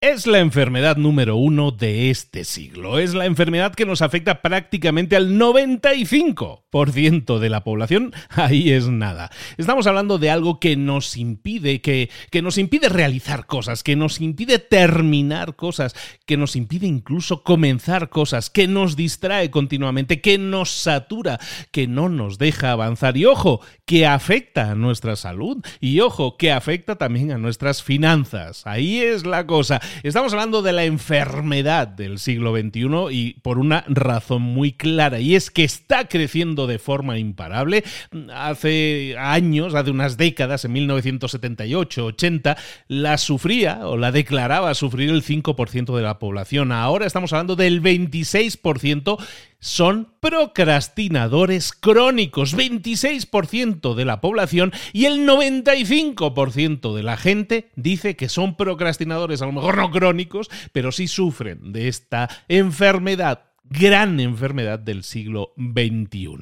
Es 0.00 0.28
la 0.28 0.38
enfermedad 0.38 0.96
número 0.96 1.34
uno 1.34 1.72
de 1.72 2.10
este 2.10 2.44
siglo. 2.44 3.00
Es 3.00 3.14
la 3.14 3.26
enfermedad 3.26 3.74
que 3.74 3.84
nos 3.84 4.00
afecta 4.00 4.42
prácticamente 4.42 5.16
al 5.16 5.36
95% 5.36 7.40
de 7.40 7.50
la 7.50 7.64
población. 7.64 8.14
Ahí 8.28 8.70
es 8.70 8.86
nada. 8.86 9.28
Estamos 9.56 9.88
hablando 9.88 10.18
de 10.18 10.30
algo 10.30 10.60
que 10.60 10.76
nos 10.76 11.16
impide, 11.16 11.80
que, 11.80 12.10
que 12.30 12.42
nos 12.42 12.58
impide 12.58 12.88
realizar 12.88 13.46
cosas, 13.46 13.82
que 13.82 13.96
nos 13.96 14.20
impide 14.20 14.60
terminar 14.60 15.56
cosas, 15.56 15.96
que 16.26 16.36
nos 16.36 16.54
impide 16.54 16.86
incluso 16.86 17.42
comenzar 17.42 18.08
cosas, 18.08 18.50
que 18.50 18.68
nos 18.68 18.94
distrae 18.94 19.50
continuamente, 19.50 20.20
que 20.20 20.38
nos 20.38 20.70
satura, 20.70 21.40
que 21.72 21.88
no 21.88 22.08
nos 22.08 22.38
deja 22.38 22.70
avanzar. 22.70 23.16
Y 23.16 23.24
ojo, 23.24 23.62
que 23.84 24.06
afecta 24.06 24.70
a 24.70 24.76
nuestra 24.76 25.16
salud. 25.16 25.56
Y 25.80 25.98
ojo, 25.98 26.36
que 26.36 26.52
afecta 26.52 26.94
también 26.94 27.32
a 27.32 27.38
nuestras 27.38 27.82
finanzas. 27.82 28.64
Ahí 28.64 29.00
es 29.00 29.26
la 29.26 29.44
cosa. 29.44 29.80
Estamos 30.02 30.32
hablando 30.32 30.62
de 30.62 30.72
la 30.72 30.84
enfermedad 30.84 31.88
del 31.88 32.18
siglo 32.18 32.56
XXI 32.56 32.88
y 33.10 33.34
por 33.42 33.58
una 33.58 33.84
razón 33.88 34.42
muy 34.42 34.72
clara, 34.72 35.20
y 35.20 35.34
es 35.34 35.50
que 35.50 35.64
está 35.64 36.08
creciendo 36.08 36.66
de 36.66 36.78
forma 36.78 37.18
imparable. 37.18 37.84
Hace 38.32 39.16
años, 39.18 39.74
hace 39.74 39.90
unas 39.90 40.16
décadas, 40.16 40.64
en 40.64 40.74
1978-80, 40.74 42.56
la 42.88 43.18
sufría 43.18 43.86
o 43.86 43.96
la 43.96 44.12
declaraba 44.12 44.74
sufrir 44.74 45.10
el 45.10 45.22
5% 45.22 45.96
de 45.96 46.02
la 46.02 46.18
población. 46.18 46.72
Ahora 46.72 47.06
estamos 47.06 47.32
hablando 47.32 47.56
del 47.56 47.82
26% 47.82 49.18
son 49.60 50.12
procrastinadores 50.20 51.72
crónicos, 51.72 52.56
26% 52.56 53.94
de 53.94 54.04
la 54.04 54.20
población 54.20 54.72
y 54.92 55.06
el 55.06 55.26
95% 55.26 56.94
de 56.94 57.02
la 57.02 57.16
gente 57.16 57.70
dice 57.76 58.16
que 58.16 58.28
son 58.28 58.56
procrastinadores, 58.56 59.42
a 59.42 59.46
lo 59.46 59.52
mejor 59.52 59.76
no 59.76 59.90
crónicos, 59.90 60.48
pero 60.72 60.92
sí 60.92 61.08
sufren 61.08 61.72
de 61.72 61.88
esta 61.88 62.28
enfermedad 62.48 63.48
gran 63.70 64.18
enfermedad 64.20 64.78
del 64.78 65.02
siglo 65.04 65.52
XXI. 65.56 66.38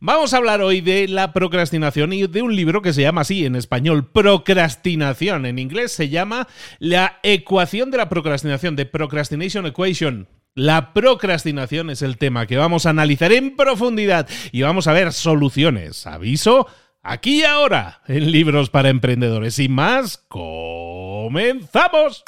Vamos 0.00 0.34
a 0.34 0.36
hablar 0.36 0.60
hoy 0.62 0.80
de 0.80 1.08
la 1.08 1.32
procrastinación 1.32 2.12
y 2.12 2.26
de 2.26 2.42
un 2.42 2.56
libro 2.56 2.82
que 2.82 2.92
se 2.92 3.02
llama 3.02 3.20
así 3.20 3.46
en 3.46 3.56
español, 3.56 4.10
Procrastinación. 4.10 5.46
En 5.46 5.58
inglés 5.58 5.92
se 5.92 6.08
llama 6.08 6.48
La 6.78 7.20
ecuación 7.22 7.90
de 7.90 7.98
la 7.98 8.08
procrastinación, 8.08 8.76
de 8.76 8.86
Procrastination 8.86 9.66
Equation. 9.66 10.28
La 10.56 10.94
procrastinación 10.94 11.90
es 11.90 12.00
el 12.00 12.16
tema 12.16 12.46
que 12.46 12.56
vamos 12.56 12.86
a 12.86 12.90
analizar 12.90 13.30
en 13.30 13.56
profundidad 13.56 14.26
y 14.52 14.62
vamos 14.62 14.86
a 14.86 14.94
ver 14.94 15.12
soluciones. 15.12 16.06
Aviso, 16.06 16.66
aquí 17.02 17.40
y 17.40 17.44
ahora, 17.44 18.00
en 18.08 18.32
Libros 18.32 18.70
para 18.70 18.88
Emprendedores. 18.88 19.56
Sin 19.56 19.72
más, 19.72 20.16
comenzamos. 20.28 22.24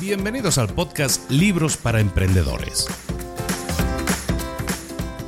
Bienvenidos 0.00 0.56
al 0.56 0.68
podcast 0.68 1.30
Libros 1.30 1.76
para 1.76 2.00
Emprendedores 2.00 2.88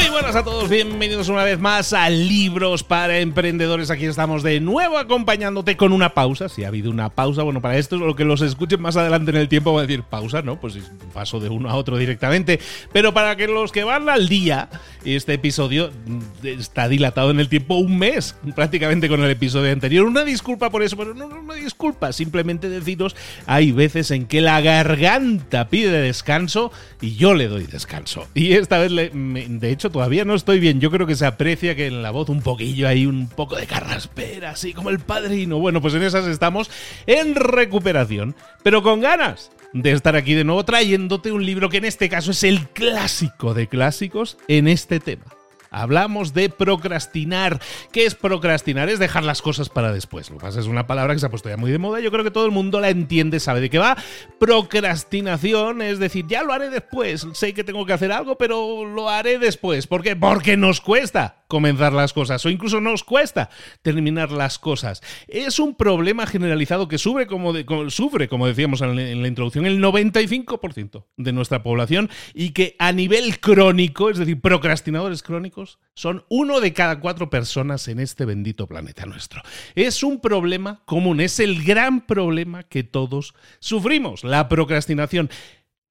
Muy 0.00 0.08
buenas 0.08 0.34
a 0.34 0.42
todos, 0.42 0.70
bienvenidos 0.70 1.28
una 1.28 1.44
vez 1.44 1.58
más 1.58 1.92
a 1.92 2.08
Libros 2.08 2.82
para 2.82 3.18
Emprendedores. 3.18 3.90
Aquí 3.90 4.06
estamos 4.06 4.42
de 4.42 4.58
nuevo 4.58 4.96
acompañándote 4.96 5.76
con 5.76 5.92
una 5.92 6.14
pausa. 6.14 6.48
Si 6.48 6.64
ha 6.64 6.68
habido 6.68 6.90
una 6.90 7.10
pausa, 7.10 7.42
bueno, 7.42 7.60
para 7.60 7.76
esto, 7.76 7.98
lo 7.98 8.16
que 8.16 8.24
los 8.24 8.40
escuchen 8.40 8.80
más 8.80 8.96
adelante 8.96 9.30
en 9.30 9.36
el 9.36 9.48
tiempo 9.48 9.74
va 9.74 9.80
a 9.80 9.86
decir 9.86 10.02
pausa, 10.02 10.40
¿no? 10.40 10.58
Pues 10.58 10.78
paso 11.12 11.38
de 11.38 11.50
uno 11.50 11.68
a 11.68 11.74
otro 11.74 11.98
directamente. 11.98 12.60
Pero 12.94 13.12
para 13.12 13.36
que 13.36 13.46
los 13.46 13.72
que 13.72 13.84
van 13.84 14.08
al 14.08 14.26
día, 14.26 14.70
este 15.04 15.34
episodio 15.34 15.90
está 16.42 16.88
dilatado 16.88 17.30
en 17.30 17.38
el 17.38 17.50
tiempo 17.50 17.74
un 17.74 17.98
mes, 17.98 18.34
prácticamente 18.54 19.06
con 19.06 19.22
el 19.22 19.30
episodio 19.30 19.70
anterior. 19.70 20.06
Una 20.06 20.24
disculpa 20.24 20.70
por 20.70 20.82
eso, 20.82 20.96
pero 20.96 21.12
no, 21.12 21.28
no 21.28 21.40
una 21.40 21.54
disculpa, 21.56 22.14
simplemente 22.14 22.70
deciros, 22.70 23.14
hay 23.44 23.72
veces 23.72 24.10
en 24.12 24.24
que 24.24 24.40
la 24.40 24.62
garganta 24.62 25.68
pide 25.68 26.00
descanso 26.00 26.72
y 27.02 27.16
yo 27.16 27.34
le 27.34 27.48
doy 27.48 27.66
descanso. 27.66 28.26
Y 28.32 28.54
esta 28.54 28.78
vez, 28.78 28.90
le, 28.90 29.10
de 29.10 29.70
hecho, 29.70 29.89
todavía 29.90 30.24
no 30.24 30.34
estoy 30.34 30.60
bien. 30.60 30.80
Yo 30.80 30.90
creo 30.90 31.06
que 31.06 31.16
se 31.16 31.26
aprecia 31.26 31.76
que 31.76 31.86
en 31.86 32.02
la 32.02 32.10
voz 32.10 32.28
un 32.28 32.42
poquillo 32.42 32.88
hay 32.88 33.06
un 33.06 33.28
poco 33.28 33.56
de 33.56 33.66
carraspera, 33.66 34.50
así 34.50 34.72
como 34.72 34.90
el 34.90 35.00
padrino. 35.00 35.58
Bueno, 35.58 35.80
pues 35.80 35.94
en 35.94 36.02
esas 36.02 36.26
estamos 36.26 36.70
en 37.06 37.34
recuperación, 37.34 38.34
pero 38.62 38.82
con 38.82 39.00
ganas 39.00 39.50
de 39.72 39.92
estar 39.92 40.16
aquí 40.16 40.34
de 40.34 40.44
nuevo 40.44 40.64
trayéndote 40.64 41.32
un 41.32 41.44
libro 41.44 41.68
que 41.68 41.78
en 41.78 41.84
este 41.84 42.08
caso 42.08 42.32
es 42.32 42.42
el 42.44 42.68
clásico 42.68 43.54
de 43.54 43.68
clásicos 43.68 44.38
en 44.48 44.68
este 44.68 45.00
tema. 45.00 45.24
Hablamos 45.70 46.34
de 46.34 46.48
procrastinar. 46.48 47.60
¿Qué 47.92 48.04
es 48.04 48.14
procrastinar? 48.14 48.88
Es 48.88 48.98
dejar 48.98 49.24
las 49.24 49.40
cosas 49.42 49.68
para 49.68 49.92
después. 49.92 50.30
Lo 50.30 50.38
pasa 50.38 50.60
es 50.60 50.66
una 50.66 50.86
palabra 50.86 51.14
que 51.14 51.20
se 51.20 51.26
ha 51.26 51.30
puesto 51.30 51.48
ya 51.48 51.56
muy 51.56 51.70
de 51.70 51.78
moda. 51.78 52.00
Yo 52.00 52.10
creo 52.10 52.24
que 52.24 52.30
todo 52.30 52.46
el 52.46 52.52
mundo 52.52 52.80
la 52.80 52.90
entiende, 52.90 53.40
sabe 53.40 53.60
de 53.60 53.70
qué 53.70 53.78
va. 53.78 53.96
Procrastinación 54.38 55.82
es 55.82 55.98
decir, 55.98 56.26
ya 56.26 56.42
lo 56.42 56.52
haré 56.52 56.70
después. 56.70 57.26
Sé 57.34 57.54
que 57.54 57.64
tengo 57.64 57.86
que 57.86 57.92
hacer 57.92 58.10
algo, 58.10 58.36
pero 58.36 58.84
lo 58.84 59.08
haré 59.08 59.38
después. 59.38 59.86
¿Por 59.86 60.02
qué? 60.02 60.16
Porque 60.16 60.56
nos 60.56 60.80
cuesta 60.80 61.44
comenzar 61.50 61.92
las 61.92 62.14
cosas 62.14 62.46
o 62.46 62.48
incluso 62.48 62.80
nos 62.80 63.04
cuesta 63.04 63.50
terminar 63.82 64.30
las 64.30 64.58
cosas. 64.58 65.02
Es 65.28 65.58
un 65.58 65.74
problema 65.74 66.26
generalizado 66.26 66.88
que 66.88 66.96
sufre, 66.96 67.26
como, 67.26 67.52
sufre, 67.90 68.28
como 68.28 68.46
decíamos 68.46 68.80
en, 68.80 68.98
en 68.98 69.20
la 69.20 69.28
introducción, 69.28 69.66
el 69.66 69.82
95% 69.82 71.04
de 71.16 71.32
nuestra 71.32 71.62
población 71.62 72.08
y 72.32 72.50
que 72.50 72.76
a 72.78 72.92
nivel 72.92 73.40
crónico, 73.40 74.08
es 74.08 74.18
decir, 74.18 74.40
procrastinadores 74.40 75.22
crónicos, 75.22 75.59
son 75.94 76.24
uno 76.28 76.60
de 76.60 76.72
cada 76.72 77.00
cuatro 77.00 77.30
personas 77.30 77.88
en 77.88 78.00
este 78.00 78.24
bendito 78.24 78.66
planeta 78.66 79.06
nuestro. 79.06 79.42
Es 79.74 80.02
un 80.02 80.20
problema 80.20 80.82
común, 80.86 81.20
es 81.20 81.40
el 81.40 81.64
gran 81.64 82.06
problema 82.06 82.62
que 82.62 82.84
todos 82.84 83.34
sufrimos, 83.58 84.24
la 84.24 84.48
procrastinación. 84.48 85.30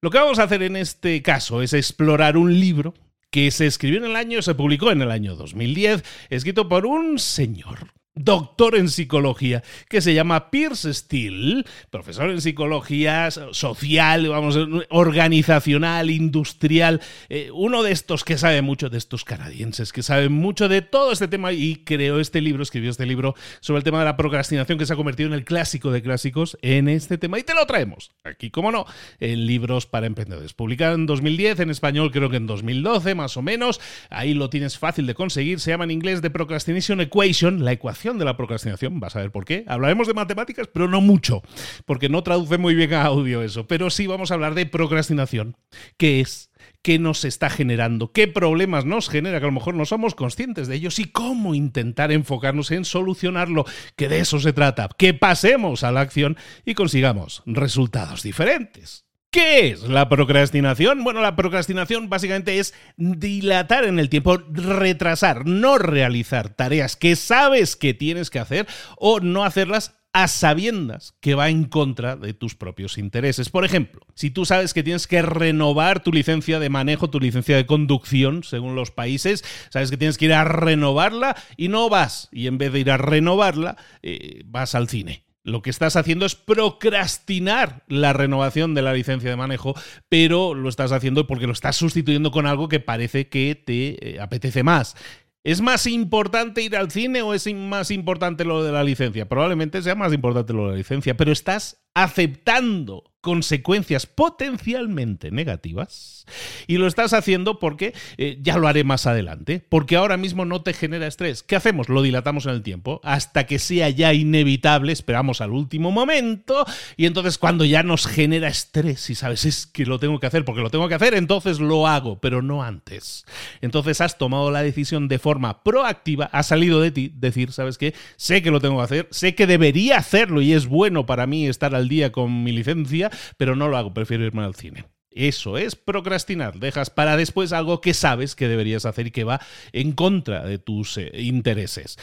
Lo 0.00 0.10
que 0.10 0.18
vamos 0.18 0.38
a 0.38 0.44
hacer 0.44 0.62
en 0.62 0.76
este 0.76 1.22
caso 1.22 1.62
es 1.62 1.72
explorar 1.72 2.36
un 2.36 2.58
libro 2.58 2.94
que 3.30 3.50
se 3.50 3.66
escribió 3.66 3.98
en 3.98 4.06
el 4.06 4.16
año, 4.16 4.42
se 4.42 4.54
publicó 4.54 4.90
en 4.90 5.02
el 5.02 5.10
año 5.10 5.36
2010, 5.36 6.02
escrito 6.30 6.68
por 6.68 6.86
un 6.86 7.18
señor 7.18 7.99
doctor 8.14 8.76
en 8.76 8.88
psicología, 8.88 9.62
que 9.88 10.00
se 10.00 10.14
llama 10.14 10.50
Pierce 10.50 10.92
Steele, 10.92 11.64
profesor 11.90 12.30
en 12.30 12.40
psicología 12.40 13.30
social, 13.30 14.28
vamos, 14.28 14.58
organizacional, 14.90 16.10
industrial, 16.10 17.00
eh, 17.28 17.50
uno 17.52 17.82
de 17.82 17.92
estos 17.92 18.24
que 18.24 18.36
sabe 18.36 18.62
mucho 18.62 18.90
de 18.90 18.98
estos 18.98 19.24
canadienses, 19.24 19.92
que 19.92 20.02
sabe 20.02 20.28
mucho 20.28 20.68
de 20.68 20.82
todo 20.82 21.12
este 21.12 21.28
tema 21.28 21.52
y 21.52 21.76
creó 21.76 22.18
este 22.20 22.40
libro, 22.40 22.62
escribió 22.62 22.90
este 22.90 23.06
libro 23.06 23.34
sobre 23.60 23.78
el 23.78 23.84
tema 23.84 24.00
de 24.00 24.06
la 24.06 24.16
procrastinación 24.16 24.76
que 24.76 24.86
se 24.86 24.92
ha 24.92 24.96
convertido 24.96 25.28
en 25.28 25.34
el 25.34 25.44
clásico 25.44 25.90
de 25.90 26.02
clásicos 26.02 26.58
en 26.62 26.88
este 26.88 27.16
tema 27.16 27.38
y 27.38 27.44
te 27.44 27.54
lo 27.54 27.64
traemos 27.66 28.10
aquí, 28.24 28.50
como 28.50 28.72
no, 28.72 28.86
en 29.20 29.46
libros 29.46 29.86
para 29.86 30.06
emprendedores. 30.06 30.52
Publicado 30.52 30.96
en 30.96 31.06
2010, 31.06 31.60
en 31.60 31.70
español 31.70 32.10
creo 32.10 32.28
que 32.28 32.36
en 32.36 32.46
2012 32.46 33.14
más 33.14 33.36
o 33.36 33.42
menos, 33.42 33.80
ahí 34.10 34.34
lo 34.34 34.50
tienes 34.50 34.78
fácil 34.78 35.06
de 35.06 35.14
conseguir, 35.14 35.60
se 35.60 35.70
llama 35.70 35.84
en 35.84 35.92
inglés 35.92 36.20
The 36.22 36.30
Procrastination 36.30 37.00
Equation, 37.00 37.64
la 37.64 37.72
ecuación 37.72 38.09
de 38.18 38.24
la 38.24 38.36
procrastinación, 38.36 39.00
vas 39.00 39.16
a 39.16 39.20
ver 39.20 39.30
por 39.30 39.44
qué. 39.44 39.64
Hablaremos 39.66 40.06
de 40.06 40.14
matemáticas, 40.14 40.68
pero 40.72 40.88
no 40.88 41.00
mucho, 41.00 41.42
porque 41.86 42.08
no 42.08 42.22
traduce 42.22 42.58
muy 42.58 42.74
bien 42.74 42.94
a 42.94 43.04
audio 43.04 43.42
eso. 43.42 43.66
Pero 43.66 43.90
sí 43.90 44.06
vamos 44.06 44.30
a 44.30 44.34
hablar 44.34 44.54
de 44.54 44.66
procrastinación, 44.66 45.56
qué 45.96 46.20
es, 46.20 46.50
qué 46.82 46.98
nos 46.98 47.24
está 47.24 47.50
generando, 47.50 48.12
qué 48.12 48.28
problemas 48.28 48.84
nos 48.84 49.08
genera, 49.08 49.38
que 49.38 49.44
a 49.44 49.48
lo 49.48 49.54
mejor 49.54 49.74
no 49.74 49.84
somos 49.84 50.14
conscientes 50.14 50.68
de 50.68 50.76
ellos 50.76 50.98
y 50.98 51.04
cómo 51.04 51.54
intentar 51.54 52.12
enfocarnos 52.12 52.70
en 52.70 52.84
solucionarlo, 52.84 53.64
que 53.96 54.08
de 54.08 54.20
eso 54.20 54.40
se 54.40 54.52
trata, 54.52 54.88
que 54.96 55.14
pasemos 55.14 55.84
a 55.84 55.92
la 55.92 56.00
acción 56.00 56.36
y 56.64 56.74
consigamos 56.74 57.42
resultados 57.46 58.22
diferentes. 58.22 59.09
¿Qué 59.32 59.68
es 59.68 59.82
la 59.82 60.08
procrastinación? 60.08 61.04
Bueno, 61.04 61.20
la 61.20 61.36
procrastinación 61.36 62.08
básicamente 62.08 62.58
es 62.58 62.74
dilatar 62.96 63.84
en 63.84 64.00
el 64.00 64.08
tiempo, 64.08 64.38
retrasar, 64.38 65.46
no 65.46 65.78
realizar 65.78 66.48
tareas 66.48 66.96
que 66.96 67.14
sabes 67.14 67.76
que 67.76 67.94
tienes 67.94 68.28
que 68.28 68.40
hacer 68.40 68.66
o 68.96 69.20
no 69.20 69.44
hacerlas 69.44 69.94
a 70.12 70.26
sabiendas 70.26 71.14
que 71.20 71.36
va 71.36 71.48
en 71.48 71.66
contra 71.66 72.16
de 72.16 72.34
tus 72.34 72.56
propios 72.56 72.98
intereses. 72.98 73.50
Por 73.50 73.64
ejemplo, 73.64 74.00
si 74.16 74.30
tú 74.30 74.44
sabes 74.44 74.74
que 74.74 74.82
tienes 74.82 75.06
que 75.06 75.22
renovar 75.22 76.02
tu 76.02 76.12
licencia 76.12 76.58
de 76.58 76.68
manejo, 76.68 77.08
tu 77.08 77.20
licencia 77.20 77.54
de 77.54 77.66
conducción, 77.66 78.42
según 78.42 78.74
los 78.74 78.90
países, 78.90 79.44
sabes 79.68 79.92
que 79.92 79.96
tienes 79.96 80.18
que 80.18 80.24
ir 80.24 80.34
a 80.34 80.42
renovarla 80.42 81.36
y 81.56 81.68
no 81.68 81.88
vas, 81.88 82.28
y 82.32 82.48
en 82.48 82.58
vez 82.58 82.72
de 82.72 82.80
ir 82.80 82.90
a 82.90 82.96
renovarla, 82.96 83.76
eh, 84.02 84.42
vas 84.46 84.74
al 84.74 84.88
cine 84.88 85.29
lo 85.42 85.62
que 85.62 85.70
estás 85.70 85.96
haciendo 85.96 86.26
es 86.26 86.34
procrastinar 86.34 87.84
la 87.88 88.12
renovación 88.12 88.74
de 88.74 88.82
la 88.82 88.92
licencia 88.92 89.30
de 89.30 89.36
manejo, 89.36 89.74
pero 90.08 90.54
lo 90.54 90.68
estás 90.68 90.92
haciendo 90.92 91.26
porque 91.26 91.46
lo 91.46 91.52
estás 91.52 91.76
sustituyendo 91.76 92.30
con 92.30 92.46
algo 92.46 92.68
que 92.68 92.80
parece 92.80 93.28
que 93.28 93.54
te 93.54 94.16
eh, 94.16 94.20
apetece 94.20 94.62
más. 94.62 94.96
¿Es 95.42 95.62
más 95.62 95.86
importante 95.86 96.60
ir 96.60 96.76
al 96.76 96.90
cine 96.90 97.22
o 97.22 97.32
es 97.32 97.50
más 97.54 97.90
importante 97.90 98.44
lo 98.44 98.62
de 98.62 98.72
la 98.72 98.84
licencia? 98.84 99.26
Probablemente 99.26 99.80
sea 99.80 99.94
más 99.94 100.12
importante 100.12 100.52
lo 100.52 100.66
de 100.66 100.70
la 100.72 100.76
licencia, 100.76 101.16
pero 101.16 101.32
estás 101.32 101.82
aceptando 101.94 103.10
consecuencias 103.20 104.06
potencialmente 104.06 105.30
negativas 105.30 106.24
y 106.66 106.78
lo 106.78 106.86
estás 106.86 107.12
haciendo 107.12 107.58
porque 107.58 107.92
eh, 108.16 108.38
ya 108.40 108.56
lo 108.56 108.66
haré 108.66 108.84
más 108.84 109.06
adelante, 109.06 109.64
porque 109.68 109.96
ahora 109.96 110.16
mismo 110.16 110.44
no 110.44 110.62
te 110.62 110.72
genera 110.72 111.06
estrés. 111.06 111.42
¿Qué 111.42 111.56
hacemos? 111.56 111.88
Lo 111.88 112.02
dilatamos 112.02 112.46
en 112.46 112.52
el 112.52 112.62
tiempo 112.62 113.00
hasta 113.04 113.44
que 113.46 113.58
sea 113.58 113.90
ya 113.90 114.14
inevitable, 114.14 114.92
esperamos 114.92 115.40
al 115.40 115.50
último 115.50 115.90
momento 115.90 116.64
y 116.96 117.06
entonces 117.06 117.36
cuando 117.36 117.64
ya 117.64 117.82
nos 117.82 118.06
genera 118.06 118.48
estrés 118.48 119.10
y 119.10 119.14
sabes 119.14 119.44
es 119.44 119.66
que 119.66 119.84
lo 119.84 119.98
tengo 119.98 120.18
que 120.18 120.26
hacer 120.26 120.44
porque 120.44 120.62
lo 120.62 120.70
tengo 120.70 120.88
que 120.88 120.94
hacer, 120.94 121.14
entonces 121.14 121.60
lo 121.60 121.86
hago, 121.86 122.20
pero 122.20 122.40
no 122.40 122.62
antes. 122.62 123.26
Entonces 123.60 124.00
has 124.00 124.16
tomado 124.16 124.50
la 124.50 124.62
decisión 124.62 125.08
de 125.08 125.18
forma 125.18 125.62
proactiva, 125.62 126.26
ha 126.32 126.42
salido 126.42 126.80
de 126.80 126.90
ti 126.90 127.12
decir, 127.14 127.52
¿sabes 127.52 127.76
qué? 127.76 127.94
Sé 128.16 128.42
que 128.42 128.50
lo 128.50 128.60
tengo 128.60 128.78
que 128.78 128.84
hacer, 128.84 129.08
sé 129.10 129.34
que 129.34 129.46
debería 129.46 129.98
hacerlo 129.98 130.40
y 130.40 130.54
es 130.54 130.66
bueno 130.66 131.04
para 131.04 131.26
mí 131.26 131.46
estar 131.46 131.74
al 131.74 131.79
día 131.88 132.12
con 132.12 132.42
mi 132.42 132.52
licencia, 132.52 133.10
pero 133.36 133.56
no 133.56 133.68
lo 133.68 133.76
hago, 133.76 133.94
prefiero 133.94 134.24
irme 134.24 134.42
al 134.42 134.54
cine. 134.54 134.84
Eso 135.10 135.58
es 135.58 135.74
procrastinar. 135.74 136.58
Dejas 136.58 136.90
para 136.90 137.16
después 137.16 137.52
algo 137.52 137.80
que 137.80 137.94
sabes 137.94 138.36
que 138.36 138.48
deberías 138.48 138.86
hacer 138.86 139.08
y 139.08 139.10
que 139.10 139.24
va 139.24 139.40
en 139.72 139.92
contra 139.92 140.44
de 140.44 140.58
tus 140.58 140.98
eh, 140.98 141.10
intereses. 141.14 141.98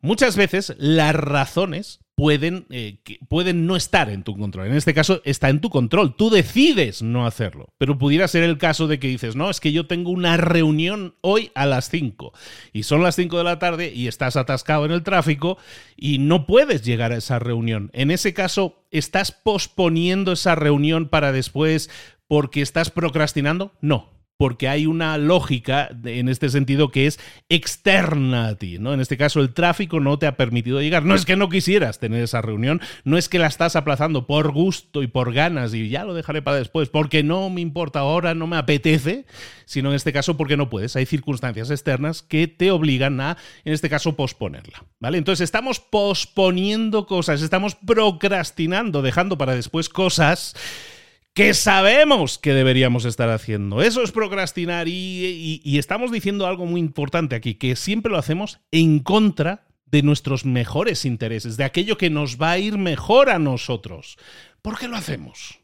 Muchas 0.00 0.36
veces 0.36 0.74
las 0.78 1.14
razones 1.14 2.00
pueden, 2.22 2.66
eh, 2.70 2.98
pueden 3.28 3.66
no 3.66 3.74
estar 3.74 4.08
en 4.08 4.22
tu 4.22 4.36
control. 4.36 4.68
En 4.68 4.76
este 4.76 4.94
caso 4.94 5.20
está 5.24 5.48
en 5.48 5.60
tu 5.60 5.70
control. 5.70 6.14
Tú 6.14 6.30
decides 6.30 7.02
no 7.02 7.26
hacerlo. 7.26 7.74
Pero 7.78 7.98
pudiera 7.98 8.28
ser 8.28 8.44
el 8.44 8.58
caso 8.58 8.86
de 8.86 9.00
que 9.00 9.08
dices, 9.08 9.34
no, 9.34 9.50
es 9.50 9.58
que 9.58 9.72
yo 9.72 9.88
tengo 9.88 10.12
una 10.12 10.36
reunión 10.36 11.16
hoy 11.20 11.50
a 11.56 11.66
las 11.66 11.90
5 11.90 12.32
y 12.72 12.84
son 12.84 13.02
las 13.02 13.16
5 13.16 13.38
de 13.38 13.42
la 13.42 13.58
tarde 13.58 13.92
y 13.92 14.06
estás 14.06 14.36
atascado 14.36 14.84
en 14.84 14.92
el 14.92 15.02
tráfico 15.02 15.58
y 15.96 16.18
no 16.18 16.46
puedes 16.46 16.82
llegar 16.82 17.10
a 17.10 17.16
esa 17.16 17.40
reunión. 17.40 17.90
En 17.92 18.12
ese 18.12 18.32
caso, 18.32 18.84
¿estás 18.92 19.32
posponiendo 19.32 20.30
esa 20.30 20.54
reunión 20.54 21.08
para 21.08 21.32
después 21.32 21.90
porque 22.28 22.62
estás 22.62 22.90
procrastinando? 22.90 23.72
No 23.80 24.21
porque 24.42 24.66
hay 24.66 24.86
una 24.86 25.18
lógica 25.18 25.88
en 26.04 26.28
este 26.28 26.50
sentido 26.50 26.90
que 26.90 27.06
es 27.06 27.20
externa 27.48 28.48
a 28.48 28.56
ti, 28.56 28.76
¿no? 28.80 28.92
En 28.92 29.00
este 29.00 29.16
caso 29.16 29.38
el 29.38 29.54
tráfico 29.54 30.00
no 30.00 30.18
te 30.18 30.26
ha 30.26 30.36
permitido 30.36 30.80
llegar. 30.80 31.04
No 31.04 31.14
es 31.14 31.24
que 31.24 31.36
no 31.36 31.48
quisieras 31.48 32.00
tener 32.00 32.24
esa 32.24 32.42
reunión, 32.42 32.80
no 33.04 33.16
es 33.16 33.28
que 33.28 33.38
la 33.38 33.46
estás 33.46 33.76
aplazando 33.76 34.26
por 34.26 34.50
gusto 34.50 35.04
y 35.04 35.06
por 35.06 35.32
ganas 35.32 35.74
y 35.74 35.88
ya 35.90 36.02
lo 36.04 36.12
dejaré 36.12 36.42
para 36.42 36.56
después, 36.56 36.88
porque 36.88 37.22
no 37.22 37.50
me 37.50 37.60
importa 37.60 38.00
ahora, 38.00 38.34
no 38.34 38.48
me 38.48 38.56
apetece, 38.56 39.26
sino 39.64 39.90
en 39.90 39.94
este 39.94 40.12
caso 40.12 40.36
porque 40.36 40.56
no 40.56 40.68
puedes. 40.68 40.96
Hay 40.96 41.06
circunstancias 41.06 41.70
externas 41.70 42.22
que 42.22 42.48
te 42.48 42.72
obligan 42.72 43.20
a, 43.20 43.36
en 43.64 43.72
este 43.72 43.88
caso, 43.88 44.16
posponerla, 44.16 44.82
¿vale? 44.98 45.18
Entonces 45.18 45.44
estamos 45.44 45.78
posponiendo 45.78 47.06
cosas, 47.06 47.42
estamos 47.42 47.76
procrastinando, 47.76 49.02
dejando 49.02 49.38
para 49.38 49.54
después 49.54 49.88
cosas 49.88 50.56
que 51.34 51.54
sabemos 51.54 52.38
que 52.38 52.52
deberíamos 52.52 53.04
estar 53.04 53.30
haciendo. 53.30 53.82
Eso 53.82 54.02
es 54.02 54.12
procrastinar 54.12 54.86
y, 54.88 55.62
estamos 55.78 56.12
diciendo 56.12 56.46
algo 56.46 56.66
muy 56.66 56.80
importante 56.80 57.36
aquí, 57.36 57.54
que 57.54 57.76
siempre 57.76 58.12
lo 58.12 58.18
hacemos 58.18 58.60
en 58.70 58.98
contra 59.00 59.66
de 59.86 60.02
nuestros 60.02 60.44
mejores 60.44 61.04
intereses, 61.04 61.56
de 61.56 61.64
aquello 61.64 61.96
que 61.98 62.10
nos 62.10 62.40
va 62.40 62.52
a 62.52 62.58
ir 62.58 62.78
mejor 62.78 63.30
a 63.30 63.38
nosotros. 63.38 64.18
¿Por 64.62 64.78
qué 64.78 64.88
lo 64.88 64.96
hacemos? 64.96 65.60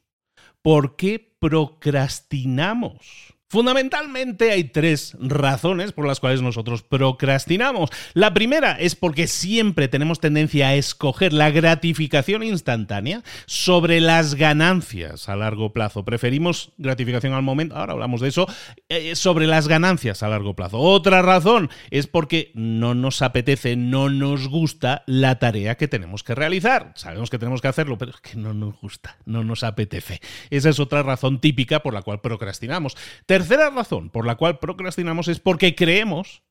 ¿Por 0.63 0.97
qué 0.97 1.35
procrastinamos? 1.39 3.35
Fundamentalmente 3.51 4.51
hay 4.51 4.65
tres 4.65 5.17
razones 5.19 5.93
por 5.93 6.07
las 6.07 6.21
cuales 6.21 6.43
nosotros 6.43 6.83
procrastinamos. 6.83 7.89
La 8.13 8.35
primera 8.35 8.73
es 8.73 8.95
porque 8.95 9.27
siempre 9.27 9.89
tenemos 9.89 10.21
tendencia 10.21 10.69
a 10.69 10.75
escoger 10.75 11.33
la 11.33 11.51
gratificación 11.51 12.43
instantánea 12.43 13.23
sobre 13.47 14.03
las 14.03 14.35
ganancias 14.35 15.31
a 15.31 15.37
largo 15.37 15.73
plazo. 15.73 16.05
Preferimos 16.05 16.73
gratificación 16.77 17.33
al 17.33 17.41
momento, 17.41 17.75
ahora 17.75 17.95
hablamos 17.95 18.21
de 18.21 18.29
eso, 18.29 18.47
eh, 18.91 19.17
sobre 19.17 19.47
las 19.47 19.67
ganancias 19.67 20.23
a 20.23 20.29
largo 20.29 20.55
plazo. 20.55 20.79
Otra 20.79 21.23
razón 21.23 21.71
es 21.91 22.07
porque 22.07 22.53
no 22.53 22.95
nos 22.95 23.23
apetece, 23.23 23.77
no 23.77 24.11
nos 24.11 24.49
gusta 24.49 25.05
la 25.07 25.39
tarea 25.39 25.79
que 25.79 25.89
tenemos 25.89 26.23
que 26.23 26.35
realizar. 26.35 26.93
Sabemos 26.97 27.31
que 27.31 27.39
tenemos 27.39 27.63
que 27.63 27.69
hacerlo, 27.69 27.97
pero 27.97 28.11
es 28.11 28.21
que 28.21 28.37
no 28.37 28.53
nos 28.53 28.79
gusta, 28.79 29.17
no 29.25 29.43
nos 29.43 29.65
apetece. 29.65 30.21
Esa 30.51 30.69
es 30.69 30.79
otra 30.81 31.03
razón 31.03 31.41
típica 31.41 31.81
por 31.81 31.95
la 31.95 32.03
cual 32.03 32.21
procrastinamos 32.21 32.95
tercera 33.39 33.71
razón 33.71 34.11
por 34.11 34.27
la 34.27 34.35
cual 34.35 34.59
procrastinamos 34.59 35.29
es 35.29 35.39
porque 35.39 35.77
creemos 35.77 36.43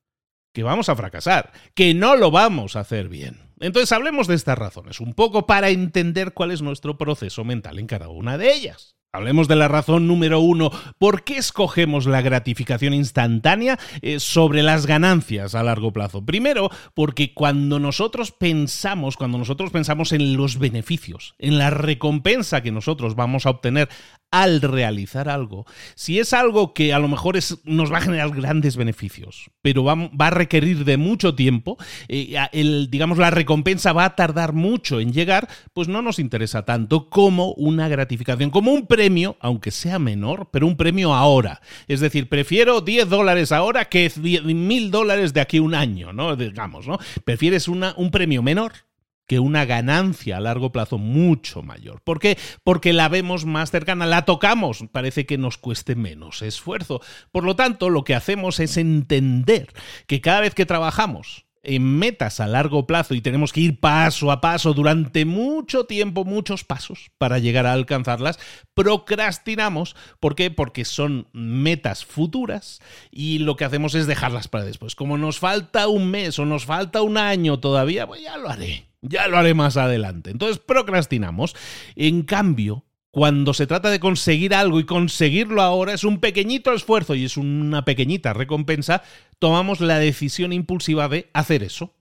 que 0.54 0.64
vamos 0.64 0.88
a 0.88 0.96
fracasar, 0.96 1.52
que 1.76 1.94
no 1.94 2.16
lo 2.16 2.32
vamos 2.32 2.78
a 2.78 2.80
hacer 2.80 3.10
bien. 3.10 3.52
Entonces 3.60 3.92
hablemos 3.92 4.28
de 4.28 4.36
estas 4.36 4.58
razones 4.58 5.02
un 5.02 5.14
poco 5.14 5.46
para 5.46 5.70
entender 5.70 6.34
cuál 6.34 6.52
es 6.52 6.62
nuestro 6.62 6.98
proceso 6.98 7.44
mental 7.44 7.78
en 7.80 7.88
cada 7.88 8.08
una 8.08 8.38
de 8.38 8.54
ellas. 8.54 8.98
Hablemos 9.14 9.48
de 9.48 9.56
la 9.56 9.68
razón 9.68 10.06
número 10.06 10.42
uno. 10.42 10.70
¿Por 11.00 11.24
qué 11.24 11.38
escogemos 11.38 12.06
la 12.06 12.22
gratificación 12.22 12.94
instantánea 12.94 13.80
eh, 14.02 14.20
sobre 14.20 14.64
las 14.64 14.86
ganancias 14.86 15.56
a 15.56 15.64
largo 15.64 15.92
plazo? 15.92 16.24
Primero, 16.24 16.70
porque 16.94 17.34
cuando 17.34 17.80
nosotros 17.80 18.32
pensamos, 18.32 19.18
cuando 19.18 19.38
nosotros 19.38 19.72
pensamos 19.72 20.12
en 20.12 20.38
los 20.38 20.60
beneficios, 20.60 21.36
en 21.40 21.58
la 21.58 21.70
recompensa 21.70 22.62
que 22.62 22.72
nosotros 22.72 23.16
vamos 23.16 23.46
a 23.46 23.52
obtener 23.52 23.90
al 24.32 24.62
realizar 24.62 25.30
algo, 25.30 25.66
si 25.96 26.20
es 26.20 26.34
algo 26.34 26.74
que 26.74 26.94
a 26.94 27.00
lo 27.00 27.08
mejor 27.08 27.38
es, 27.38 27.60
nos 27.64 27.92
va 27.92 28.00
a 28.00 28.02
generar 28.02 28.30
grandes 28.32 28.76
beneficios, 28.76 29.52
pero 29.62 29.84
va, 29.84 29.96
a 30.20 30.30
requerir 30.30 30.84
de 30.84 30.98
mucho 30.98 31.36
tiempo, 31.36 31.78
eh, 32.08 32.36
el, 32.52 32.90
digamos, 32.90 33.18
la 33.18 33.30
recompensa 33.30 33.94
va 33.94 34.06
a 34.06 34.16
tardar 34.16 34.54
mucho 34.54 35.00
en 35.00 35.14
llegar, 35.14 35.48
pues 35.74 35.88
no 35.88 36.02
nos 36.02 36.20
interesa 36.20 36.66
tanto 36.66 37.10
como 37.10 37.54
una 37.54 37.88
gratificación, 37.88 38.50
como 38.50 38.72
un 38.72 38.88
premio, 38.88 39.38
aunque 39.40 39.72
sea 39.72 40.00
menor, 40.00 40.50
pero 40.52 40.68
un 40.68 40.76
premio 40.76 41.14
ahora. 41.14 41.62
Es 41.88 42.00
decir, 42.00 42.28
prefiero 42.28 42.82
10 42.82 43.10
dólares 43.10 43.52
ahora 43.52 43.86
que 43.86 44.12
mil 44.18 44.92
dólares 44.92 45.34
de 45.34 45.42
aquí 45.42 45.58
a 45.58 45.62
un 45.62 45.76
año, 45.76 46.12
¿no? 46.12 46.36
Digamos, 46.36 46.88
¿no? 46.88 47.00
Prefieres 47.24 47.68
una, 47.68 47.94
un 47.98 48.12
premio 48.12 48.44
menor 48.44 48.87
que 49.28 49.40
una 49.40 49.66
ganancia 49.66 50.38
a 50.38 50.42
largo 50.42 50.72
plazo 50.72 50.98
mucho 50.98 51.62
mayor. 51.62 52.02
¿Por 52.02 52.20
qué? 52.20 52.38
Porque 52.64 52.94
la 52.94 53.10
vemos 53.10 53.46
más 53.46 53.72
cercana, 53.72 54.06
la 54.06 54.26
tocamos, 54.26 54.86
parece 54.92 55.26
que 55.26 55.38
nos 55.38 55.58
cueste 55.58 55.96
menos 55.96 56.42
esfuerzo. 56.42 57.02
Por 57.32 57.44
lo 57.44 57.56
tanto, 57.56 57.90
lo 57.90 58.04
que 58.04 58.16
hacemos 58.16 58.60
es 58.60 58.78
entender 58.78 59.74
que 60.08 60.22
cada 60.22 60.42
vez 60.42 60.56
que 60.56 60.66
trabajamos 60.66 61.48
en 61.68 61.84
metas 62.00 62.40
a 62.40 62.48
largo 62.48 62.88
plazo 62.88 63.14
y 63.14 63.22
tenemos 63.22 63.52
que 63.52 63.60
ir 63.60 63.80
paso 63.80 64.32
a 64.32 64.40
paso 64.40 64.74
durante 64.74 65.26
mucho 65.26 65.84
tiempo, 65.84 66.24
muchos 66.24 66.64
pasos 66.64 67.12
para 67.18 67.40
llegar 67.40 67.66
a 67.66 67.74
alcanzarlas, 67.74 68.40
procrastinamos. 68.74 69.96
¿Por 70.22 70.36
qué? 70.36 70.50
Porque 70.50 70.86
son 70.86 71.28
metas 71.34 72.06
futuras 72.06 72.80
y 73.12 73.40
lo 73.40 73.58
que 73.58 73.66
hacemos 73.66 73.96
es 73.96 74.08
dejarlas 74.08 74.48
para 74.48 74.64
después. 74.64 74.96
Como 74.96 75.18
nos 75.18 75.40
falta 75.40 75.90
un 75.90 76.10
mes 76.10 76.40
o 76.40 76.46
nos 76.46 76.66
falta 76.66 77.02
un 77.02 77.18
año 77.18 77.60
todavía, 77.60 78.08
pues 78.08 78.22
ya 78.22 78.38
lo 78.38 78.50
haré. 78.50 78.87
Ya 79.02 79.28
lo 79.28 79.38
haré 79.38 79.54
más 79.54 79.78
adelante. 79.78 80.32
Entonces 80.32 80.60
procrastinamos. 80.60 81.56
En 81.96 82.24
cambio, 82.24 82.86
cuando 83.12 83.54
se 83.54 83.68
trata 83.68 83.90
de 83.90 84.00
conseguir 84.00 84.54
algo 84.54 84.80
y 84.80 84.86
conseguirlo 84.86 85.62
ahora 85.62 85.94
es 85.94 86.04
un 86.04 86.20
pequeñito 86.20 86.74
esfuerzo 86.74 87.16
y 87.16 87.26
es 87.26 87.38
una 87.38 87.84
pequeñita 87.84 88.34
recompensa, 88.34 89.04
tomamos 89.40 89.80
la 89.80 90.00
decisión 90.00 90.54
impulsiva 90.54 91.08
de 91.10 91.30
hacer 91.34 91.64
eso. 91.64 91.97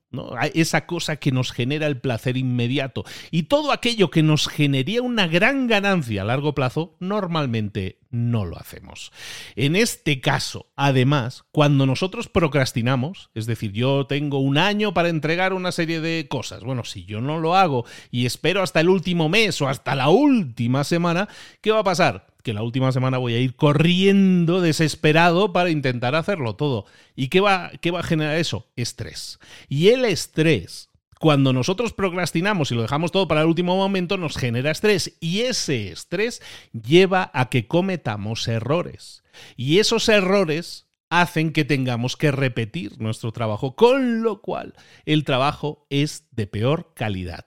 Esa 0.55 0.87
cosa 0.87 1.17
que 1.17 1.33
nos 1.33 1.53
genera 1.53 1.87
el 1.87 2.01
placer 2.01 2.37
inmediato. 2.37 3.05
Y 3.31 3.45
todo 3.45 3.73
aquello 3.73 4.11
que 4.11 4.23
nos 4.23 4.49
generaría 4.49 5.03
una 5.03 5.27
gran 5.27 5.67
ganancia 5.67 6.23
a 6.23 6.25
largo 6.25 6.55
plazo, 6.55 6.97
normalmente 7.01 7.99
no 8.11 8.45
lo 8.45 8.59
hacemos. 8.59 9.13
En 9.55 9.77
este 9.77 10.21
caso, 10.21 10.67
además, 10.77 11.45
cuando 11.53 11.87
nosotros 11.87 12.29
procrastinamos, 12.29 13.31
es 13.35 13.47
decir, 13.47 13.73
yo 13.73 14.07
tengo 14.07 14.39
un 14.39 14.59
año 14.59 14.95
para 14.95 15.09
entregar 15.09 15.53
una 15.53 15.73
serie 15.73 16.01
de 16.01 16.27
cosas, 16.29 16.65
bueno, 16.65 16.85
si 16.85 17.05
yo 17.05 17.21
no 17.21 17.39
lo 17.39 17.57
hago 17.57 17.85
y 18.11 18.27
espero 18.27 18.63
hasta 18.63 18.81
el 18.81 18.89
último 18.89 19.29
mes 19.29 19.61
o 19.61 19.69
hasta 19.69 19.95
la 19.95 20.09
última 20.09 20.85
semana, 20.85 21.29
¿qué 21.61 21.73
va 21.73 21.81
a 21.81 21.85
pasar? 21.85 22.27
Que 22.47 22.55
la 22.55 22.63
última 22.63 22.93
semana 22.93 23.19
voy 23.19 23.35
a 23.35 23.41
ir 23.41 23.57
corriendo 23.57 24.61
desesperado 24.61 25.53
para 25.53 25.69
intentar 25.69 26.15
hacerlo 26.15 26.55
todo. 26.55 26.87
¿Y 27.17 27.27
qué 27.27 27.41
va, 27.41 27.73
qué 27.81 27.91
va 27.91 27.99
a 27.99 28.05
generar 28.05 28.37
eso? 28.37 28.69
Estrés. 28.77 29.41
Y 29.69 29.89
el 29.89 30.05
estrés 30.05 30.91
cuando 31.19 31.53
nosotros 31.53 31.93
procrastinamos 31.93 32.71
y 32.71 32.77
lo 32.77 32.83
dejamos 32.83 33.11
todo 33.11 33.27
para 33.27 33.41
el 33.41 33.49
último 33.49 33.75
momento, 33.75 34.17
nos 34.17 34.37
genera 34.37 34.71
estrés 34.71 35.17
y 35.19 35.41
ese 35.41 35.89
estrés 35.89 36.41
lleva 36.71 37.33
a 37.35 37.49
que 37.49 37.67
cometamos 37.67 38.47
errores. 38.47 39.25
Y 39.57 39.81
esos 39.81 40.09
errores 40.09 40.87
hacen 41.11 41.53
que 41.53 41.65
tengamos 41.65 42.17
que 42.17 42.31
repetir 42.31 43.01
nuestro 43.01 43.33
trabajo, 43.33 43.75
con 43.75 44.23
lo 44.23 44.41
cual 44.41 44.75
el 45.05 45.25
trabajo 45.25 45.85
es 45.91 46.29
de 46.31 46.47
peor 46.47 46.93
calidad. 46.95 47.46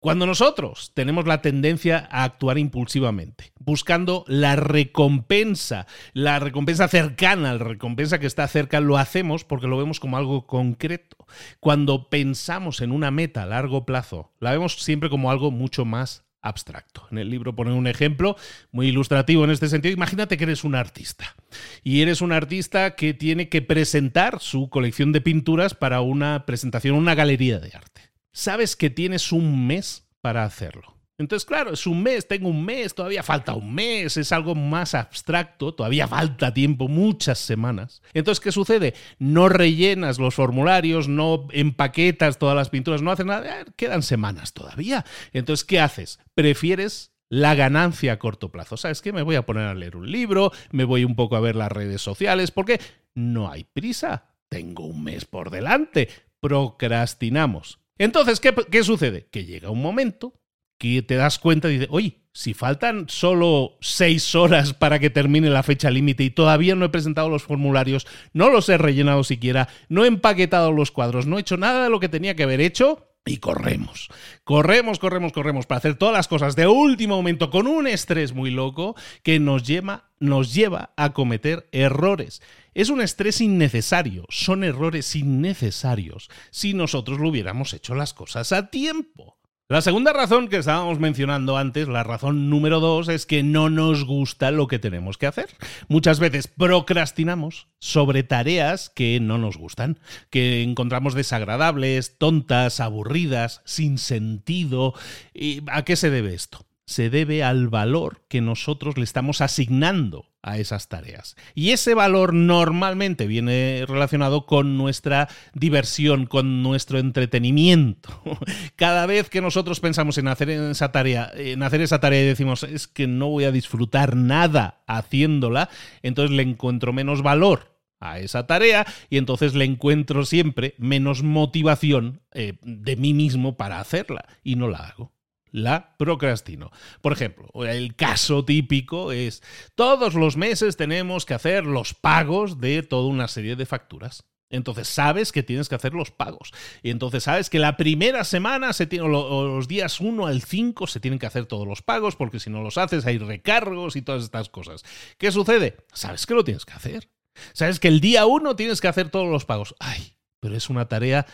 Cuando 0.00 0.24
nosotros 0.24 0.92
tenemos 0.94 1.26
la 1.26 1.42
tendencia 1.42 2.08
a 2.10 2.24
actuar 2.24 2.56
impulsivamente, 2.56 3.52
buscando 3.58 4.24
la 4.28 4.56
recompensa, 4.56 5.86
la 6.14 6.38
recompensa 6.38 6.88
cercana, 6.88 7.52
la 7.52 7.64
recompensa 7.64 8.18
que 8.18 8.26
está 8.26 8.48
cerca, 8.48 8.80
lo 8.80 8.96
hacemos 8.96 9.44
porque 9.44 9.66
lo 9.66 9.76
vemos 9.76 10.00
como 10.00 10.16
algo 10.16 10.46
concreto. 10.46 11.18
Cuando 11.60 12.08
pensamos 12.08 12.80
en 12.80 12.92
una 12.92 13.10
meta 13.10 13.42
a 13.42 13.46
largo 13.46 13.84
plazo, 13.84 14.32
la 14.40 14.52
vemos 14.52 14.76
siempre 14.76 15.10
como 15.10 15.30
algo 15.30 15.50
mucho 15.50 15.84
más 15.84 16.24
abstracto. 16.40 17.06
En 17.10 17.18
el 17.18 17.28
libro 17.28 17.54
pone 17.54 17.74
un 17.74 17.86
ejemplo 17.86 18.36
muy 18.72 18.88
ilustrativo 18.88 19.44
en 19.44 19.50
este 19.50 19.68
sentido. 19.68 19.92
Imagínate 19.92 20.38
que 20.38 20.44
eres 20.44 20.64
un 20.64 20.76
artista 20.76 21.36
y 21.84 22.00
eres 22.00 22.22
un 22.22 22.32
artista 22.32 22.94
que 22.94 23.12
tiene 23.12 23.50
que 23.50 23.60
presentar 23.60 24.40
su 24.40 24.70
colección 24.70 25.12
de 25.12 25.20
pinturas 25.20 25.74
para 25.74 26.00
una 26.00 26.46
presentación, 26.46 26.94
una 26.94 27.14
galería 27.14 27.58
de 27.58 27.72
arte 27.74 28.09
sabes 28.32 28.76
que 28.76 28.90
tienes 28.90 29.32
un 29.32 29.66
mes 29.66 30.08
para 30.20 30.44
hacerlo. 30.44 31.00
Entonces, 31.20 31.44
claro, 31.44 31.74
es 31.74 31.86
un 31.86 32.02
mes, 32.02 32.26
tengo 32.26 32.48
un 32.48 32.64
mes, 32.64 32.94
todavía 32.94 33.22
falta 33.22 33.52
un 33.52 33.74
mes, 33.74 34.16
es 34.16 34.32
algo 34.32 34.54
más 34.54 34.94
abstracto, 34.94 35.74
todavía 35.74 36.08
falta 36.08 36.54
tiempo, 36.54 36.88
muchas 36.88 37.38
semanas. 37.38 38.00
Entonces, 38.14 38.40
¿qué 38.40 38.52
sucede? 38.52 38.94
No 39.18 39.50
rellenas 39.50 40.18
los 40.18 40.34
formularios, 40.34 41.08
no 41.08 41.46
empaquetas 41.52 42.38
todas 42.38 42.56
las 42.56 42.70
pinturas, 42.70 43.02
no 43.02 43.10
haces 43.10 43.26
nada, 43.26 43.66
quedan 43.76 44.02
semanas 44.02 44.54
todavía. 44.54 45.04
Entonces, 45.34 45.66
¿qué 45.66 45.78
haces? 45.78 46.20
Prefieres 46.34 47.12
la 47.28 47.54
ganancia 47.54 48.14
a 48.14 48.18
corto 48.18 48.50
plazo. 48.50 48.78
¿Sabes 48.78 49.02
qué? 49.02 49.12
Me 49.12 49.20
voy 49.20 49.36
a 49.36 49.44
poner 49.44 49.64
a 49.64 49.74
leer 49.74 49.96
un 49.96 50.10
libro, 50.10 50.52
me 50.70 50.84
voy 50.84 51.04
un 51.04 51.16
poco 51.16 51.36
a 51.36 51.40
ver 51.40 51.54
las 51.54 51.70
redes 51.70 52.00
sociales, 52.00 52.50
porque 52.50 52.80
no 53.14 53.50
hay 53.50 53.64
prisa. 53.64 54.36
Tengo 54.48 54.86
un 54.86 55.04
mes 55.04 55.26
por 55.26 55.50
delante. 55.50 56.08
Procrastinamos. 56.40 57.79
Entonces, 58.00 58.40
¿qué, 58.40 58.82
sucede? 58.82 59.28
Que 59.30 59.44
llega 59.44 59.68
un 59.68 59.82
momento 59.82 60.32
que 60.78 61.02
te 61.02 61.16
das 61.16 61.38
cuenta 61.38 61.68
y 61.68 61.74
dices, 61.74 61.88
oye, 61.90 62.22
si 62.32 62.54
faltan 62.54 63.10
solo 63.10 63.76
seis 63.82 64.34
horas 64.34 64.72
para 64.72 64.98
que 64.98 65.10
termine 65.10 65.50
la 65.50 65.62
fecha 65.62 65.90
límite 65.90 66.24
y 66.24 66.30
todavía 66.30 66.74
no 66.74 66.86
he 66.86 66.88
presentado 66.88 67.28
los 67.28 67.42
formularios, 67.42 68.06
no 68.32 68.48
los 68.48 68.70
he 68.70 68.78
rellenado 68.78 69.22
siquiera, 69.22 69.68
no 69.90 70.06
he 70.06 70.08
empaquetado 70.08 70.72
los 70.72 70.90
cuadros, 70.90 71.26
no 71.26 71.36
he 71.36 71.42
hecho 71.42 71.58
nada 71.58 71.84
de 71.84 71.90
lo 71.90 72.00
que 72.00 72.08
tenía 72.08 72.34
que 72.34 72.44
haber 72.44 72.62
hecho, 72.62 73.09
y 73.24 73.38
corremos. 73.38 74.08
Corremos, 74.44 74.98
corremos, 74.98 75.32
corremos 75.32 75.66
para 75.66 75.78
hacer 75.78 75.96
todas 75.96 76.14
las 76.14 76.28
cosas 76.28 76.56
de 76.56 76.66
último 76.66 77.16
momento 77.16 77.50
con 77.50 77.66
un 77.66 77.86
estrés 77.86 78.32
muy 78.32 78.50
loco 78.50 78.96
que 79.22 79.38
nos 79.38 79.62
lleva, 79.64 80.10
nos 80.18 80.54
lleva 80.54 80.92
a 80.96 81.12
cometer 81.12 81.68
errores. 81.72 82.42
Es 82.74 82.88
un 82.88 83.00
estrés 83.00 83.40
innecesario, 83.40 84.24
son 84.28 84.64
errores 84.64 85.14
innecesarios 85.16 86.30
si 86.50 86.74
nosotros 86.74 87.18
lo 87.18 87.28
hubiéramos 87.28 87.74
hecho 87.74 87.94
las 87.94 88.14
cosas 88.14 88.52
a 88.52 88.70
tiempo. 88.70 89.39
La 89.70 89.82
segunda 89.82 90.12
razón 90.12 90.48
que 90.48 90.56
estábamos 90.56 90.98
mencionando 90.98 91.56
antes, 91.56 91.86
la 91.86 92.02
razón 92.02 92.50
número 92.50 92.80
dos, 92.80 93.06
es 93.06 93.24
que 93.24 93.44
no 93.44 93.70
nos 93.70 94.04
gusta 94.04 94.50
lo 94.50 94.66
que 94.66 94.80
tenemos 94.80 95.16
que 95.16 95.28
hacer. 95.28 95.46
Muchas 95.86 96.18
veces 96.18 96.48
procrastinamos 96.48 97.68
sobre 97.78 98.24
tareas 98.24 98.90
que 98.90 99.20
no 99.20 99.38
nos 99.38 99.56
gustan, 99.56 100.00
que 100.28 100.64
encontramos 100.64 101.14
desagradables, 101.14 102.18
tontas, 102.18 102.80
aburridas, 102.80 103.62
sin 103.64 103.98
sentido. 103.98 104.92
¿Y 105.32 105.62
¿A 105.70 105.84
qué 105.84 105.94
se 105.94 106.10
debe 106.10 106.34
esto? 106.34 106.66
Se 106.90 107.08
debe 107.08 107.44
al 107.44 107.68
valor 107.68 108.22
que 108.26 108.40
nosotros 108.40 108.98
le 108.98 109.04
estamos 109.04 109.40
asignando 109.40 110.26
a 110.42 110.58
esas 110.58 110.88
tareas. 110.88 111.36
Y 111.54 111.70
ese 111.70 111.94
valor 111.94 112.34
normalmente 112.34 113.28
viene 113.28 113.84
relacionado 113.86 114.44
con 114.44 114.76
nuestra 114.76 115.28
diversión, 115.54 116.26
con 116.26 116.64
nuestro 116.64 116.98
entretenimiento. 116.98 118.20
Cada 118.76 119.06
vez 119.06 119.30
que 119.30 119.40
nosotros 119.40 119.78
pensamos 119.78 120.18
en 120.18 120.26
hacer 120.26 120.50
esa 120.50 120.90
tarea, 120.90 121.30
en 121.36 121.62
hacer 121.62 121.80
esa 121.80 122.00
tarea 122.00 122.22
y 122.22 122.26
decimos 122.26 122.64
es 122.64 122.88
que 122.88 123.06
no 123.06 123.28
voy 123.28 123.44
a 123.44 123.52
disfrutar 123.52 124.16
nada 124.16 124.82
haciéndola, 124.88 125.68
entonces 126.02 126.36
le 126.36 126.42
encuentro 126.42 126.92
menos 126.92 127.22
valor 127.22 127.76
a 128.00 128.18
esa 128.18 128.48
tarea 128.48 128.84
y 129.10 129.16
entonces 129.16 129.54
le 129.54 129.64
encuentro 129.64 130.24
siempre 130.24 130.74
menos 130.76 131.22
motivación 131.22 132.22
eh, 132.32 132.54
de 132.62 132.96
mí 132.96 133.14
mismo 133.14 133.56
para 133.56 133.78
hacerla 133.78 134.26
y 134.42 134.56
no 134.56 134.66
la 134.66 134.78
hago 134.78 135.12
la 135.52 135.96
procrastino. 135.96 136.70
Por 137.00 137.12
ejemplo, 137.12 137.48
el 137.64 137.94
caso 137.96 138.44
típico 138.44 139.12
es, 139.12 139.42
todos 139.74 140.14
los 140.14 140.36
meses 140.36 140.76
tenemos 140.76 141.26
que 141.26 141.34
hacer 141.34 141.66
los 141.66 141.94
pagos 141.94 142.60
de 142.60 142.82
toda 142.82 143.08
una 143.08 143.28
serie 143.28 143.56
de 143.56 143.66
facturas. 143.66 144.24
Entonces 144.50 144.88
sabes 144.88 145.30
que 145.30 145.44
tienes 145.44 145.68
que 145.68 145.76
hacer 145.76 145.94
los 145.94 146.10
pagos. 146.10 146.50
Y 146.82 146.90
entonces 146.90 147.22
sabes 147.22 147.48
que 147.48 147.60
la 147.60 147.76
primera 147.76 148.24
semana, 148.24 148.72
se 148.72 148.86
tiene, 148.86 149.08
los 149.08 149.68
días 149.68 150.00
1 150.00 150.26
al 150.26 150.42
5, 150.42 150.88
se 150.88 150.98
tienen 150.98 151.20
que 151.20 151.26
hacer 151.26 151.46
todos 151.46 151.66
los 151.66 151.82
pagos, 151.82 152.16
porque 152.16 152.40
si 152.40 152.50
no 152.50 152.60
los 152.60 152.76
haces 152.76 153.06
hay 153.06 153.18
recargos 153.18 153.94
y 153.94 154.02
todas 154.02 154.24
estas 154.24 154.48
cosas. 154.48 154.82
¿Qué 155.18 155.30
sucede? 155.30 155.76
Sabes 155.92 156.26
que 156.26 156.34
lo 156.34 156.42
tienes 156.42 156.66
que 156.66 156.72
hacer. 156.72 157.08
Sabes 157.52 157.78
que 157.78 157.88
el 157.88 158.00
día 158.00 158.26
1 158.26 158.56
tienes 158.56 158.80
que 158.80 158.88
hacer 158.88 159.08
todos 159.08 159.28
los 159.28 159.44
pagos. 159.44 159.76
Ay, 159.78 160.16
pero 160.40 160.56
es 160.56 160.68
una 160.68 160.88
tarea, 160.88 161.26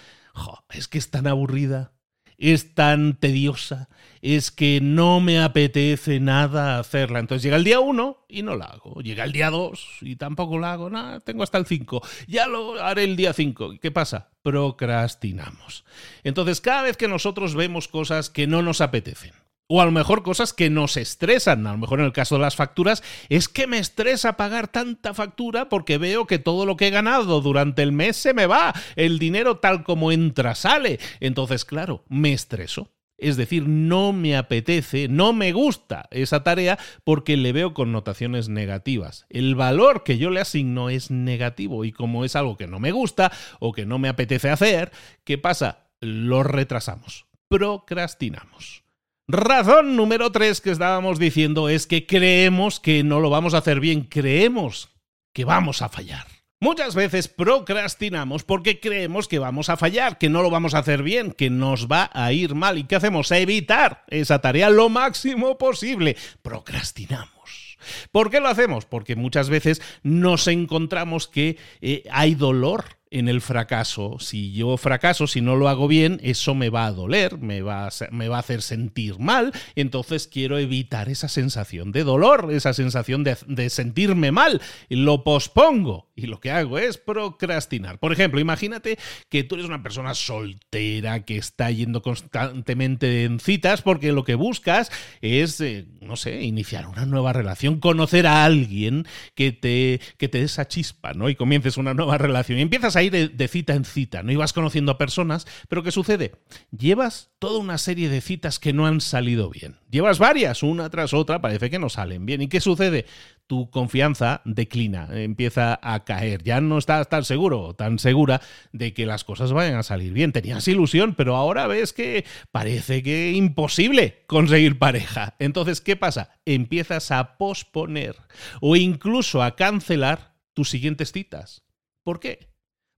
es 0.71 0.87
que 0.87 0.99
es 0.99 1.11
tan 1.11 1.27
aburrida 1.27 1.96
es 2.39 2.75
tan 2.75 3.15
tediosa, 3.17 3.89
es 4.23 4.51
que 4.51 4.81
no 4.81 5.21
me 5.21 5.41
apetece 5.41 6.21
nada 6.21 6.79
hacerla. 6.79 7.21
Entonces 7.21 7.43
llega 7.43 7.57
el 7.57 7.65
día 7.65 7.81
1 7.81 8.27
y 8.29 8.43
no 8.43 8.57
la 8.57 8.67
hago. 8.67 9.01
Llega 9.01 9.25
el 9.25 9.33
día 9.33 9.51
2 9.51 9.99
y 10.03 10.17
tampoco 10.17 10.59
la 10.59 10.73
hago. 10.73 10.91
Nada, 10.91 11.21
tengo 11.21 11.43
hasta 11.43 11.59
el 11.59 11.67
5. 11.67 12.03
Ya 12.27 12.47
lo 12.47 12.83
haré 12.83 13.05
el 13.05 13.17
día 13.17 13.33
5. 13.33 13.75
¿Qué 13.81 13.91
pasa? 13.91 14.31
Procrastinamos. 14.43 15.85
Entonces 16.25 16.61
cada 16.61 16.83
vez 16.83 16.97
que 16.97 17.09
nosotros 17.09 17.55
vemos 17.55 17.89
cosas 17.89 18.31
que 18.31 18.47
no 18.47 18.63
nos 18.63 18.81
apetecen, 18.81 19.33
o 19.69 19.81
a 19.81 19.85
lo 19.85 19.91
mejor 19.91 20.23
cosas 20.23 20.53
que 20.53 20.71
nos 20.71 20.97
estresan. 20.97 21.67
A 21.67 21.73
lo 21.73 21.79
mejor 21.79 22.01
en 22.01 22.07
el 22.07 22.13
caso 22.13 22.37
de 22.37 22.43
las 22.43 22.57
facturas 22.57 23.03
es 23.29 23.49
que 23.49 23.67
me 23.67 23.79
estresa 23.79 24.37
pagar 24.37 24.69
tanta 24.69 25.15
factura 25.15 25.69
porque 25.69 25.99
veo 25.99 26.27
que 26.27 26.39
todo 26.39 26.67
lo 26.67 26.77
que 26.77 26.89
he 26.89 26.91
ganado 26.91 27.41
durante 27.41 27.83
el 27.83 27.93
mes 27.93 28.17
se 28.17 28.35
me 28.35 28.47
va. 28.47 28.75
El 28.95 29.19
dinero 29.19 29.59
tal 29.59 29.83
como 29.85 30.13
entra 30.13 30.55
sale. 30.55 30.99
Entonces, 31.21 31.65
claro, 31.65 32.05
me 32.09 32.33
estreso. 32.33 32.93
Es 33.19 33.39
decir, 33.39 33.67
no 33.67 34.13
me 34.13 34.37
apetece, 34.37 35.09
no 35.09 35.33
me 35.33 35.53
gusta 35.53 36.07
esa 36.11 36.43
tarea 36.43 36.79
porque 37.03 37.39
le 37.39 37.53
veo 37.53 37.73
connotaciones 37.73 38.51
negativas. 38.51 39.25
El 39.31 39.55
valor 39.55 40.05
que 40.05 40.19
yo 40.19 40.29
le 40.29 40.41
asigno 40.41 40.91
es 40.91 41.11
negativo 41.11 41.87
y 41.87 41.93
como 41.93 42.27
es 42.27 42.37
algo 42.37 42.59
que 42.59 42.67
no 42.67 42.79
me 42.79 42.93
gusta 42.93 43.33
o 43.59 43.73
que 43.73 43.87
no 43.87 43.99
me 43.99 44.11
apetece 44.11 44.51
hacer, 44.51 44.93
¿qué 45.25 45.39
pasa? 45.39 45.87
Lo 46.01 46.43
retrasamos, 46.43 47.25
procrastinamos. 47.49 48.86
Razón 49.29 49.97
número 49.97 50.31
tres 50.31 50.61
que 50.61 50.71
estábamos 50.71 51.19
diciendo 51.19 51.69
es 51.69 51.89
que 51.89 52.07
creemos 52.07 52.79
que 52.79 53.03
no 53.03 53.19
lo 53.19 53.29
vamos 53.29 53.55
a 53.55 53.59
hacer 53.59 53.81
bien, 53.81 54.03
creemos 54.03 54.91
que 55.33 55.45
vamos 55.45 55.83
a 55.83 55.89
fallar. 55.89 56.29
Muchas 56.61 56.95
veces 56.95 57.27
procrastinamos 57.27 58.45
porque 58.45 58.79
creemos 58.79 59.27
que 59.27 59.41
vamos 59.41 59.69
a 59.69 59.77
fallar, 59.77 60.19
que 60.19 60.31
no 60.31 60.43
lo 60.43 60.51
vamos 60.51 60.75
a 60.75 60.79
hacer 60.79 61.03
bien, 61.03 61.33
que 61.33 61.51
nos 61.51 61.89
va 61.89 62.09
a 62.15 62.33
ir 62.33 62.55
mal. 62.55 62.79
¿Y 62.79 62.85
qué 62.85 62.95
hacemos? 62.95 63.33
Evitar 63.33 64.05
esa 64.07 64.41
tarea 64.41 64.71
lo 64.71 64.89
máximo 64.89 65.59
posible. 65.59 66.17
Procrastinamos. 66.43 67.77
¿Por 68.13 68.31
qué 68.31 68.39
lo 68.39 68.49
hacemos? 68.49 68.87
Porque 68.87 69.17
muchas 69.17 69.51
veces 69.51 69.83
nos 70.05 70.47
encontramos 70.47 71.27
que 71.27 71.59
eh, 71.81 72.05
hay 72.13 72.37
dolor 72.37 72.96
en 73.11 73.29
el 73.29 73.41
fracaso. 73.41 74.19
Si 74.19 74.53
yo 74.53 74.77
fracaso, 74.77 75.27
si 75.27 75.41
no 75.41 75.57
lo 75.57 75.69
hago 75.69 75.89
bien, 75.89 76.21
eso 76.23 76.55
me 76.55 76.71
va 76.71 76.87
a 76.87 76.93
doler, 76.93 77.39
me 77.39 77.63
va 77.63 77.87
a, 77.87 77.91
me 78.11 78.29
va 78.29 78.37
a 78.37 78.41
hacer 78.41 78.63
sentir 78.63 79.19
mal, 79.19 79.53
entonces 79.75 80.27
quiero 80.27 80.59
evitar 80.59 81.09
esa 81.09 81.29
sensación 81.29 81.93
de 81.93 82.05
dolor, 82.05 82.49
esa 82.51 82.75
sensación 82.75 83.25
de, 83.25 83.37
de 83.47 83.71
sentirme 83.71 84.33
mal, 84.33 84.61
lo 84.89 85.23
pospongo 85.25 86.11
y 86.17 86.27
lo 86.27 86.41
que 86.41 86.51
hago 86.51 86.79
es 86.79 86.97
procrastinar. 86.99 87.99
Por 87.99 88.13
ejemplo, 88.13 88.41
imagínate 88.41 88.99
que 89.29 89.45
tú 89.45 89.55
eres 89.55 89.67
una 89.67 89.83
persona 89.83 90.15
soltera 90.15 91.25
que 91.25 91.37
está 91.37 91.71
yendo 91.71 92.03
constantemente 92.03 93.25
en 93.25 93.39
citas 93.39 93.83
porque 93.83 94.13
lo 94.13 94.25
que 94.25 94.35
buscas 94.35 94.91
es, 95.21 95.61
eh, 95.61 95.87
no 96.01 96.17
sé, 96.17 96.43
iniciar 96.43 96.87
una 96.87 97.07
nueva 97.07 97.33
relación, 97.33 97.81
conocer 97.81 98.27
a 98.27 98.45
alguien 98.45 99.07
que 99.35 99.53
te, 99.53 100.01
que 100.17 100.29
te 100.29 100.39
dé 100.39 100.45
esa 100.45 100.67
chispa, 100.67 101.13
¿no? 101.13 101.29
Y 101.29 101.35
comiences 101.35 101.77
una 101.77 101.95
nueva 101.95 102.19
relación 102.19 102.59
y 102.59 102.63
empiezas 102.63 102.96
a 102.97 103.03
ir 103.03 103.37
de, 103.37 103.49
cita 103.49 103.75
en 103.75 103.85
cita, 103.85 104.23
¿no? 104.23 104.33
ibas 104.33 104.53
conociendo 104.53 104.93
a 104.93 104.99
personas, 104.99 105.47
pero 105.69 105.83
¿qué 105.83 105.93
sucede? 105.93 106.33
Llevas 106.77 107.31
toda 107.39 107.59
una 107.59 107.79
serie 107.79 108.09
de 108.09 108.21
citas 108.21 108.59
que 108.59 108.73
no 108.73 108.87
han 108.87 109.01
salido 109.01 109.51
bien. 109.51 109.77
Llevas 109.91 110.19
varias, 110.19 110.63
una 110.63 110.91
tras 110.91 111.15
otra, 111.15 111.41
parece 111.41 111.71
que 111.71 111.79
no 111.79 111.89
salen 111.89 112.27
bien. 112.27 112.43
¿Y 112.43 112.49
qué 112.49 112.61
sucede? 112.61 113.07
Tu 113.47 113.71
confianza 113.71 114.43
declina, 114.45 115.09
empieza 115.13 115.79
a 115.81 116.05
caer. 116.05 116.43
Ya 116.43 116.61
no 116.61 116.79
estás 116.79 117.09
tan 117.09 117.25
seguro, 117.25 117.75
tan 117.75 117.99
segura 117.99 118.41
de 118.73 118.93
que 118.93 119.07
las 119.07 119.23
cosas 119.23 119.53
vayan 119.53 119.77
a 119.77 119.83
salir 119.85 120.13
bien. 120.13 120.33
Tenías 120.33 120.67
ilusión, 120.67 121.15
pero 121.15 121.37
ahora 121.37 121.67
ves 121.67 121.93
que 121.93 122.25
parece 122.51 123.03
que 123.03 123.33
imposible 123.33 124.25
conseguir 124.27 124.79
pareja. 124.79 125.37
Entonces, 125.39 125.81
¿qué 125.81 125.95
pasa? 125.95 126.31
Empiezas 126.45 127.11
a 127.13 127.37
posponer 127.37 128.17
o 128.61 128.75
incluso 128.75 129.43
a 129.43 129.55
cancelar 129.55 130.35
tus 130.53 130.71
siguientes 130.71 131.13
citas. 131.13 131.63
¿Por 132.03 132.19
qué? 132.19 132.56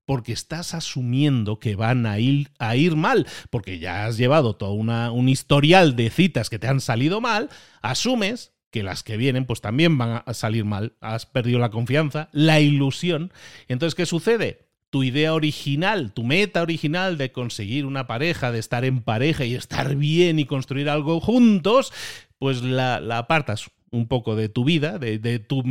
Porque 0.08 0.32
estás 0.32 0.72
asumiendo 0.72 1.58
que 1.58 1.76
van 1.76 2.06
a 2.06 2.18
ir, 2.18 2.50
a 2.58 2.76
ir 2.76 2.96
mal, 2.96 3.26
porque 3.50 3.78
ya 3.78 4.06
has 4.06 4.16
llevado 4.16 4.56
todo 4.56 4.72
una, 4.72 5.12
un 5.12 5.28
historial 5.28 5.96
de 5.96 6.08
citas 6.08 6.48
que 6.48 6.58
te 6.58 6.66
han 6.66 6.80
salido 6.80 7.20
mal, 7.20 7.50
asumes 7.82 8.54
que 8.70 8.82
las 8.82 9.02
que 9.02 9.18
vienen 9.18 9.44
pues 9.44 9.60
también 9.60 9.98
van 9.98 10.22
a 10.24 10.32
salir 10.32 10.64
mal, 10.64 10.94
has 11.02 11.26
perdido 11.26 11.58
la 11.58 11.68
confianza, 11.68 12.30
la 12.32 12.58
ilusión. 12.58 13.34
Entonces, 13.68 13.94
¿qué 13.94 14.06
sucede? 14.06 14.70
Tu 14.88 15.04
idea 15.04 15.34
original, 15.34 16.14
tu 16.14 16.24
meta 16.24 16.62
original 16.62 17.18
de 17.18 17.30
conseguir 17.30 17.84
una 17.84 18.06
pareja, 18.06 18.50
de 18.50 18.60
estar 18.60 18.86
en 18.86 19.02
pareja 19.02 19.44
y 19.44 19.54
estar 19.54 19.94
bien 19.94 20.38
y 20.38 20.46
construir 20.46 20.88
algo 20.88 21.20
juntos, 21.20 21.92
pues 22.38 22.62
la, 22.62 22.98
la 23.00 23.18
apartas 23.18 23.70
un 23.90 24.08
poco 24.08 24.36
de 24.36 24.48
tu 24.48 24.64
vida, 24.64 24.98
de, 24.98 25.38
tu, 25.38 25.62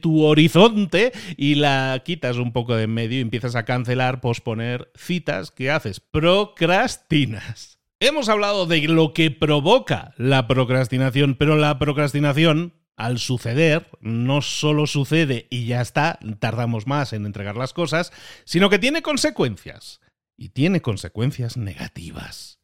tu 0.00 0.24
horizonte, 0.24 1.12
y 1.36 1.56
la 1.56 2.02
quitas 2.04 2.36
un 2.36 2.52
poco 2.52 2.74
de 2.74 2.84
en 2.84 2.94
medio 2.94 3.18
y 3.18 3.22
empiezas 3.22 3.56
a 3.56 3.64
cancelar, 3.64 4.20
posponer 4.20 4.90
citas. 4.94 5.50
¿Qué 5.50 5.70
haces? 5.70 6.00
Procrastinas. 6.00 7.78
Hemos 8.00 8.28
hablado 8.28 8.66
de 8.66 8.82
lo 8.82 9.12
que 9.12 9.30
provoca 9.30 10.14
la 10.16 10.46
procrastinación, 10.46 11.34
pero 11.34 11.56
la 11.56 11.78
procrastinación, 11.78 12.74
al 12.96 13.18
suceder, 13.18 13.88
no 14.00 14.40
solo 14.40 14.86
sucede 14.86 15.48
y 15.50 15.66
ya 15.66 15.80
está, 15.80 16.18
tardamos 16.38 16.86
más 16.86 17.12
en 17.12 17.26
entregar 17.26 17.56
las 17.56 17.72
cosas, 17.72 18.12
sino 18.44 18.70
que 18.70 18.78
tiene 18.78 19.02
consecuencias. 19.02 20.00
Y 20.36 20.50
tiene 20.50 20.80
consecuencias 20.80 21.56
negativas. 21.56 22.57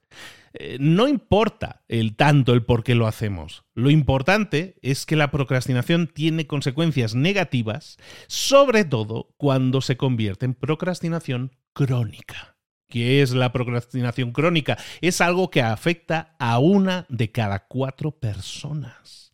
Eh, 0.57 0.77
no 0.79 1.09
importa 1.09 1.83
el 1.89 2.15
tanto 2.15 2.53
el 2.53 2.65
por 2.65 2.85
qué 2.85 2.95
lo 2.95 3.09
hacemos. 3.09 3.65
Lo 3.75 3.91
importante 3.91 4.77
es 4.83 5.05
que 5.05 5.17
la 5.17 5.33
procrastinación 5.33 6.07
tiene 6.07 6.47
consecuencias 6.47 7.17
negativas, 7.17 7.99
sobre 8.29 8.85
todo 8.85 9.35
cuando 9.37 9.81
se 9.81 9.97
convierte 9.97 10.47
en 10.47 10.55
procrastinación 10.55 11.57
crónica. 11.73 12.57
¿Qué 12.89 13.21
es 13.21 13.33
la 13.33 13.51
procrastinación 13.51 14.31
crónica? 14.31 14.79
Es 15.01 15.21
algo 15.21 15.51
que 15.51 15.61
afecta 15.61 16.37
a 16.39 16.61
una 16.61 17.07
de 17.09 17.33
cada 17.33 17.67
cuatro 17.67 18.13
personas. 18.13 19.33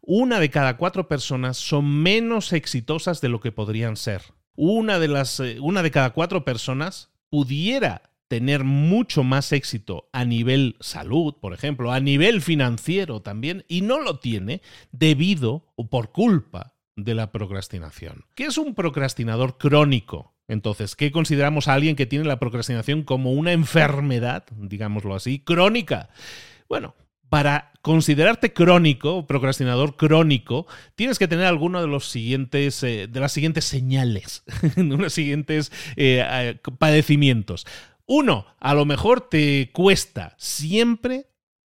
Una 0.00 0.40
de 0.40 0.48
cada 0.48 0.78
cuatro 0.78 1.08
personas 1.08 1.58
son 1.58 2.02
menos 2.02 2.54
exitosas 2.54 3.20
de 3.20 3.28
lo 3.28 3.40
que 3.40 3.52
podrían 3.52 3.96
ser. 3.96 4.22
Una 4.56 4.98
de, 4.98 5.08
las, 5.08 5.40
eh, 5.40 5.58
una 5.60 5.82
de 5.82 5.90
cada 5.90 6.10
cuatro 6.10 6.44
personas 6.44 7.10
pudiera 7.28 8.13
tener 8.28 8.64
mucho 8.64 9.22
más 9.22 9.52
éxito 9.52 10.08
a 10.12 10.24
nivel 10.24 10.76
salud, 10.80 11.34
por 11.40 11.52
ejemplo, 11.52 11.92
a 11.92 12.00
nivel 12.00 12.40
financiero 12.42 13.22
también, 13.22 13.64
y 13.68 13.82
no 13.82 14.00
lo 14.00 14.18
tiene 14.18 14.62
debido 14.92 15.66
o 15.76 15.88
por 15.88 16.12
culpa 16.12 16.74
de 16.96 17.14
la 17.14 17.32
procrastinación. 17.32 18.24
¿Qué 18.34 18.44
es 18.46 18.58
un 18.58 18.74
procrastinador 18.74 19.58
crónico? 19.58 20.34
Entonces, 20.46 20.94
¿qué 20.94 21.10
consideramos 21.10 21.68
a 21.68 21.74
alguien 21.74 21.96
que 21.96 22.06
tiene 22.06 22.24
la 22.24 22.38
procrastinación 22.38 23.02
como 23.02 23.32
una 23.32 23.52
enfermedad, 23.52 24.44
digámoslo 24.56 25.14
así, 25.14 25.38
crónica? 25.38 26.10
Bueno, 26.68 26.94
para 27.30 27.72
considerarte 27.82 28.52
crónico, 28.52 29.26
procrastinador 29.26 29.96
crónico, 29.96 30.66
tienes 30.94 31.18
que 31.18 31.28
tener 31.28 31.46
alguno 31.46 31.80
de 31.80 31.88
los 31.88 32.08
siguientes, 32.08 32.82
eh, 32.82 33.08
de 33.08 33.20
las 33.20 33.32
siguientes 33.32 33.64
señales, 33.64 34.44
los 34.76 35.12
siguientes 35.12 35.72
eh, 35.96 36.24
eh, 36.24 36.60
padecimientos. 36.78 37.66
Uno, 38.06 38.46
a 38.60 38.74
lo 38.74 38.84
mejor 38.84 39.28
te 39.28 39.70
cuesta 39.72 40.34
siempre 40.38 41.26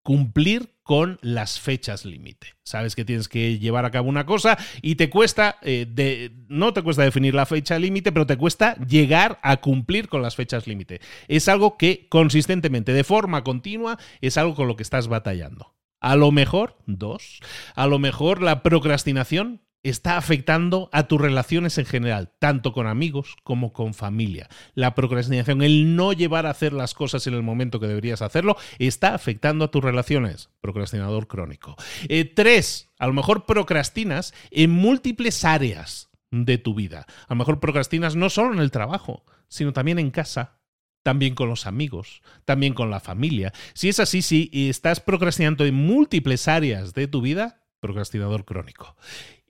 cumplir 0.03 0.73
con 0.83 1.19
las 1.21 1.59
fechas 1.59 2.05
límite. 2.05 2.47
Sabes 2.63 2.95
que 2.95 3.05
tienes 3.05 3.27
que 3.27 3.59
llevar 3.59 3.85
a 3.85 3.91
cabo 3.91 4.09
una 4.09 4.25
cosa 4.25 4.57
y 4.81 4.95
te 4.95 5.09
cuesta, 5.09 5.57
eh, 5.61 6.31
no 6.47 6.73
te 6.73 6.81
cuesta 6.81 7.03
definir 7.03 7.33
la 7.33 7.45
fecha 7.45 7.77
límite, 7.77 8.11
pero 8.11 8.25
te 8.25 8.37
cuesta 8.37 8.75
llegar 8.85 9.39
a 9.43 9.57
cumplir 9.57 10.09
con 10.09 10.21
las 10.21 10.35
fechas 10.35 10.67
límite. 10.67 11.01
Es 11.27 11.47
algo 11.47 11.77
que 11.77 12.07
consistentemente, 12.09 12.93
de 12.93 13.03
forma 13.03 13.43
continua, 13.43 13.97
es 14.21 14.37
algo 14.37 14.55
con 14.55 14.67
lo 14.67 14.75
que 14.75 14.83
estás 14.83 15.07
batallando. 15.07 15.75
A 15.99 16.15
lo 16.15 16.31
mejor, 16.31 16.77
dos, 16.87 17.39
a 17.75 17.87
lo 17.87 17.99
mejor 17.99 18.41
la 18.41 18.63
procrastinación 18.63 19.61
está 19.83 20.17
afectando 20.17 20.89
a 20.91 21.07
tus 21.07 21.19
relaciones 21.19 21.77
en 21.77 21.85
general, 21.85 22.31
tanto 22.39 22.73
con 22.73 22.87
amigos 22.87 23.35
como 23.43 23.73
con 23.73 23.93
familia. 23.93 24.49
La 24.73 24.95
procrastinación, 24.95 25.61
el 25.61 25.95
no 25.95 26.13
llevar 26.13 26.45
a 26.45 26.51
hacer 26.51 26.73
las 26.73 26.93
cosas 26.93 27.25
en 27.27 27.33
el 27.33 27.43
momento 27.43 27.79
que 27.79 27.87
deberías 27.87 28.21
hacerlo, 28.21 28.57
está 28.79 29.15
afectando 29.15 29.65
a 29.65 29.71
tus 29.71 29.83
relaciones. 29.83 30.49
Procrastinador 30.61 31.27
crónico. 31.27 31.75
Eh, 32.09 32.25
tres, 32.25 32.89
a 32.99 33.07
lo 33.07 33.13
mejor 33.13 33.45
procrastinas 33.45 34.33
en 34.51 34.71
múltiples 34.71 35.43
áreas 35.43 36.09
de 36.29 36.57
tu 36.57 36.73
vida. 36.73 37.05
A 37.27 37.33
lo 37.33 37.37
mejor 37.37 37.59
procrastinas 37.59 38.15
no 38.15 38.29
solo 38.29 38.53
en 38.53 38.59
el 38.59 38.71
trabajo, 38.71 39.25
sino 39.47 39.73
también 39.73 39.99
en 39.99 40.11
casa, 40.11 40.61
también 41.03 41.35
con 41.35 41.49
los 41.49 41.65
amigos, 41.65 42.21
también 42.45 42.73
con 42.73 42.89
la 42.89 42.99
familia. 42.99 43.51
Si 43.73 43.89
es 43.89 43.99
así, 43.99 44.21
si 44.21 44.49
estás 44.53 44.99
procrastinando 44.99 45.65
en 45.65 45.73
múltiples 45.73 46.47
áreas 46.47 46.93
de 46.93 47.07
tu 47.07 47.21
vida, 47.21 47.65
procrastinador 47.79 48.45
crónico. 48.45 48.95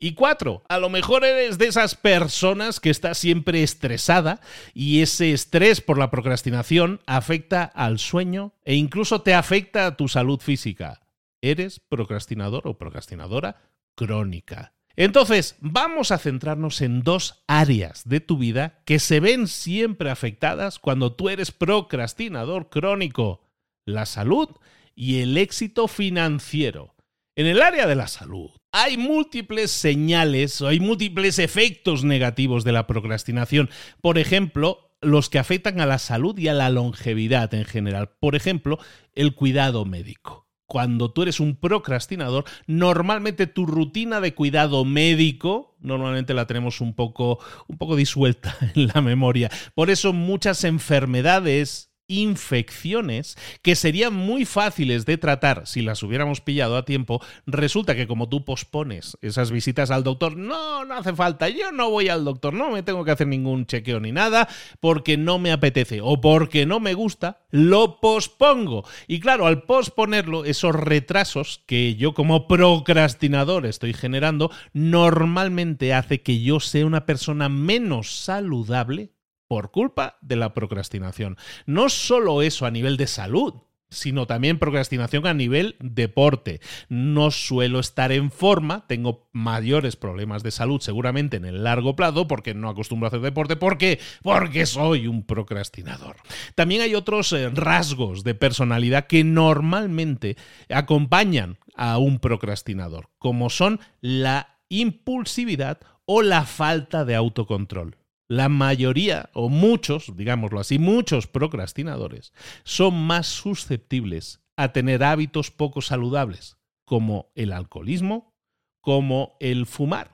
Y 0.04 0.14
cuatro, 0.14 0.64
a 0.68 0.80
lo 0.80 0.90
mejor 0.90 1.24
eres 1.24 1.60
de 1.60 1.68
esas 1.68 1.94
personas 1.94 2.80
que 2.80 2.90
está 2.90 3.14
siempre 3.14 3.62
estresada 3.62 4.42
y 4.74 5.04
ese 5.04 5.32
estrés 5.32 5.80
por 5.80 6.00
la 6.00 6.10
procrastinación 6.10 7.02
afecta 7.06 7.66
al 7.66 8.00
sueño 8.00 8.56
e 8.66 8.74
incluso 8.74 9.22
te 9.22 9.36
afecta 9.36 9.86
a 9.86 9.98
tu 9.98 10.08
salud 10.08 10.40
física. 10.40 11.02
Eres 11.40 11.80
procrastinador 11.80 12.68
o 12.68 12.80
procrastinadora 12.80 13.62
crónica. 13.94 14.74
Entonces, 14.96 15.56
vamos 15.60 16.10
a 16.10 16.18
centrarnos 16.18 16.82
en 16.82 17.04
dos 17.04 17.44
áreas 17.46 18.10
de 18.10 18.22
tu 18.22 18.40
vida 18.40 18.82
que 18.86 18.98
se 18.98 19.20
ven 19.20 19.48
siempre 19.48 20.10
afectadas 20.10 20.80
cuando 20.80 21.14
tú 21.14 21.30
eres 21.30 21.52
procrastinador 21.52 22.70
crónico. 22.70 23.44
La 23.86 24.08
salud 24.08 24.50
y 24.96 25.22
el 25.22 25.38
éxito 25.38 25.88
financiero. 25.88 26.96
En 27.36 27.46
el 27.46 27.62
área 27.62 27.86
de 27.86 27.96
la 27.96 28.08
salud, 28.08 28.50
hay 28.72 28.98
múltiples 28.98 29.72
señales 29.72 30.62
o 30.62 30.68
hay 30.68 30.80
múltiples 30.80 31.40
efectos 31.40 32.04
negativos 32.04 32.64
de 32.64 32.72
la 32.72 32.88
procrastinación. 32.88 33.70
Por 34.02 34.18
ejemplo, 34.18 34.92
los 35.02 35.30
que 35.30 35.40
afectan 35.40 35.82
a 35.82 35.86
la 35.86 36.00
salud 36.00 36.38
y 36.38 36.48
a 36.48 36.54
la 36.54 36.70
longevidad 36.70 37.54
en 37.54 37.66
general. 37.66 38.12
Por 38.20 38.36
ejemplo, 38.36 38.80
el 39.14 39.36
cuidado 39.36 39.86
médico. 39.86 40.48
Cuando 40.68 41.12
tú 41.12 41.24
eres 41.24 41.42
un 41.42 41.58
procrastinador, 41.58 42.46
normalmente 42.66 43.46
tu 43.46 43.66
rutina 43.66 44.22
de 44.22 44.34
cuidado 44.34 44.86
médico, 44.86 45.76
normalmente 45.82 46.34
la 46.34 46.48
tenemos 46.48 46.80
un 46.80 46.94
poco, 46.94 47.40
un 47.68 47.78
poco 47.78 47.98
disuelta 47.98 48.56
en 48.76 48.88
la 48.88 49.02
memoria. 49.02 49.52
Por 49.76 49.90
eso 49.90 50.14
muchas 50.14 50.64
enfermedades 50.64 51.91
infecciones 52.12 53.38
que 53.62 53.76
serían 53.76 54.14
muy 54.14 54.46
fáciles 54.46 55.06
de 55.06 55.18
tratar 55.18 55.66
si 55.66 55.82
las 55.82 56.04
hubiéramos 56.04 56.42
pillado 56.42 56.78
a 56.78 56.86
tiempo, 56.86 57.22
resulta 57.46 57.96
que 57.96 58.08
como 58.08 58.30
tú 58.30 58.46
pospones 58.46 59.18
esas 59.22 59.52
visitas 59.52 59.92
al 59.92 60.04
doctor, 60.04 60.36
no, 60.38 60.86
no 60.86 60.96
hace 60.96 61.14
falta, 61.14 61.50
yo 61.50 61.72
no 61.72 61.90
voy 61.90 62.10
al 62.10 62.26
doctor, 62.26 62.54
no 62.54 62.72
me 62.72 62.84
tengo 62.84 63.06
que 63.06 63.12
hacer 63.12 63.28
ningún 63.28 63.66
chequeo 63.66 64.00
ni 64.00 64.12
nada, 64.12 64.48
porque 64.80 65.18
no 65.18 65.40
me 65.40 65.52
apetece 65.52 66.02
o 66.02 66.20
porque 66.20 66.66
no 66.66 66.80
me 66.80 66.94
gusta, 66.94 67.42
lo 67.50 68.00
pospongo. 68.00 68.86
Y 69.08 69.20
claro, 69.20 69.48
al 69.48 69.64
posponerlo, 69.64 70.46
esos 70.46 70.76
retrasos 70.76 71.64
que 71.66 71.96
yo 71.96 72.14
como 72.14 72.48
procrastinador 72.48 73.66
estoy 73.66 73.94
generando, 73.94 74.52
normalmente 74.74 75.94
hace 75.94 76.22
que 76.22 76.42
yo 76.42 76.60
sea 76.60 76.86
una 76.86 77.06
persona 77.06 77.50
menos 77.50 78.12
saludable 78.24 79.12
por 79.52 79.70
culpa 79.70 80.18
de 80.22 80.38
la 80.38 80.54
procrastinación. 80.54 81.36
No 81.66 81.90
solo 81.90 82.42
eso 82.42 82.66
a 82.66 82.72
nivel 82.72 82.96
de 82.96 83.06
salud, 83.06 83.56
sino 83.90 84.26
también 84.26 84.60
procrastinación 84.60 85.28
a 85.28 85.34
nivel 85.34 85.76
deporte. 85.82 86.62
No 86.88 87.32
suelo 87.32 87.82
estar 87.82 88.14
en 88.14 88.32
forma, 88.32 88.88
tengo 88.88 89.28
mayores 89.34 89.98
problemas 89.98 90.42
de 90.42 90.52
salud 90.52 90.80
seguramente 90.80 91.36
en 91.36 91.44
el 91.44 91.66
largo 91.66 91.98
plazo 91.98 92.30
porque 92.30 92.54
no 92.54 92.70
acostumbro 92.70 93.08
a 93.08 93.10
hacer 93.10 93.20
deporte. 93.20 93.58
¿Por 93.58 93.78
qué? 93.78 94.00
Porque 94.22 94.66
soy 94.66 95.08
un 95.08 95.26
procrastinador. 95.26 96.16
También 96.56 96.80
hay 96.80 96.96
otros 96.96 97.34
eh, 97.34 97.50
rasgos 97.50 98.24
de 98.24 98.36
personalidad 98.36 99.08
que 99.08 99.26
normalmente 99.26 100.38
acompañan 100.70 101.58
a 101.76 101.98
un 101.98 102.20
procrastinador, 102.20 103.10
como 103.18 103.50
son 103.50 103.82
la 104.00 104.60
impulsividad 104.70 105.80
o 106.06 106.22
la 106.22 106.46
falta 106.46 107.04
de 107.04 107.16
autocontrol 107.16 107.98
la 108.32 108.48
mayoría, 108.48 109.30
o 109.34 109.50
muchos, 109.50 110.16
digámoslo 110.16 110.62
así, 110.62 110.80
muchos 110.80 111.28
procrastinadores, 111.28 112.32
son 112.64 112.94
más 112.94 113.28
susceptibles 113.28 114.40
a 114.56 114.72
tener 114.72 115.04
hábitos 115.04 115.52
poco 115.52 115.82
saludables, 115.82 116.56
como 116.86 117.34
el 117.36 117.52
alcoholismo, 117.52 118.34
como 118.82 119.36
el 119.42 119.66
fumar. 119.66 120.12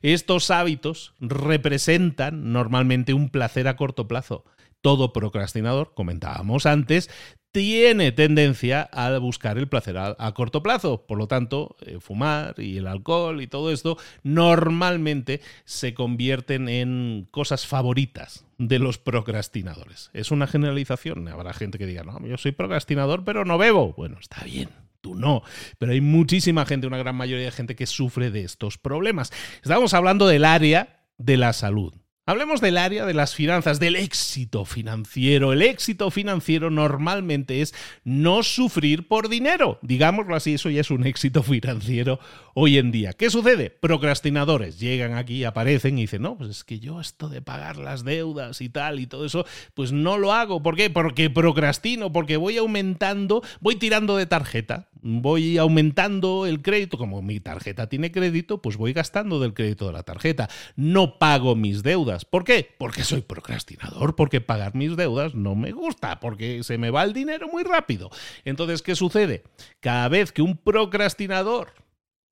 Estos 0.00 0.52
hábitos 0.52 1.14
representan 1.18 2.52
normalmente 2.52 3.14
un 3.14 3.30
placer 3.30 3.66
a 3.66 3.74
corto 3.74 4.06
plazo. 4.06 4.44
Todo 4.80 5.12
procrastinador, 5.12 5.92
comentábamos 5.92 6.66
antes, 6.66 7.10
tiene 7.56 8.12
tendencia 8.12 8.82
a 8.82 9.16
buscar 9.16 9.56
el 9.56 9.66
placer 9.66 9.96
a, 9.96 10.32
corto 10.34 10.62
plazo. 10.62 11.06
Por 11.06 11.16
lo 11.16 11.26
tanto, 11.26 11.74
eh, 11.80 11.96
fumar 12.00 12.54
y 12.58 12.76
el 12.76 12.86
alcohol 12.86 13.40
y 13.40 13.46
todo 13.46 13.72
esto 13.72 13.96
normalmente 14.22 15.40
se 15.64 15.94
convierten 15.94 16.68
en 16.68 17.26
cosas 17.30 17.66
favoritas 17.66 18.44
de 18.58 18.78
los 18.78 18.98
procrastinadores. 18.98 20.10
Es 20.12 20.32
una 20.32 20.46
generalización. 20.46 21.28
Habrá 21.28 21.54
gente 21.54 21.78
que 21.78 21.86
diga, 21.86 22.02
no, 22.02 22.20
yo 22.26 22.36
soy 22.36 22.52
procrastinador, 22.52 23.24
pero 23.24 23.46
no 23.46 23.56
bebo. 23.56 23.94
Bueno, 23.94 24.18
está 24.20 24.44
bien. 24.44 24.68
Tú 25.00 25.14
no, 25.14 25.42
pero 25.78 25.92
hay 25.92 26.02
muchísima 26.02 26.66
gente, 26.66 26.86
una 26.86 26.98
gran 26.98 27.16
mayoría 27.16 27.46
de 27.46 27.52
gente 27.52 27.74
que 27.74 27.86
sufre 27.86 28.30
de 28.30 28.44
estos 28.44 28.76
problemas. 28.76 29.32
Estamos 29.62 29.94
hablando 29.94 30.26
del 30.26 30.44
área 30.44 31.06
de 31.16 31.38
la 31.38 31.54
salud. 31.54 31.94
Hablemos 32.28 32.60
del 32.60 32.76
área 32.76 33.06
de 33.06 33.14
las 33.14 33.36
finanzas, 33.36 33.78
del 33.78 33.94
éxito 33.94 34.64
financiero. 34.64 35.52
El 35.52 35.62
éxito 35.62 36.10
financiero 36.10 36.70
normalmente 36.70 37.60
es 37.62 37.72
no 38.02 38.42
sufrir 38.42 39.06
por 39.06 39.28
dinero. 39.28 39.78
Digámoslo 39.80 40.34
así, 40.34 40.54
eso 40.54 40.68
ya 40.68 40.80
es 40.80 40.90
un 40.90 41.06
éxito 41.06 41.44
financiero 41.44 42.18
hoy 42.54 42.78
en 42.78 42.90
día. 42.90 43.12
¿Qué 43.12 43.30
sucede? 43.30 43.70
Procrastinadores 43.70 44.80
llegan 44.80 45.14
aquí, 45.14 45.44
aparecen 45.44 45.98
y 45.98 46.00
dicen, 46.00 46.22
no, 46.22 46.36
pues 46.36 46.50
es 46.50 46.64
que 46.64 46.80
yo 46.80 47.00
esto 47.00 47.28
de 47.28 47.42
pagar 47.42 47.76
las 47.76 48.02
deudas 48.02 48.60
y 48.60 48.70
tal 48.70 48.98
y 48.98 49.06
todo 49.06 49.24
eso, 49.24 49.46
pues 49.74 49.92
no 49.92 50.18
lo 50.18 50.32
hago. 50.32 50.64
¿Por 50.64 50.74
qué? 50.74 50.90
Porque 50.90 51.30
procrastino, 51.30 52.12
porque 52.12 52.38
voy 52.38 52.56
aumentando, 52.56 53.44
voy 53.60 53.76
tirando 53.76 54.16
de 54.16 54.26
tarjeta, 54.26 54.88
voy 55.00 55.58
aumentando 55.58 56.44
el 56.46 56.60
crédito. 56.60 56.98
Como 56.98 57.22
mi 57.22 57.38
tarjeta 57.38 57.88
tiene 57.88 58.10
crédito, 58.10 58.60
pues 58.60 58.76
voy 58.76 58.92
gastando 58.92 59.38
del 59.38 59.54
crédito 59.54 59.86
de 59.86 59.92
la 59.92 60.02
tarjeta. 60.02 60.48
No 60.74 61.20
pago 61.20 61.54
mis 61.54 61.84
deudas 61.84 62.15
¿Por 62.24 62.44
qué? 62.44 62.74
Porque 62.78 63.04
soy 63.04 63.20
procrastinador, 63.20 64.16
porque 64.16 64.40
pagar 64.40 64.74
mis 64.74 64.96
deudas 64.96 65.34
no 65.34 65.54
me 65.54 65.72
gusta, 65.72 66.20
porque 66.20 66.62
se 66.64 66.78
me 66.78 66.90
va 66.90 67.04
el 67.04 67.12
dinero 67.12 67.48
muy 67.48 67.62
rápido. 67.62 68.10
Entonces, 68.44 68.82
¿qué 68.82 68.94
sucede? 68.94 69.44
Cada 69.80 70.08
vez 70.08 70.32
que 70.32 70.42
un 70.42 70.56
procrastinador 70.56 71.74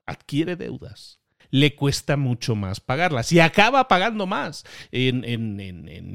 adquiere 0.07 0.57
deudas, 0.57 1.21
le 1.51 1.77
cuesta 1.77 2.17
mucho 2.17 2.57
más 2.57 2.81
pagarlas 2.81 3.31
y 3.31 3.39
acaba 3.39 3.87
pagando 3.87 4.27
más 4.27 4.65
en, 4.91 5.25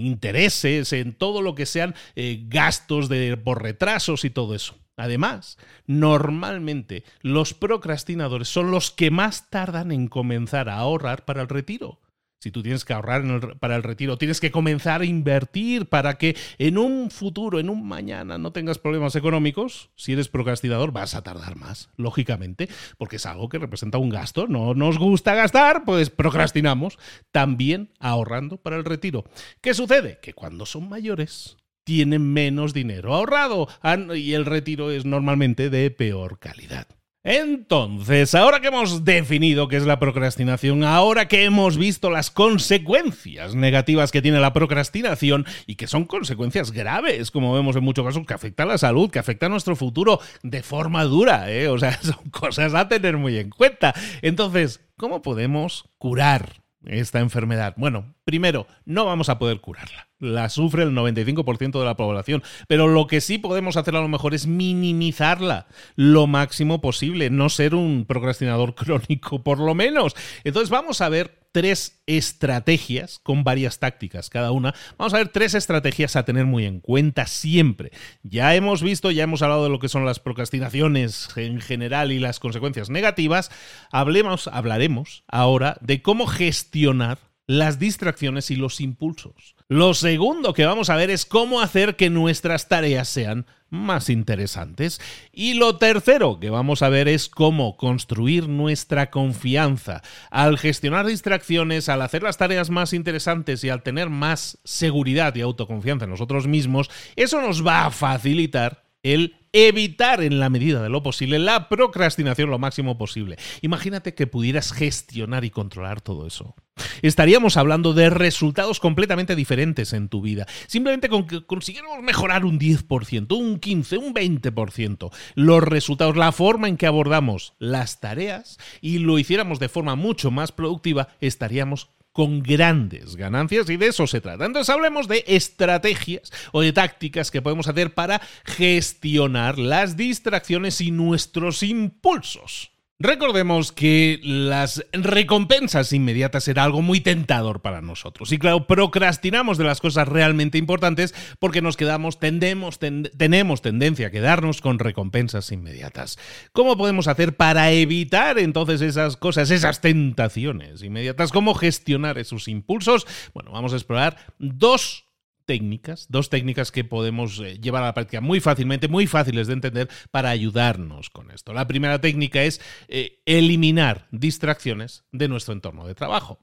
intereses, 0.01 0.91
en 0.91 1.13
todo 1.13 1.41
lo 1.41 1.55
que 1.55 1.65
sean 1.65 1.95
eh, 2.15 2.43
gastos 2.47 3.07
de, 3.07 3.37
por 3.37 3.63
retrasos 3.63 4.25
y 4.25 4.29
todo 4.29 4.53
eso. 4.53 4.75
Además, 4.97 5.57
normalmente 5.87 7.05
los 7.21 7.53
procrastinadores 7.53 8.49
son 8.49 8.69
los 8.69 8.91
que 8.91 9.11
más 9.11 9.49
tardan 9.49 9.93
en 9.93 10.09
comenzar 10.09 10.67
a 10.67 10.75
ahorrar 10.75 11.23
para 11.23 11.41
el 11.41 11.47
retiro. 11.47 12.01
Si 12.39 12.51
tú 12.51 12.63
tienes 12.63 12.85
que 12.85 12.93
ahorrar 12.93 13.57
para 13.59 13.75
el 13.75 13.83
retiro, 13.83 14.17
tienes 14.17 14.39
que 14.39 14.49
comenzar 14.49 15.01
a 15.01 15.05
invertir 15.05 15.87
para 15.87 16.17
que 16.17 16.37
en 16.57 16.77
un 16.77 17.11
futuro, 17.11 17.59
en 17.59 17.69
un 17.69 17.85
mañana, 17.85 18.37
no 18.37 18.53
tengas 18.53 18.77
problemas 18.77 19.15
económicos. 19.17 19.89
Si 19.97 20.13
eres 20.13 20.29
procrastinador, 20.29 20.93
vas 20.93 21.15
a 21.15 21.21
tardar 21.21 21.57
más, 21.57 21.89
lógicamente, 21.97 22.69
porque 22.97 23.17
es 23.17 23.25
algo 23.25 23.49
que 23.49 23.59
representa 23.59 23.97
un 23.97 24.09
gasto. 24.09 24.47
No 24.47 24.73
nos 24.73 24.97
gusta 24.97 25.35
gastar, 25.35 25.83
pues 25.83 26.09
procrastinamos. 26.09 26.97
También 27.31 27.91
ahorrando 27.99 28.55
para 28.55 28.77
el 28.77 28.85
retiro. 28.85 29.25
¿Qué 29.59 29.73
sucede? 29.73 30.19
Que 30.21 30.33
cuando 30.33 30.65
son 30.65 30.87
mayores, 30.87 31.57
tienen 31.83 32.31
menos 32.31 32.73
dinero 32.73 33.15
ahorrado 33.15 33.67
y 34.15 34.33
el 34.33 34.45
retiro 34.45 34.91
es 34.91 35.03
normalmente 35.03 35.69
de 35.69 35.91
peor 35.91 36.39
calidad. 36.39 36.87
Entonces, 37.23 38.33
ahora 38.33 38.61
que 38.61 38.69
hemos 38.69 39.03
definido 39.03 39.67
qué 39.67 39.75
es 39.75 39.85
la 39.85 39.99
procrastinación, 39.99 40.85
ahora 40.85 41.27
que 41.27 41.43
hemos 41.43 41.77
visto 41.77 42.09
las 42.09 42.31
consecuencias 42.31 43.55
negativas 43.55 44.13
que 44.13 44.21
tiene 44.21 44.39
la 44.39 44.53
procrastinación 44.53 45.45
y 45.67 45.75
que 45.75 45.87
son 45.87 46.05
consecuencias 46.05 46.71
graves, 46.71 47.29
como 47.29 47.53
vemos 47.53 47.75
en 47.75 47.83
muchos 47.83 48.05
casos, 48.05 48.25
que 48.25 48.33
afectan 48.33 48.69
a 48.69 48.73
la 48.73 48.77
salud, 48.77 49.11
que 49.11 49.19
afectan 49.19 49.51
a 49.51 49.55
nuestro 49.55 49.75
futuro 49.75 50.21
de 50.43 50.63
forma 50.63 51.03
dura, 51.03 51.51
¿eh? 51.51 51.67
o 51.67 51.77
sea, 51.77 51.99
son 52.01 52.29
cosas 52.31 52.73
a 52.73 52.87
tener 52.87 53.17
muy 53.17 53.37
en 53.37 53.49
cuenta. 53.49 53.93
Entonces, 54.21 54.79
¿cómo 54.95 55.21
podemos 55.21 55.89
curar 55.97 56.63
esta 56.85 57.19
enfermedad? 57.19 57.73
Bueno, 57.75 58.15
primero, 58.23 58.65
no 58.85 59.03
vamos 59.03 59.27
a 59.27 59.39
poder 59.39 59.59
curarla. 59.59 60.08
La 60.19 60.49
sufre 60.49 60.83
el 60.83 60.91
95% 60.91 61.79
de 61.79 61.85
la 61.85 61.95
población. 61.95 62.43
Pero 62.67 62.87
lo 62.87 63.07
que 63.07 63.21
sí 63.21 63.37
podemos 63.37 63.77
hacer 63.77 63.95
a 63.95 64.01
lo 64.01 64.07
mejor 64.07 64.33
es 64.33 64.47
minimizarla 64.47 65.67
lo 65.95 66.27
máximo 66.27 66.81
posible, 66.81 67.29
no 67.29 67.49
ser 67.49 67.73
un 67.73 68.05
procrastinador 68.05 68.75
crónico 68.75 69.43
por 69.43 69.59
lo 69.59 69.75
menos. 69.75 70.15
Entonces 70.43 70.69
vamos 70.69 71.01
a 71.01 71.09
ver 71.09 71.39
tres 71.51 72.01
estrategias 72.05 73.19
con 73.19 73.43
varias 73.43 73.79
tácticas 73.79 74.29
cada 74.29 74.51
una. 74.51 74.75
Vamos 74.97 75.13
a 75.13 75.17
ver 75.17 75.29
tres 75.29 75.53
estrategias 75.53 76.15
a 76.15 76.25
tener 76.25 76.45
muy 76.45 76.65
en 76.65 76.79
cuenta 76.79 77.25
siempre. 77.25 77.91
Ya 78.23 78.55
hemos 78.55 78.83
visto, 78.83 79.11
ya 79.11 79.23
hemos 79.23 79.41
hablado 79.41 79.63
de 79.63 79.69
lo 79.69 79.79
que 79.79 79.89
son 79.89 80.05
las 80.05 80.19
procrastinaciones 80.19 81.29
en 81.35 81.61
general 81.61 82.11
y 82.11 82.19
las 82.19 82.39
consecuencias 82.39 82.89
negativas. 82.89 83.51
Hablemos, 83.91 84.47
hablaremos 84.47 85.23
ahora 85.27 85.77
de 85.81 86.01
cómo 86.01 86.27
gestionar 86.27 87.28
las 87.49 87.79
distracciones 87.79 88.51
y 88.51 88.55
los 88.55 88.79
impulsos. 88.79 89.55
Lo 89.69 89.95
segundo 89.95 90.53
que 90.53 90.67
vamos 90.67 90.91
a 90.91 90.95
ver 90.95 91.09
es 91.09 91.25
cómo 91.25 91.61
hacer 91.61 91.95
que 91.95 92.11
nuestras 92.11 92.67
tareas 92.67 93.09
sean 93.09 93.47
más 93.71 94.11
interesantes. 94.11 95.01
Y 95.31 95.55
lo 95.55 95.77
tercero 95.77 96.39
que 96.39 96.51
vamos 96.51 96.83
a 96.83 96.89
ver 96.89 97.07
es 97.07 97.27
cómo 97.27 97.75
construir 97.75 98.47
nuestra 98.47 99.09
confianza. 99.09 100.03
Al 100.29 100.59
gestionar 100.59 101.07
distracciones, 101.07 101.89
al 101.89 102.03
hacer 102.03 102.21
las 102.21 102.37
tareas 102.37 102.69
más 102.69 102.93
interesantes 102.93 103.63
y 103.63 103.69
al 103.69 103.81
tener 103.81 104.11
más 104.11 104.59
seguridad 104.63 105.33
y 105.33 105.41
autoconfianza 105.41 106.05
en 106.05 106.11
nosotros 106.11 106.45
mismos, 106.45 106.91
eso 107.15 107.41
nos 107.41 107.65
va 107.65 107.87
a 107.87 107.91
facilitar 107.91 108.83
el 109.01 109.38
evitar 109.53 110.21
en 110.21 110.39
la 110.39 110.49
medida 110.49 110.81
de 110.81 110.89
lo 110.89 111.03
posible 111.03 111.39
la 111.39 111.69
procrastinación 111.69 112.49
lo 112.49 112.59
máximo 112.59 112.97
posible. 112.97 113.37
Imagínate 113.61 114.13
que 114.13 114.27
pudieras 114.27 114.71
gestionar 114.71 115.45
y 115.45 115.49
controlar 115.49 116.01
todo 116.01 116.27
eso. 116.27 116.55
Estaríamos 117.01 117.57
hablando 117.57 117.93
de 117.93 118.09
resultados 118.09 118.79
completamente 118.79 119.35
diferentes 119.35 119.93
en 119.93 120.09
tu 120.09 120.21
vida. 120.21 120.45
Simplemente 120.67 121.09
con 121.09 121.27
que 121.27 121.45
consiguiéramos 121.45 122.01
mejorar 122.01 122.45
un 122.45 122.59
10%, 122.59 123.37
un 123.37 123.59
15%, 123.59 123.97
un 123.97 124.13
20%, 124.13 125.11
los 125.35 125.63
resultados, 125.63 126.15
la 126.15 126.31
forma 126.31 126.67
en 126.67 126.77
que 126.77 126.87
abordamos 126.87 127.53
las 127.59 127.99
tareas 127.99 128.57
y 128.81 128.99
lo 128.99 129.19
hiciéramos 129.19 129.59
de 129.59 129.69
forma 129.69 129.95
mucho 129.95 130.31
más 130.31 130.51
productiva, 130.51 131.09
estaríamos 131.19 131.89
con 132.11 132.41
grandes 132.41 133.15
ganancias 133.15 133.69
y 133.69 133.77
de 133.77 133.87
eso 133.87 134.07
se 134.07 134.21
trata. 134.21 134.45
Entonces 134.45 134.73
hablemos 134.73 135.07
de 135.07 135.23
estrategias 135.27 136.31
o 136.51 136.61
de 136.61 136.73
tácticas 136.73 137.31
que 137.31 137.41
podemos 137.41 137.67
hacer 137.67 137.93
para 137.93 138.21
gestionar 138.45 139.57
las 139.57 139.95
distracciones 139.95 140.81
y 140.81 140.91
nuestros 140.91 141.63
impulsos. 141.63 142.71
Recordemos 143.01 143.71
que 143.71 144.19
las 144.23 144.85
recompensas 144.91 145.93
inmediatas 145.93 146.49
era 146.49 146.65
algo 146.65 146.81
muy 146.81 146.99
tentador 146.99 147.61
para 147.61 147.81
nosotros. 147.81 148.33
Y 148.33 148.37
claro, 148.37 148.67
procrastinamos 148.67 149.57
de 149.57 149.63
las 149.63 149.79
cosas 149.79 150.05
realmente 150.05 150.57
importantes 150.57 151.15
porque 151.39 151.61
nos 151.61 151.77
quedamos, 151.77 152.19
tendemos, 152.19 152.77
tenemos 152.77 153.61
tendencia 153.61 154.07
a 154.07 154.11
quedarnos 154.11 154.59
con 154.59 154.79
recompensas 154.79 155.49
inmediatas. 155.53 156.19
¿Cómo 156.51 156.75
podemos 156.75 157.07
hacer 157.07 157.37
para 157.37 157.71
evitar 157.71 158.37
entonces 158.37 158.81
esas 158.81 159.15
cosas, 159.15 159.49
esas 159.49 159.79
tentaciones 159.79 160.83
inmediatas? 160.83 161.31
¿Cómo 161.31 161.53
gestionar 161.53 162.17
esos 162.17 162.49
impulsos? 162.49 163.07
Bueno, 163.33 163.51
vamos 163.53 163.71
a 163.71 163.77
explorar 163.77 164.17
dos 164.39 165.08
técnicas, 165.49 166.05
dos 166.09 166.29
técnicas 166.29 166.71
que 166.71 166.83
podemos 166.83 167.39
eh, 167.39 167.57
llevar 167.59 167.81
a 167.81 167.87
la 167.87 167.93
práctica 167.95 168.21
muy 168.21 168.39
fácilmente, 168.39 168.87
muy 168.87 169.07
fáciles 169.07 169.47
de 169.47 169.53
entender 169.53 169.89
para 170.11 170.29
ayudarnos 170.29 171.09
con 171.09 171.31
esto. 171.31 171.53
La 171.53 171.65
primera 171.65 171.99
técnica 171.99 172.43
es 172.43 172.61
eh, 172.87 173.23
eliminar 173.25 174.07
distracciones 174.11 175.05
de 175.11 175.27
nuestro 175.27 175.55
entorno 175.55 175.87
de 175.87 175.95
trabajo. 175.95 176.37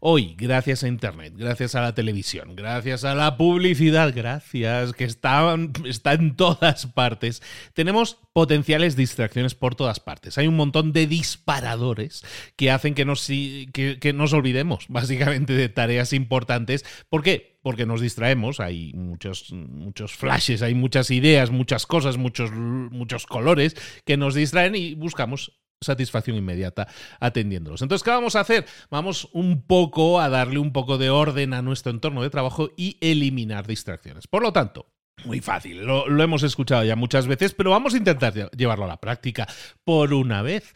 Hoy, 0.00 0.36
gracias 0.38 0.84
a 0.84 0.88
Internet, 0.88 1.34
gracias 1.36 1.74
a 1.74 1.82
la 1.82 1.94
televisión, 1.94 2.56
gracias 2.56 3.04
a 3.04 3.14
la 3.14 3.36
publicidad, 3.36 4.10
gracias 4.14 4.94
que 4.94 5.04
está, 5.04 5.52
en 5.52 6.36
todas 6.36 6.86
partes, 6.86 7.42
tenemos 7.74 8.16
potenciales 8.32 8.96
distracciones 8.96 9.54
por 9.54 9.74
todas 9.74 10.00
partes. 10.00 10.38
Hay 10.38 10.46
un 10.46 10.56
montón 10.56 10.94
de 10.94 11.06
disparadores 11.06 12.24
que 12.56 12.70
hacen 12.70 12.94
que 12.94 13.04
nos, 13.04 13.26
que 13.26 14.12
nos 14.14 14.32
olvidemos 14.32 14.86
básicamente 14.88 15.52
de 15.52 15.68
tareas 15.68 16.14
importantes. 16.14 16.86
¿Por 17.10 17.22
qué? 17.22 17.55
Porque 17.66 17.84
nos 17.84 18.00
distraemos, 18.00 18.60
hay 18.60 18.92
muchos, 18.92 19.50
muchos 19.50 20.14
flashes, 20.14 20.62
hay 20.62 20.76
muchas 20.76 21.10
ideas, 21.10 21.50
muchas 21.50 21.84
cosas, 21.84 22.16
muchos, 22.16 22.52
muchos 22.52 23.26
colores 23.26 23.74
que 24.04 24.16
nos 24.16 24.36
distraen 24.36 24.76
y 24.76 24.94
buscamos 24.94 25.58
satisfacción 25.80 26.36
inmediata 26.36 26.86
atendiéndolos. 27.18 27.82
Entonces, 27.82 28.04
¿qué 28.04 28.10
vamos 28.10 28.36
a 28.36 28.40
hacer? 28.42 28.66
Vamos 28.88 29.28
un 29.32 29.62
poco 29.62 30.20
a 30.20 30.28
darle 30.28 30.60
un 30.60 30.72
poco 30.72 30.96
de 30.96 31.10
orden 31.10 31.54
a 31.54 31.62
nuestro 31.62 31.90
entorno 31.90 32.22
de 32.22 32.30
trabajo 32.30 32.70
y 32.76 32.98
eliminar 33.00 33.66
distracciones. 33.66 34.28
Por 34.28 34.44
lo 34.44 34.52
tanto, 34.52 34.86
muy 35.24 35.40
fácil, 35.40 35.84
lo, 35.84 36.22
hemos 36.22 36.44
escuchado 36.44 36.84
ya 36.84 36.94
muchas 36.94 37.26
veces, 37.26 37.52
pero 37.52 37.72
vamos 37.72 37.94
a 37.94 37.96
intentar 37.96 38.32
llevarlo 38.52 38.84
a 38.84 38.88
la 38.88 39.00
práctica 39.00 39.48
por 39.82 40.14
una 40.14 40.40
vez. 40.40 40.72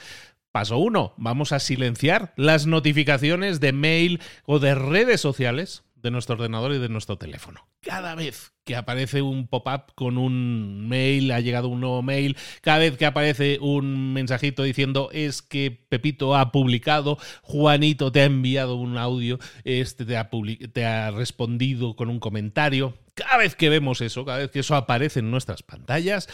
Paso 0.51 0.79
1. 0.79 1.15
Vamos 1.19 1.53
a 1.53 1.61
silenciar 1.61 2.35
las 2.35 2.67
notificaciones 2.67 3.61
de 3.61 3.73
mail 3.73 4.21
o 4.45 4.59
de 4.59 4.75
redes 4.75 5.21
sociales 5.21 5.85
de 6.03 6.11
nuestro 6.11 6.35
ordenador 6.35 6.73
y 6.73 6.79
de 6.79 6.89
nuestro 6.89 7.17
teléfono. 7.17 7.69
Cada 7.81 8.15
vez 8.15 8.53
que 8.65 8.77
aparece 8.77 9.23
un 9.23 9.49
pop-up 9.49 9.95
con 9.95 10.19
un 10.19 10.89
mail, 10.89 11.33
ha 11.33 11.41
llegado 11.41 11.69
un 11.69 11.81
nuevo 11.81 12.03
mail, 12.03 12.37
cada 12.61 12.79
vez 12.79 12.97
que 12.97 13.07
aparece 13.07 13.59
un 13.61 14.13
mensajito 14.13 14.63
diciendo 14.63 15.11
es 15.13 15.43
que 15.43 15.71
Pepito 15.71 16.37
ha 16.37 16.53
publicado, 16.53 17.19
Juanito 17.43 18.13
te 18.13 18.21
ha 18.21 18.25
enviado 18.25 18.77
un 18.77 18.99
audio, 18.99 19.39
este 19.65 20.05
te 20.05 20.17
ha, 20.17 20.31
te 20.73 20.85
ha 20.85 21.11
respondido 21.11 21.97
con 21.97 22.09
un 22.09 22.21
comentario, 22.21 22.97
cada 23.15 23.39
vez 23.39 23.55
que 23.55 23.69
vemos 23.69 24.01
eso, 24.01 24.25
cada 24.25 24.39
vez 24.39 24.51
que 24.51 24.61
eso 24.61 24.77
aparece 24.77 25.21
en 25.21 25.31
nuestras 25.31 25.63
pantallas, 25.63 26.29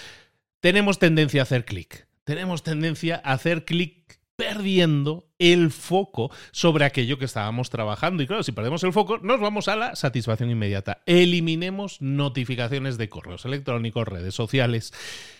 tenemos 0.60 0.98
tendencia 0.98 1.42
a 1.42 1.44
hacer 1.44 1.64
clic. 1.64 2.06
Tenemos 2.24 2.64
tendencia 2.64 3.20
a 3.24 3.32
hacer 3.34 3.64
clic 3.64 4.15
perdiendo 4.36 5.28
el 5.38 5.70
foco 5.70 6.30
sobre 6.52 6.84
aquello 6.84 7.18
que 7.18 7.24
estábamos 7.24 7.70
trabajando. 7.70 8.22
Y 8.22 8.26
claro, 8.26 8.42
si 8.42 8.52
perdemos 8.52 8.84
el 8.84 8.92
foco, 8.92 9.18
nos 9.18 9.40
vamos 9.40 9.68
a 9.68 9.76
la 9.76 9.96
satisfacción 9.96 10.50
inmediata. 10.50 11.02
Eliminemos 11.06 12.00
notificaciones 12.00 12.98
de 12.98 13.08
correos 13.08 13.44
electrónicos, 13.44 14.06
redes 14.06 14.34
sociales. 14.34 14.92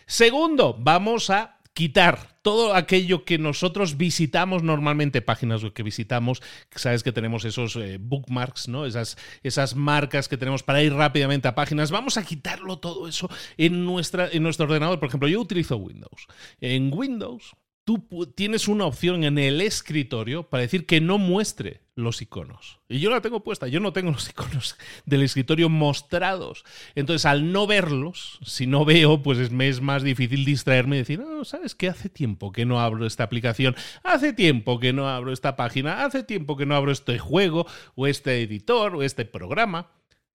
Segundo, 0.06 0.76
vamos 0.78 1.30
a 1.30 1.56
quitar 1.76 2.38
todo 2.40 2.74
aquello 2.74 3.26
que 3.26 3.36
nosotros 3.36 3.98
visitamos 3.98 4.62
normalmente, 4.62 5.20
páginas 5.20 5.60
que 5.74 5.82
visitamos, 5.82 6.42
sabes 6.74 7.02
que 7.02 7.12
tenemos 7.12 7.44
esos 7.44 7.76
eh, 7.76 7.98
bookmarks, 8.00 8.68
¿no? 8.68 8.86
Esas, 8.86 9.18
esas 9.42 9.76
marcas 9.76 10.26
que 10.26 10.38
tenemos 10.38 10.62
para 10.62 10.82
ir 10.82 10.94
rápidamente 10.94 11.48
a 11.48 11.54
páginas, 11.54 11.90
vamos 11.90 12.16
a 12.16 12.24
quitarlo 12.24 12.78
todo 12.78 13.06
eso 13.08 13.28
en, 13.58 13.84
nuestra, 13.84 14.30
en 14.32 14.42
nuestro 14.42 14.64
ordenador. 14.64 14.98
Por 14.98 15.08
ejemplo, 15.08 15.28
yo 15.28 15.38
utilizo 15.38 15.76
Windows. 15.76 16.28
En 16.62 16.90
Windows 16.94 17.54
tú 17.86 18.32
tienes 18.34 18.66
una 18.66 18.84
opción 18.84 19.22
en 19.22 19.38
el 19.38 19.60
escritorio 19.60 20.50
para 20.50 20.62
decir 20.62 20.86
que 20.86 21.00
no 21.00 21.18
muestre 21.18 21.82
los 21.94 22.20
iconos. 22.20 22.80
Y 22.88 22.98
yo 22.98 23.10
la 23.10 23.20
tengo 23.20 23.44
puesta, 23.44 23.68
yo 23.68 23.78
no 23.78 23.92
tengo 23.92 24.10
los 24.12 24.28
iconos 24.28 24.76
del 25.04 25.22
escritorio 25.22 25.68
mostrados. 25.68 26.64
Entonces, 26.96 27.24
al 27.26 27.52
no 27.52 27.68
verlos, 27.68 28.40
si 28.44 28.66
no 28.66 28.84
veo, 28.84 29.22
pues 29.22 29.52
me 29.52 29.68
es 29.68 29.80
más 29.80 30.02
difícil 30.02 30.44
distraerme 30.44 30.96
y 30.96 30.98
decir, 30.98 31.20
no, 31.20 31.44
¿sabes 31.44 31.76
qué? 31.76 31.88
Hace 31.88 32.08
tiempo 32.08 32.50
que 32.50 32.66
no 32.66 32.80
abro 32.80 33.06
esta 33.06 33.22
aplicación, 33.22 33.76
hace 34.02 34.32
tiempo 34.32 34.80
que 34.80 34.92
no 34.92 35.08
abro 35.08 35.32
esta 35.32 35.54
página, 35.54 36.04
hace 36.04 36.24
tiempo 36.24 36.56
que 36.56 36.66
no 36.66 36.74
abro 36.74 36.90
este 36.90 37.20
juego 37.20 37.68
o 37.94 38.08
este 38.08 38.42
editor 38.42 38.96
o 38.96 39.04
este 39.04 39.24
programa 39.24 39.92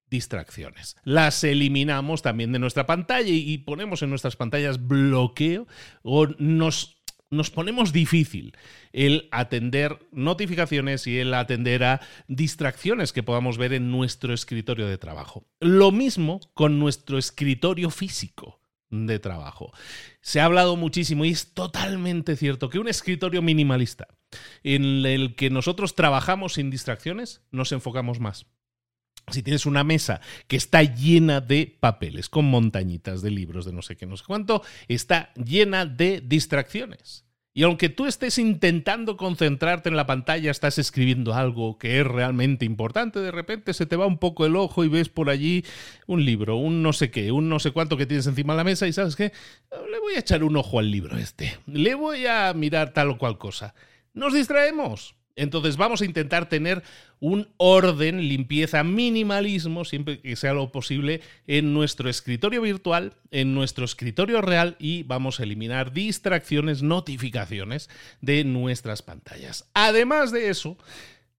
distracciones. 0.08 0.96
Las 1.04 1.44
eliminamos 1.44 2.22
también 2.22 2.52
de 2.52 2.58
nuestra 2.58 2.86
pantalla 2.86 3.28
y 3.28 3.58
ponemos 3.58 4.02
en 4.02 4.10
nuestras 4.10 4.36
pantallas 4.36 4.86
bloqueo 4.86 5.66
o 6.02 6.26
nos 6.38 7.01
nos 7.32 7.50
ponemos 7.50 7.92
difícil 7.92 8.56
el 8.92 9.28
atender 9.32 10.06
notificaciones 10.12 11.06
y 11.06 11.18
el 11.18 11.32
atender 11.34 11.82
a 11.82 12.00
distracciones 12.28 13.12
que 13.12 13.22
podamos 13.22 13.58
ver 13.58 13.72
en 13.72 13.90
nuestro 13.90 14.34
escritorio 14.34 14.86
de 14.86 14.98
trabajo. 14.98 15.46
Lo 15.58 15.90
mismo 15.90 16.40
con 16.54 16.78
nuestro 16.78 17.18
escritorio 17.18 17.90
físico 17.90 18.60
de 18.90 19.18
trabajo. 19.18 19.72
Se 20.20 20.40
ha 20.40 20.44
hablado 20.44 20.76
muchísimo 20.76 21.24
y 21.24 21.30
es 21.30 21.54
totalmente 21.54 22.36
cierto 22.36 22.68
que 22.68 22.78
un 22.78 22.88
escritorio 22.88 23.40
minimalista 23.40 24.08
en 24.62 25.06
el 25.06 25.34
que 25.34 25.48
nosotros 25.48 25.94
trabajamos 25.94 26.54
sin 26.54 26.70
distracciones, 26.70 27.42
nos 27.50 27.72
enfocamos 27.72 28.20
más 28.20 28.46
si 29.30 29.42
tienes 29.42 29.66
una 29.66 29.84
mesa 29.84 30.20
que 30.48 30.56
está 30.56 30.82
llena 30.82 31.40
de 31.40 31.76
papeles, 31.80 32.28
con 32.28 32.46
montañitas 32.46 33.22
de 33.22 33.30
libros, 33.30 33.64
de 33.64 33.72
no 33.72 33.82
sé 33.82 33.96
qué, 33.96 34.06
no 34.06 34.16
sé 34.16 34.24
cuánto, 34.26 34.62
está 34.88 35.32
llena 35.34 35.86
de 35.86 36.22
distracciones. 36.24 37.24
Y 37.54 37.64
aunque 37.64 37.90
tú 37.90 38.06
estés 38.06 38.38
intentando 38.38 39.18
concentrarte 39.18 39.90
en 39.90 39.96
la 39.96 40.06
pantalla, 40.06 40.50
estás 40.50 40.78
escribiendo 40.78 41.34
algo 41.34 41.76
que 41.76 42.00
es 42.00 42.06
realmente 42.06 42.64
importante, 42.64 43.20
de 43.20 43.30
repente 43.30 43.74
se 43.74 43.84
te 43.84 43.96
va 43.96 44.06
un 44.06 44.16
poco 44.16 44.46
el 44.46 44.56
ojo 44.56 44.84
y 44.84 44.88
ves 44.88 45.10
por 45.10 45.28
allí 45.28 45.62
un 46.06 46.24
libro, 46.24 46.56
un 46.56 46.82
no 46.82 46.94
sé 46.94 47.10
qué, 47.10 47.30
un 47.30 47.50
no 47.50 47.58
sé 47.58 47.72
cuánto 47.72 47.98
que 47.98 48.06
tienes 48.06 48.26
encima 48.26 48.54
de 48.54 48.56
la 48.56 48.64
mesa 48.64 48.86
y 48.86 48.94
sabes 48.94 49.16
qué, 49.16 49.32
le 49.90 49.98
voy 49.98 50.14
a 50.14 50.20
echar 50.20 50.44
un 50.44 50.56
ojo 50.56 50.78
al 50.78 50.90
libro 50.90 51.18
este, 51.18 51.58
le 51.66 51.94
voy 51.94 52.24
a 52.26 52.54
mirar 52.54 52.94
tal 52.94 53.10
o 53.10 53.18
cual 53.18 53.36
cosa. 53.36 53.74
Nos 54.14 54.32
distraemos. 54.32 55.14
Entonces 55.36 55.76
vamos 55.76 56.02
a 56.02 56.04
intentar 56.04 56.48
tener 56.48 56.82
un 57.20 57.48
orden, 57.56 58.28
limpieza, 58.28 58.84
minimalismo, 58.84 59.84
siempre 59.84 60.20
que 60.20 60.36
sea 60.36 60.52
lo 60.52 60.72
posible, 60.72 61.20
en 61.46 61.72
nuestro 61.72 62.10
escritorio 62.10 62.62
virtual, 62.62 63.14
en 63.30 63.54
nuestro 63.54 63.84
escritorio 63.84 64.40
real 64.40 64.76
y 64.78 65.04
vamos 65.04 65.40
a 65.40 65.44
eliminar 65.44 65.92
distracciones, 65.92 66.82
notificaciones 66.82 67.88
de 68.20 68.44
nuestras 68.44 69.02
pantallas. 69.02 69.70
Además 69.74 70.32
de 70.32 70.50
eso, 70.50 70.76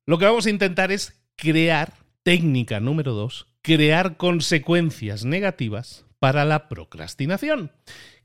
lo 0.05 0.17
que 0.17 0.25
vamos 0.25 0.45
a 0.45 0.49
intentar 0.49 0.91
es 0.91 1.21
crear, 1.35 1.93
técnica 2.23 2.79
número 2.79 3.13
dos, 3.13 3.47
crear 3.61 4.17
consecuencias 4.17 5.25
negativas 5.25 6.05
para 6.19 6.45
la 6.45 6.69
procrastinación. 6.69 7.71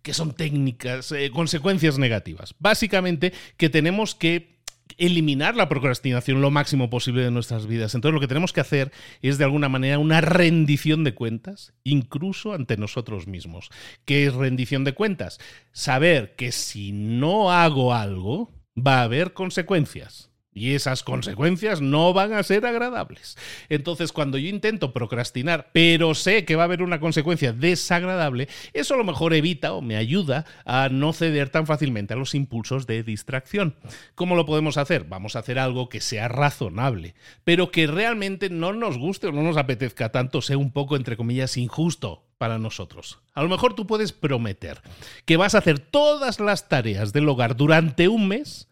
que 0.03 0.15
son 0.15 0.33
técnicas, 0.33 1.11
eh, 1.13 1.31
consecuencias 1.31 1.99
negativas? 1.99 2.55
Básicamente 2.61 3.33
que 3.57 3.69
tenemos 3.69 4.15
que 4.15 4.58
eliminar 4.97 5.57
la 5.57 5.69
procrastinación 5.69 6.41
lo 6.41 6.51
máximo 6.51 6.91
posible 6.91 7.23
de 7.23 7.31
nuestras 7.31 7.67
vidas. 7.67 7.95
Entonces 7.95 8.15
lo 8.15 8.21
que 8.21 8.29
tenemos 8.29 8.53
que 8.53 8.61
hacer 8.61 8.93
es 9.23 9.39
de 9.39 9.45
alguna 9.45 9.69
manera 9.69 9.99
una 9.99 10.21
rendición 10.21 11.05
de 11.05 11.15
cuentas, 11.15 11.75
incluso 11.85 12.55
ante 12.55 12.77
nosotros 12.77 13.27
mismos. 13.27 13.71
¿Qué 14.05 14.27
es 14.27 14.35
rendición 14.35 14.85
de 14.85 14.95
cuentas? 14.95 15.39
Saber 15.73 16.35
que 16.37 16.53
si 16.53 16.93
no 16.93 17.53
hago 17.53 17.95
algo, 17.95 18.53
va 18.77 19.01
a 19.01 19.05
haber 19.05 19.33
consecuencias. 19.33 20.31
Y 20.59 20.75
esas 20.75 21.05
consecuencias 21.05 21.81
no 21.81 22.13
van 22.13 22.33
a 22.33 22.43
ser 22.43 22.67
agradables. 22.67 23.39
Entonces, 23.69 24.13
cuando 24.13 24.39
yo 24.39 24.49
intento 24.49 24.93
procrastinar, 24.93 25.71
pero 25.73 26.17
sé 26.17 26.45
que 26.45 26.57
va 26.57 26.63
a 26.63 26.65
haber 26.65 26.83
una 26.83 26.99
consecuencia 26.99 27.53
desagradable, 27.53 28.49
eso 28.73 28.95
a 28.95 28.97
lo 28.97 29.05
mejor 29.05 29.35
evita 29.35 29.73
o 29.73 29.83
me 29.83 29.97
ayuda 29.97 30.47
a 30.65 30.89
no 30.89 31.13
ceder 31.13 31.49
tan 31.51 31.67
fácilmente 31.67 32.15
a 32.15 32.17
los 32.17 32.35
impulsos 32.35 32.89
de 32.89 33.05
distracción. 33.05 33.77
¿Cómo 34.17 34.35
lo 34.35 34.47
podemos 34.47 34.79
hacer? 34.79 35.05
Vamos 35.05 35.37
a 35.37 35.41
hacer 35.41 35.61
algo 35.61 35.89
que 35.89 36.01
sea 36.01 36.27
razonable, 36.27 37.15
pero 37.45 37.71
que 37.71 37.87
realmente 37.87 38.51
no 38.51 38.73
nos 38.73 38.99
guste 38.99 39.29
o 39.29 39.33
no 39.33 39.43
nos 39.43 39.57
apetezca 39.57 40.11
tanto, 40.11 40.43
sea 40.43 40.59
un 40.59 40.73
poco, 40.73 40.97
entre 40.97 41.17
comillas, 41.17 41.57
injusto 41.57 42.25
para 42.39 42.59
nosotros. 42.59 43.19
A 43.35 43.43
lo 43.43 43.49
mejor 43.49 43.75
tú 43.75 43.87
puedes 43.87 44.13
prometer 44.13 44.81
que 45.25 45.37
vas 45.37 45.55
a 45.55 45.59
hacer 45.59 45.79
todas 45.79 46.41
las 46.41 46.69
tareas 46.69 47.13
del 47.13 47.29
hogar 47.29 47.57
durante 47.57 48.09
un 48.09 48.29
mes 48.29 48.68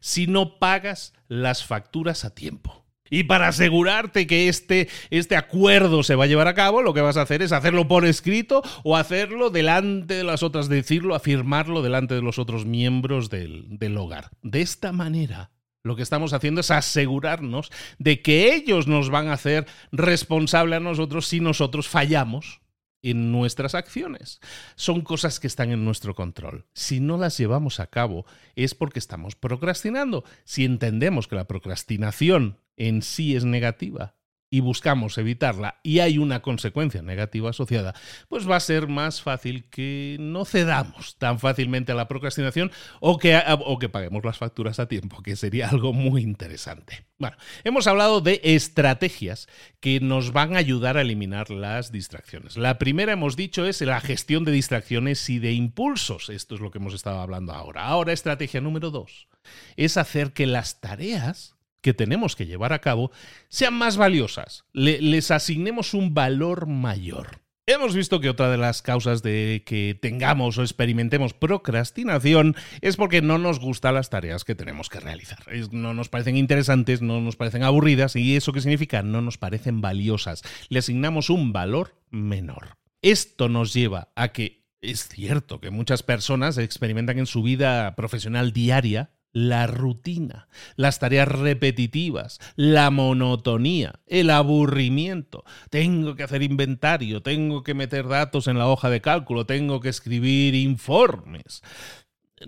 si 0.00 0.26
no 0.26 0.58
pagas 0.58 1.12
las 1.28 1.64
facturas 1.64 2.24
a 2.24 2.34
tiempo. 2.34 2.80
Y 3.10 3.24
para 3.24 3.48
asegurarte 3.48 4.26
que 4.28 4.48
este, 4.48 4.88
este, 5.10 5.36
acuerdo 5.36 6.04
se 6.04 6.14
va 6.14 6.24
a 6.24 6.26
llevar 6.28 6.46
a 6.46 6.54
cabo, 6.54 6.80
lo 6.80 6.94
que 6.94 7.00
vas 7.00 7.16
a 7.16 7.22
hacer 7.22 7.42
es 7.42 7.50
hacerlo 7.50 7.88
por 7.88 8.06
escrito 8.06 8.62
o 8.84 8.96
hacerlo 8.96 9.50
delante 9.50 10.14
de 10.14 10.24
las 10.24 10.44
otras, 10.44 10.68
decirlo, 10.68 11.16
afirmarlo 11.16 11.82
delante 11.82 12.14
de 12.14 12.22
los 12.22 12.38
otros 12.38 12.66
miembros 12.66 13.28
del, 13.28 13.66
del 13.78 13.96
hogar. 13.96 14.30
De 14.42 14.62
esta 14.62 14.92
manera, 14.92 15.50
lo 15.82 15.96
que 15.96 16.02
estamos 16.02 16.32
haciendo 16.32 16.60
es 16.60 16.70
asegurarnos 16.70 17.72
de 17.98 18.22
que 18.22 18.54
ellos 18.54 18.86
nos 18.86 19.10
van 19.10 19.26
a 19.26 19.32
hacer 19.32 19.66
responsable 19.90 20.76
a 20.76 20.80
nosotros 20.80 21.26
si 21.26 21.40
nosotros 21.40 21.88
fallamos 21.88 22.59
en 23.02 23.32
nuestras 23.32 23.74
acciones. 23.74 24.40
Son 24.76 25.00
cosas 25.00 25.40
que 25.40 25.46
están 25.46 25.70
en 25.70 25.84
nuestro 25.84 26.14
control. 26.14 26.66
Si 26.72 27.00
no 27.00 27.16
las 27.16 27.38
llevamos 27.38 27.80
a 27.80 27.86
cabo 27.86 28.26
es 28.56 28.74
porque 28.74 28.98
estamos 28.98 29.34
procrastinando. 29.36 30.24
Si 30.44 30.64
entendemos 30.64 31.28
que 31.28 31.36
la 31.36 31.46
procrastinación 31.46 32.58
en 32.76 33.02
sí 33.02 33.36
es 33.36 33.44
negativa 33.44 34.14
y 34.50 34.60
buscamos 34.60 35.16
evitarla 35.16 35.78
y 35.82 36.00
hay 36.00 36.18
una 36.18 36.42
consecuencia 36.42 37.02
negativa 37.02 37.50
asociada, 37.50 37.94
pues 38.28 38.50
va 38.50 38.56
a 38.56 38.60
ser 38.60 38.88
más 38.88 39.22
fácil 39.22 39.64
que 39.70 40.16
no 40.18 40.44
cedamos 40.44 41.16
tan 41.18 41.38
fácilmente 41.38 41.92
a 41.92 41.94
la 41.94 42.08
procrastinación 42.08 42.72
o 42.98 43.16
que, 43.16 43.40
o 43.46 43.78
que 43.78 43.88
paguemos 43.88 44.24
las 44.24 44.38
facturas 44.38 44.80
a 44.80 44.88
tiempo, 44.88 45.22
que 45.22 45.36
sería 45.36 45.68
algo 45.68 45.92
muy 45.92 46.22
interesante. 46.22 47.06
Bueno, 47.18 47.36
hemos 47.64 47.86
hablado 47.86 48.20
de 48.20 48.40
estrategias 48.42 49.46
que 49.78 50.00
nos 50.00 50.32
van 50.32 50.54
a 50.54 50.58
ayudar 50.58 50.96
a 50.96 51.02
eliminar 51.02 51.50
las 51.50 51.92
distracciones. 51.92 52.56
La 52.56 52.78
primera, 52.78 53.12
hemos 53.12 53.36
dicho, 53.36 53.66
es 53.66 53.80
la 53.82 54.00
gestión 54.00 54.44
de 54.44 54.52
distracciones 54.52 55.28
y 55.30 55.38
de 55.38 55.52
impulsos. 55.52 56.28
Esto 56.30 56.54
es 56.54 56.60
lo 56.60 56.70
que 56.70 56.78
hemos 56.78 56.94
estado 56.94 57.20
hablando 57.20 57.52
ahora. 57.52 57.84
Ahora, 57.84 58.12
estrategia 58.12 58.60
número 58.60 58.90
dos 58.90 59.28
es 59.76 59.96
hacer 59.96 60.32
que 60.32 60.46
las 60.46 60.80
tareas 60.80 61.56
que 61.80 61.94
tenemos 61.94 62.36
que 62.36 62.46
llevar 62.46 62.72
a 62.72 62.80
cabo 62.80 63.10
sean 63.48 63.74
más 63.74 63.96
valiosas, 63.96 64.64
les 64.72 65.30
asignemos 65.30 65.94
un 65.94 66.14
valor 66.14 66.66
mayor. 66.66 67.40
Hemos 67.72 67.94
visto 67.94 68.20
que 68.20 68.28
otra 68.28 68.50
de 68.50 68.56
las 68.56 68.82
causas 68.82 69.22
de 69.22 69.62
que 69.64 69.96
tengamos 70.00 70.58
o 70.58 70.62
experimentemos 70.62 71.34
procrastinación 71.34 72.56
es 72.80 72.96
porque 72.96 73.22
no 73.22 73.38
nos 73.38 73.60
gustan 73.60 73.94
las 73.94 74.10
tareas 74.10 74.42
que 74.42 74.56
tenemos 74.56 74.88
que 74.88 74.98
realizar. 74.98 75.38
no 75.70 75.94
nos 75.94 76.08
parecen 76.08 76.36
interesantes, 76.36 77.00
no 77.00 77.20
nos 77.20 77.36
parecen 77.36 77.62
aburridas 77.62 78.16
y 78.16 78.34
eso 78.34 78.52
qué 78.52 78.60
significa 78.60 79.02
no 79.02 79.20
nos 79.22 79.38
parecen 79.38 79.80
valiosas. 79.80 80.42
Le 80.68 80.80
asignamos 80.80 81.30
un 81.30 81.52
valor 81.52 81.94
menor. 82.10 82.76
Esto 83.02 83.48
nos 83.48 83.72
lleva 83.72 84.08
a 84.16 84.32
que 84.32 84.64
es 84.80 85.08
cierto 85.08 85.60
que 85.60 85.70
muchas 85.70 86.02
personas 86.02 86.58
experimentan 86.58 87.20
en 87.20 87.26
su 87.26 87.42
vida 87.44 87.94
profesional 87.94 88.52
diaria 88.52 89.10
la 89.32 89.66
rutina, 89.66 90.48
las 90.76 90.98
tareas 90.98 91.28
repetitivas, 91.28 92.40
la 92.56 92.90
monotonía, 92.90 94.00
el 94.06 94.30
aburrimiento. 94.30 95.44
Tengo 95.70 96.16
que 96.16 96.22
hacer 96.22 96.42
inventario, 96.42 97.22
tengo 97.22 97.62
que 97.62 97.74
meter 97.74 98.08
datos 98.08 98.48
en 98.48 98.58
la 98.58 98.68
hoja 98.68 98.90
de 98.90 99.00
cálculo, 99.00 99.46
tengo 99.46 99.80
que 99.80 99.88
escribir 99.88 100.54
informes. 100.54 101.62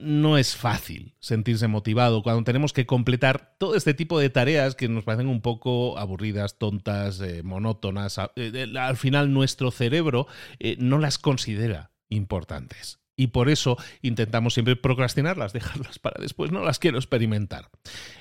No 0.01 0.39
es 0.39 0.57
fácil 0.57 1.15
sentirse 1.21 1.69
motivado 1.69 2.23
cuando 2.23 2.45
tenemos 2.45 2.73
que 2.73 2.87
completar 2.87 3.57
todo 3.59 3.77
este 3.77 3.93
tipo 3.93 4.19
de 4.19 4.31
tareas 4.31 4.75
que 4.75 4.89
nos 4.89 5.05
parecen 5.05 5.29
un 5.29 5.43
poco 5.43 5.99
aburridas, 5.99 6.59
tontas, 6.59 7.21
eh, 7.21 7.43
monótonas. 7.43 8.19
Eh, 8.37 8.73
al 8.79 8.97
final 8.97 9.35
nuestro 9.35 9.71
cerebro 9.71 10.27
eh, 10.59 10.77
no 10.79 10.99
las 10.99 11.19
considera 11.19 11.93
importantes 12.09 13.02
y 13.17 13.29
por 13.29 13.49
eso 13.49 13.77
intentamos 14.01 14.55
siempre 14.55 14.77
procrastinarlas, 14.77 15.53
dejarlas 15.53 15.99
para 15.99 16.21
después, 16.21 16.51
no 16.51 16.65
las 16.65 16.79
quiero 16.79 16.99
experimentar. 16.99 17.71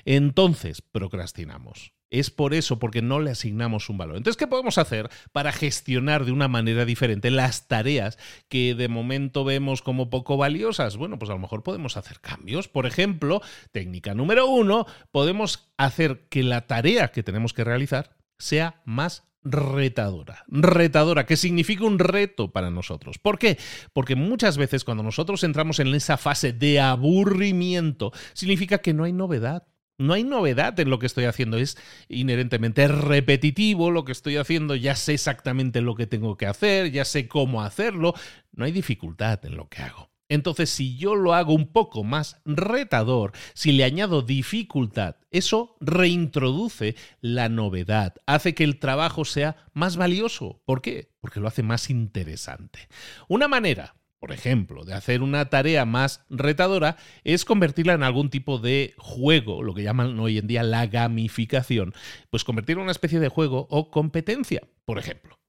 Entonces, 0.04 0.82
procrastinamos. 0.82 1.92
Es 2.10 2.30
por 2.30 2.52
eso, 2.52 2.78
porque 2.78 3.00
no 3.00 3.20
le 3.20 3.30
asignamos 3.30 3.88
un 3.88 3.96
valor. 3.96 4.18
Entonces, 4.18 4.36
¿qué 4.36 4.46
podemos 4.46 4.76
hacer 4.76 5.08
para 5.32 5.50
gestionar 5.50 6.26
de 6.26 6.32
una 6.32 6.46
manera 6.46 6.84
diferente 6.84 7.30
las 7.30 7.68
tareas 7.68 8.18
que 8.48 8.74
de 8.74 8.88
momento 8.88 9.44
vemos 9.44 9.80
como 9.80 10.10
poco 10.10 10.36
valiosas? 10.36 10.98
Bueno, 10.98 11.18
pues 11.18 11.30
a 11.30 11.32
lo 11.32 11.38
mejor 11.38 11.62
podemos 11.62 11.96
hacer 11.96 12.20
cambios. 12.20 12.68
Por 12.68 12.84
ejemplo, 12.84 13.40
técnica 13.70 14.14
número 14.14 14.46
uno, 14.46 14.84
podemos 15.10 15.72
hacer 15.78 16.26
que 16.28 16.42
la 16.42 16.66
tarea 16.66 17.08
que 17.12 17.22
tenemos 17.22 17.54
que 17.54 17.64
realizar 17.64 18.14
sea 18.38 18.82
más 18.84 19.31
retadora. 19.44 20.44
Retadora, 20.48 21.26
que 21.26 21.36
significa 21.36 21.84
un 21.84 21.98
reto 21.98 22.52
para 22.52 22.70
nosotros. 22.70 23.18
¿Por 23.18 23.38
qué? 23.38 23.58
Porque 23.92 24.16
muchas 24.16 24.56
veces 24.56 24.84
cuando 24.84 25.02
nosotros 25.02 25.44
entramos 25.44 25.78
en 25.78 25.88
esa 25.94 26.16
fase 26.16 26.52
de 26.52 26.80
aburrimiento, 26.80 28.12
significa 28.32 28.78
que 28.78 28.94
no 28.94 29.04
hay 29.04 29.12
novedad. 29.12 29.66
No 29.98 30.14
hay 30.14 30.24
novedad 30.24 30.78
en 30.80 30.90
lo 30.90 30.98
que 30.98 31.06
estoy 31.06 31.26
haciendo, 31.26 31.58
es 31.58 31.76
inherentemente 32.08 32.88
repetitivo 32.88 33.90
lo 33.90 34.04
que 34.04 34.12
estoy 34.12 34.36
haciendo, 34.36 34.74
ya 34.74 34.96
sé 34.96 35.14
exactamente 35.14 35.80
lo 35.80 35.94
que 35.94 36.06
tengo 36.06 36.36
que 36.36 36.46
hacer, 36.46 36.90
ya 36.90 37.04
sé 37.04 37.28
cómo 37.28 37.62
hacerlo, 37.62 38.14
no 38.52 38.64
hay 38.64 38.72
dificultad 38.72 39.44
en 39.44 39.56
lo 39.56 39.68
que 39.68 39.82
hago. 39.82 40.11
Entonces, 40.32 40.70
si 40.70 40.96
yo 40.96 41.14
lo 41.14 41.34
hago 41.34 41.52
un 41.52 41.66
poco 41.66 42.04
más 42.04 42.40
retador, 42.46 43.32
si 43.52 43.70
le 43.70 43.84
añado 43.84 44.22
dificultad, 44.22 45.16
eso 45.30 45.76
reintroduce 45.78 46.96
la 47.20 47.50
novedad, 47.50 48.14
hace 48.24 48.54
que 48.54 48.64
el 48.64 48.78
trabajo 48.78 49.26
sea 49.26 49.56
más 49.74 49.98
valioso. 49.98 50.62
¿Por 50.64 50.80
qué? 50.80 51.10
Porque 51.20 51.38
lo 51.38 51.48
hace 51.48 51.62
más 51.62 51.90
interesante. 51.90 52.88
Una 53.28 53.46
manera 53.46 53.94
por 54.20 54.30
ejemplo, 54.30 54.84
de 54.84 54.94
hacer 54.94 55.20
una 55.20 55.46
tarea 55.46 55.84
más 55.84 56.24
retadora 56.30 56.96
es 57.24 57.44
convertirla 57.44 57.94
en 57.94 58.04
algún 58.04 58.30
tipo 58.30 58.58
de 58.58 58.94
juego, 58.96 59.64
lo 59.64 59.74
que 59.74 59.82
llaman 59.82 60.16
hoy 60.20 60.38
en 60.38 60.46
día 60.46 60.62
la 60.62 60.86
gamificación, 60.86 61.92
pues 62.30 62.44
convertirla 62.44 62.82
en 62.82 62.84
una 62.84 62.92
especie 62.92 63.18
de 63.18 63.28
juego 63.28 63.66
o 63.68 63.90
competencia, 63.90 64.62
por 64.84 65.00
ejemplo 65.00 65.41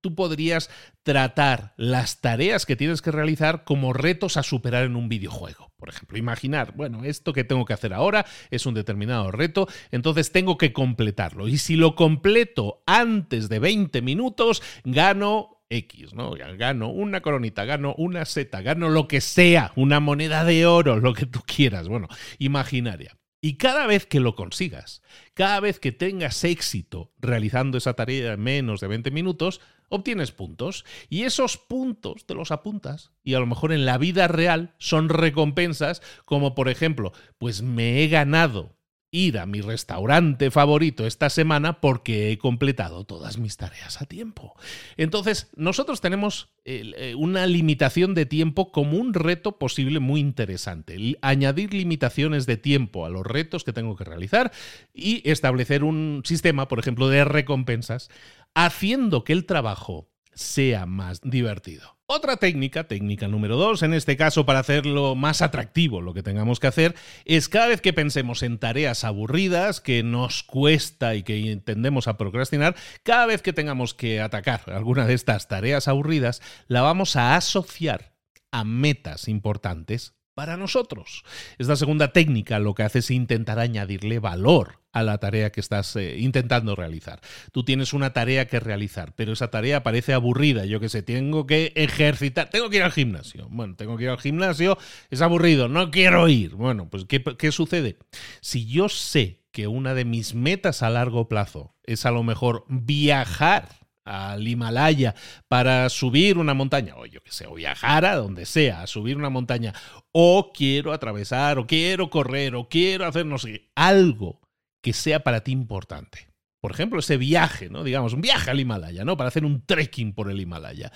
tú 0.00 0.14
podrías 0.14 0.70
tratar 1.02 1.74
las 1.76 2.20
tareas 2.20 2.66
que 2.66 2.76
tienes 2.76 3.02
que 3.02 3.10
realizar 3.10 3.64
como 3.64 3.92
retos 3.92 4.36
a 4.36 4.42
superar 4.42 4.84
en 4.84 4.96
un 4.96 5.08
videojuego. 5.08 5.72
Por 5.76 5.88
ejemplo, 5.88 6.18
imaginar, 6.18 6.72
bueno, 6.74 7.04
esto 7.04 7.32
que 7.32 7.44
tengo 7.44 7.64
que 7.64 7.72
hacer 7.72 7.92
ahora 7.92 8.26
es 8.50 8.66
un 8.66 8.74
determinado 8.74 9.30
reto, 9.30 9.68
entonces 9.90 10.32
tengo 10.32 10.58
que 10.58 10.72
completarlo. 10.72 11.48
Y 11.48 11.58
si 11.58 11.76
lo 11.76 11.94
completo 11.94 12.82
antes 12.86 13.48
de 13.48 13.58
20 13.58 14.02
minutos, 14.02 14.62
gano 14.84 15.58
X, 15.70 16.14
¿no? 16.14 16.32
Gano 16.32 16.88
una 16.88 17.20
coronita, 17.20 17.64
gano 17.64 17.94
una 17.98 18.24
seta, 18.24 18.62
gano 18.62 18.88
lo 18.88 19.06
que 19.06 19.20
sea, 19.20 19.72
una 19.76 20.00
moneda 20.00 20.44
de 20.44 20.66
oro, 20.66 20.98
lo 20.98 21.12
que 21.12 21.26
tú 21.26 21.40
quieras, 21.46 21.88
bueno, 21.88 22.08
imaginaria. 22.38 23.16
Y 23.40 23.56
cada 23.56 23.86
vez 23.86 24.06
que 24.06 24.20
lo 24.20 24.34
consigas, 24.34 25.02
cada 25.34 25.60
vez 25.60 25.78
que 25.78 25.92
tengas 25.92 26.42
éxito 26.42 27.12
realizando 27.20 27.78
esa 27.78 27.94
tarea 27.94 28.32
en 28.32 28.40
menos 28.40 28.80
de 28.80 28.88
20 28.88 29.10
minutos, 29.12 29.60
obtienes 29.88 30.32
puntos. 30.32 30.84
Y 31.08 31.22
esos 31.22 31.56
puntos 31.56 32.26
te 32.26 32.34
los 32.34 32.50
apuntas. 32.50 33.12
Y 33.22 33.34
a 33.34 33.40
lo 33.40 33.46
mejor 33.46 33.72
en 33.72 33.86
la 33.86 33.98
vida 33.98 34.28
real 34.28 34.74
son 34.78 35.08
recompensas 35.08 36.02
como 36.24 36.54
por 36.54 36.68
ejemplo, 36.68 37.12
pues 37.38 37.62
me 37.62 38.02
he 38.02 38.08
ganado 38.08 38.77
ir 39.10 39.38
a 39.38 39.46
mi 39.46 39.60
restaurante 39.60 40.50
favorito 40.50 41.06
esta 41.06 41.30
semana 41.30 41.80
porque 41.80 42.30
he 42.30 42.38
completado 42.38 43.04
todas 43.04 43.38
mis 43.38 43.56
tareas 43.56 44.02
a 44.02 44.06
tiempo. 44.06 44.54
Entonces, 44.96 45.48
nosotros 45.56 46.00
tenemos 46.00 46.50
eh, 46.64 47.14
una 47.16 47.46
limitación 47.46 48.14
de 48.14 48.26
tiempo 48.26 48.70
como 48.70 48.98
un 48.98 49.14
reto 49.14 49.58
posible 49.58 49.98
muy 49.98 50.20
interesante. 50.20 51.16
Añadir 51.22 51.72
limitaciones 51.72 52.46
de 52.46 52.58
tiempo 52.58 53.06
a 53.06 53.10
los 53.10 53.26
retos 53.26 53.64
que 53.64 53.72
tengo 53.72 53.96
que 53.96 54.04
realizar 54.04 54.52
y 54.92 55.28
establecer 55.28 55.84
un 55.84 56.22
sistema, 56.24 56.68
por 56.68 56.78
ejemplo, 56.78 57.08
de 57.08 57.24
recompensas, 57.24 58.10
haciendo 58.54 59.24
que 59.24 59.32
el 59.32 59.46
trabajo 59.46 60.08
sea 60.38 60.86
más 60.86 61.20
divertido. 61.22 61.98
Otra 62.06 62.36
técnica, 62.36 62.84
técnica 62.84 63.28
número 63.28 63.56
dos, 63.56 63.82
en 63.82 63.92
este 63.92 64.16
caso 64.16 64.46
para 64.46 64.60
hacerlo 64.60 65.14
más 65.14 65.42
atractivo 65.42 66.00
lo 66.00 66.14
que 66.14 66.22
tengamos 66.22 66.58
que 66.60 66.68
hacer, 66.68 66.94
es 67.26 67.48
cada 67.48 67.66
vez 67.66 67.80
que 67.80 67.92
pensemos 67.92 68.42
en 68.42 68.58
tareas 68.58 69.04
aburridas, 69.04 69.80
que 69.80 70.02
nos 70.02 70.42
cuesta 70.42 71.16
y 71.16 71.22
que 71.22 71.60
tendemos 71.64 72.08
a 72.08 72.16
procrastinar, 72.16 72.76
cada 73.02 73.26
vez 73.26 73.42
que 73.42 73.52
tengamos 73.52 73.92
que 73.94 74.20
atacar 74.20 74.62
alguna 74.68 75.06
de 75.06 75.14
estas 75.14 75.48
tareas 75.48 75.88
aburridas, 75.88 76.40
la 76.66 76.82
vamos 76.82 77.16
a 77.16 77.36
asociar 77.36 78.14
a 78.52 78.64
metas 78.64 79.28
importantes 79.28 80.17
para 80.38 80.56
nosotros. 80.56 81.24
Esta 81.58 81.74
segunda 81.74 82.12
técnica 82.12 82.60
lo 82.60 82.72
que 82.72 82.84
hace 82.84 83.00
es 83.00 83.10
intentar 83.10 83.58
añadirle 83.58 84.20
valor 84.20 84.78
a 84.92 85.02
la 85.02 85.18
tarea 85.18 85.50
que 85.50 85.58
estás 85.58 85.96
eh, 85.96 86.16
intentando 86.20 86.76
realizar. 86.76 87.20
Tú 87.50 87.64
tienes 87.64 87.92
una 87.92 88.12
tarea 88.12 88.46
que 88.46 88.60
realizar, 88.60 89.14
pero 89.16 89.32
esa 89.32 89.50
tarea 89.50 89.82
parece 89.82 90.12
aburrida. 90.12 90.64
Yo 90.64 90.78
que 90.78 90.88
sé, 90.88 91.02
tengo 91.02 91.44
que 91.48 91.72
ejercitar, 91.74 92.50
tengo 92.50 92.70
que 92.70 92.76
ir 92.76 92.84
al 92.84 92.92
gimnasio. 92.92 93.48
Bueno, 93.50 93.74
tengo 93.74 93.96
que 93.96 94.04
ir 94.04 94.10
al 94.10 94.20
gimnasio, 94.20 94.78
es 95.10 95.22
aburrido, 95.22 95.66
no 95.66 95.90
quiero 95.90 96.28
ir. 96.28 96.54
Bueno, 96.54 96.88
pues 96.88 97.04
¿qué, 97.06 97.20
qué 97.20 97.50
sucede? 97.50 97.98
Si 98.40 98.64
yo 98.64 98.88
sé 98.88 99.42
que 99.50 99.66
una 99.66 99.94
de 99.94 100.04
mis 100.04 100.36
metas 100.36 100.84
a 100.84 100.90
largo 100.90 101.28
plazo 101.28 101.74
es 101.82 102.06
a 102.06 102.12
lo 102.12 102.22
mejor 102.22 102.64
viajar 102.68 103.77
al 104.08 104.46
Himalaya 104.46 105.14
para 105.48 105.88
subir 105.88 106.38
una 106.38 106.54
montaña, 106.54 106.96
o 106.96 107.06
yo 107.06 107.22
que 107.22 107.30
sé, 107.30 107.46
o 107.46 107.54
viajar 107.54 108.04
a 108.04 108.16
donde 108.16 108.46
sea, 108.46 108.82
a 108.82 108.86
subir 108.86 109.16
una 109.16 109.30
montaña, 109.30 109.74
o 110.12 110.52
quiero 110.52 110.92
atravesar, 110.92 111.58
o 111.58 111.66
quiero 111.66 112.10
correr, 112.10 112.54
o 112.54 112.68
quiero 112.68 113.06
hacer 113.06 113.26
no 113.26 113.38
sé, 113.38 113.70
algo 113.74 114.40
que 114.82 114.92
sea 114.92 115.20
para 115.20 115.42
ti 115.42 115.52
importante. 115.52 116.28
Por 116.60 116.72
ejemplo, 116.72 116.98
ese 116.98 117.16
viaje, 117.16 117.70
¿no? 117.70 117.84
Digamos, 117.84 118.14
un 118.14 118.20
viaje 118.20 118.50
al 118.50 118.58
Himalaya, 118.58 119.04
¿no? 119.04 119.16
Para 119.16 119.28
hacer 119.28 119.44
un 119.44 119.64
trekking 119.64 120.12
por 120.12 120.28
el 120.28 120.40
Himalaya. 120.40 120.90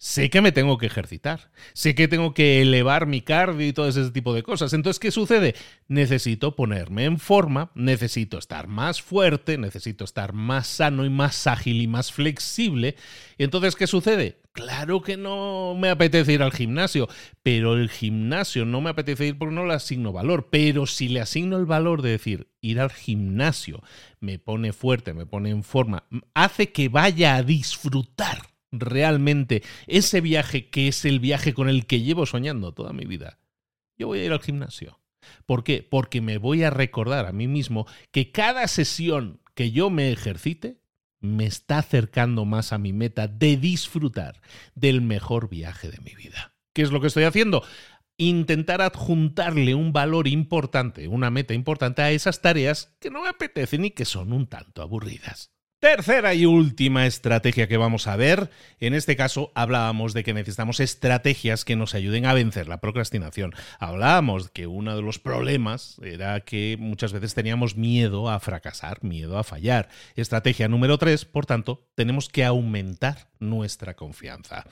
Sé 0.00 0.30
que 0.30 0.40
me 0.40 0.52
tengo 0.52 0.78
que 0.78 0.86
ejercitar, 0.86 1.50
sé 1.72 1.96
que 1.96 2.06
tengo 2.06 2.32
que 2.32 2.62
elevar 2.62 3.06
mi 3.06 3.20
cardio 3.20 3.66
y 3.66 3.72
todo 3.72 3.88
ese 3.88 4.08
tipo 4.12 4.32
de 4.32 4.44
cosas. 4.44 4.72
Entonces, 4.72 5.00
¿qué 5.00 5.10
sucede? 5.10 5.56
Necesito 5.88 6.54
ponerme 6.54 7.04
en 7.04 7.18
forma, 7.18 7.72
necesito 7.74 8.38
estar 8.38 8.68
más 8.68 9.02
fuerte, 9.02 9.58
necesito 9.58 10.04
estar 10.04 10.34
más 10.34 10.68
sano 10.68 11.04
y 11.04 11.10
más 11.10 11.48
ágil 11.48 11.82
y 11.82 11.88
más 11.88 12.12
flexible. 12.12 12.94
Entonces, 13.38 13.74
¿qué 13.74 13.88
sucede? 13.88 14.40
Claro 14.52 15.02
que 15.02 15.16
no 15.16 15.74
me 15.76 15.90
apetece 15.90 16.32
ir 16.32 16.44
al 16.44 16.52
gimnasio, 16.52 17.08
pero 17.42 17.74
el 17.74 17.90
gimnasio 17.90 18.64
no 18.64 18.80
me 18.80 18.90
apetece 18.90 19.26
ir 19.26 19.36
porque 19.36 19.56
no 19.56 19.66
le 19.66 19.74
asigno 19.74 20.12
valor. 20.12 20.46
Pero 20.48 20.86
si 20.86 21.08
le 21.08 21.20
asigno 21.20 21.56
el 21.56 21.66
valor 21.66 22.02
de 22.02 22.10
decir 22.10 22.52
ir 22.60 22.78
al 22.78 22.92
gimnasio 22.92 23.82
me 24.20 24.38
pone 24.38 24.72
fuerte, 24.72 25.12
me 25.12 25.26
pone 25.26 25.50
en 25.50 25.64
forma, 25.64 26.04
hace 26.34 26.70
que 26.70 26.88
vaya 26.88 27.34
a 27.34 27.42
disfrutar 27.42 28.57
realmente 28.70 29.62
ese 29.86 30.20
viaje 30.20 30.68
que 30.68 30.88
es 30.88 31.04
el 31.04 31.20
viaje 31.20 31.54
con 31.54 31.68
el 31.68 31.86
que 31.86 32.02
llevo 32.02 32.26
soñando 32.26 32.72
toda 32.72 32.92
mi 32.92 33.04
vida. 33.04 33.38
Yo 33.96 34.06
voy 34.08 34.20
a 34.20 34.24
ir 34.24 34.32
al 34.32 34.40
gimnasio. 34.40 35.00
¿Por 35.46 35.64
qué? 35.64 35.86
Porque 35.88 36.20
me 36.20 36.38
voy 36.38 36.62
a 36.62 36.70
recordar 36.70 37.26
a 37.26 37.32
mí 37.32 37.48
mismo 37.48 37.86
que 38.12 38.30
cada 38.30 38.66
sesión 38.68 39.40
que 39.54 39.70
yo 39.72 39.90
me 39.90 40.12
ejercite 40.12 40.80
me 41.20 41.46
está 41.46 41.78
acercando 41.78 42.44
más 42.44 42.72
a 42.72 42.78
mi 42.78 42.92
meta 42.92 43.26
de 43.26 43.56
disfrutar 43.56 44.40
del 44.74 45.00
mejor 45.00 45.48
viaje 45.48 45.90
de 45.90 45.98
mi 45.98 46.14
vida. 46.14 46.54
¿Qué 46.72 46.82
es 46.82 46.92
lo 46.92 47.00
que 47.00 47.08
estoy 47.08 47.24
haciendo? 47.24 47.64
Intentar 48.16 48.82
adjuntarle 48.82 49.74
un 49.74 49.92
valor 49.92 50.28
importante, 50.28 51.08
una 51.08 51.30
meta 51.30 51.54
importante 51.54 52.02
a 52.02 52.10
esas 52.10 52.40
tareas 52.40 52.96
que 53.00 53.10
no 53.10 53.22
me 53.22 53.28
apetecen 53.28 53.84
y 53.84 53.90
que 53.90 54.04
son 54.04 54.32
un 54.32 54.46
tanto 54.46 54.82
aburridas. 54.82 55.52
Tercera 55.80 56.34
y 56.34 56.44
última 56.44 57.06
estrategia 57.06 57.68
que 57.68 57.76
vamos 57.76 58.08
a 58.08 58.16
ver. 58.16 58.50
En 58.80 58.94
este 58.94 59.14
caso 59.14 59.52
hablábamos 59.54 60.12
de 60.12 60.24
que 60.24 60.34
necesitamos 60.34 60.80
estrategias 60.80 61.64
que 61.64 61.76
nos 61.76 61.94
ayuden 61.94 62.26
a 62.26 62.34
vencer 62.34 62.66
la 62.66 62.80
procrastinación. 62.80 63.54
Hablábamos 63.78 64.50
que 64.50 64.66
uno 64.66 64.96
de 64.96 65.02
los 65.02 65.20
problemas 65.20 65.94
era 66.02 66.40
que 66.40 66.76
muchas 66.80 67.12
veces 67.12 67.34
teníamos 67.34 67.76
miedo 67.76 68.28
a 68.28 68.40
fracasar, 68.40 69.04
miedo 69.04 69.38
a 69.38 69.44
fallar. 69.44 69.88
Estrategia 70.16 70.66
número 70.66 70.98
tres, 70.98 71.24
por 71.24 71.46
tanto, 71.46 71.86
tenemos 71.94 72.28
que 72.28 72.44
aumentar 72.44 73.28
nuestra 73.38 73.94
confianza. 73.94 74.64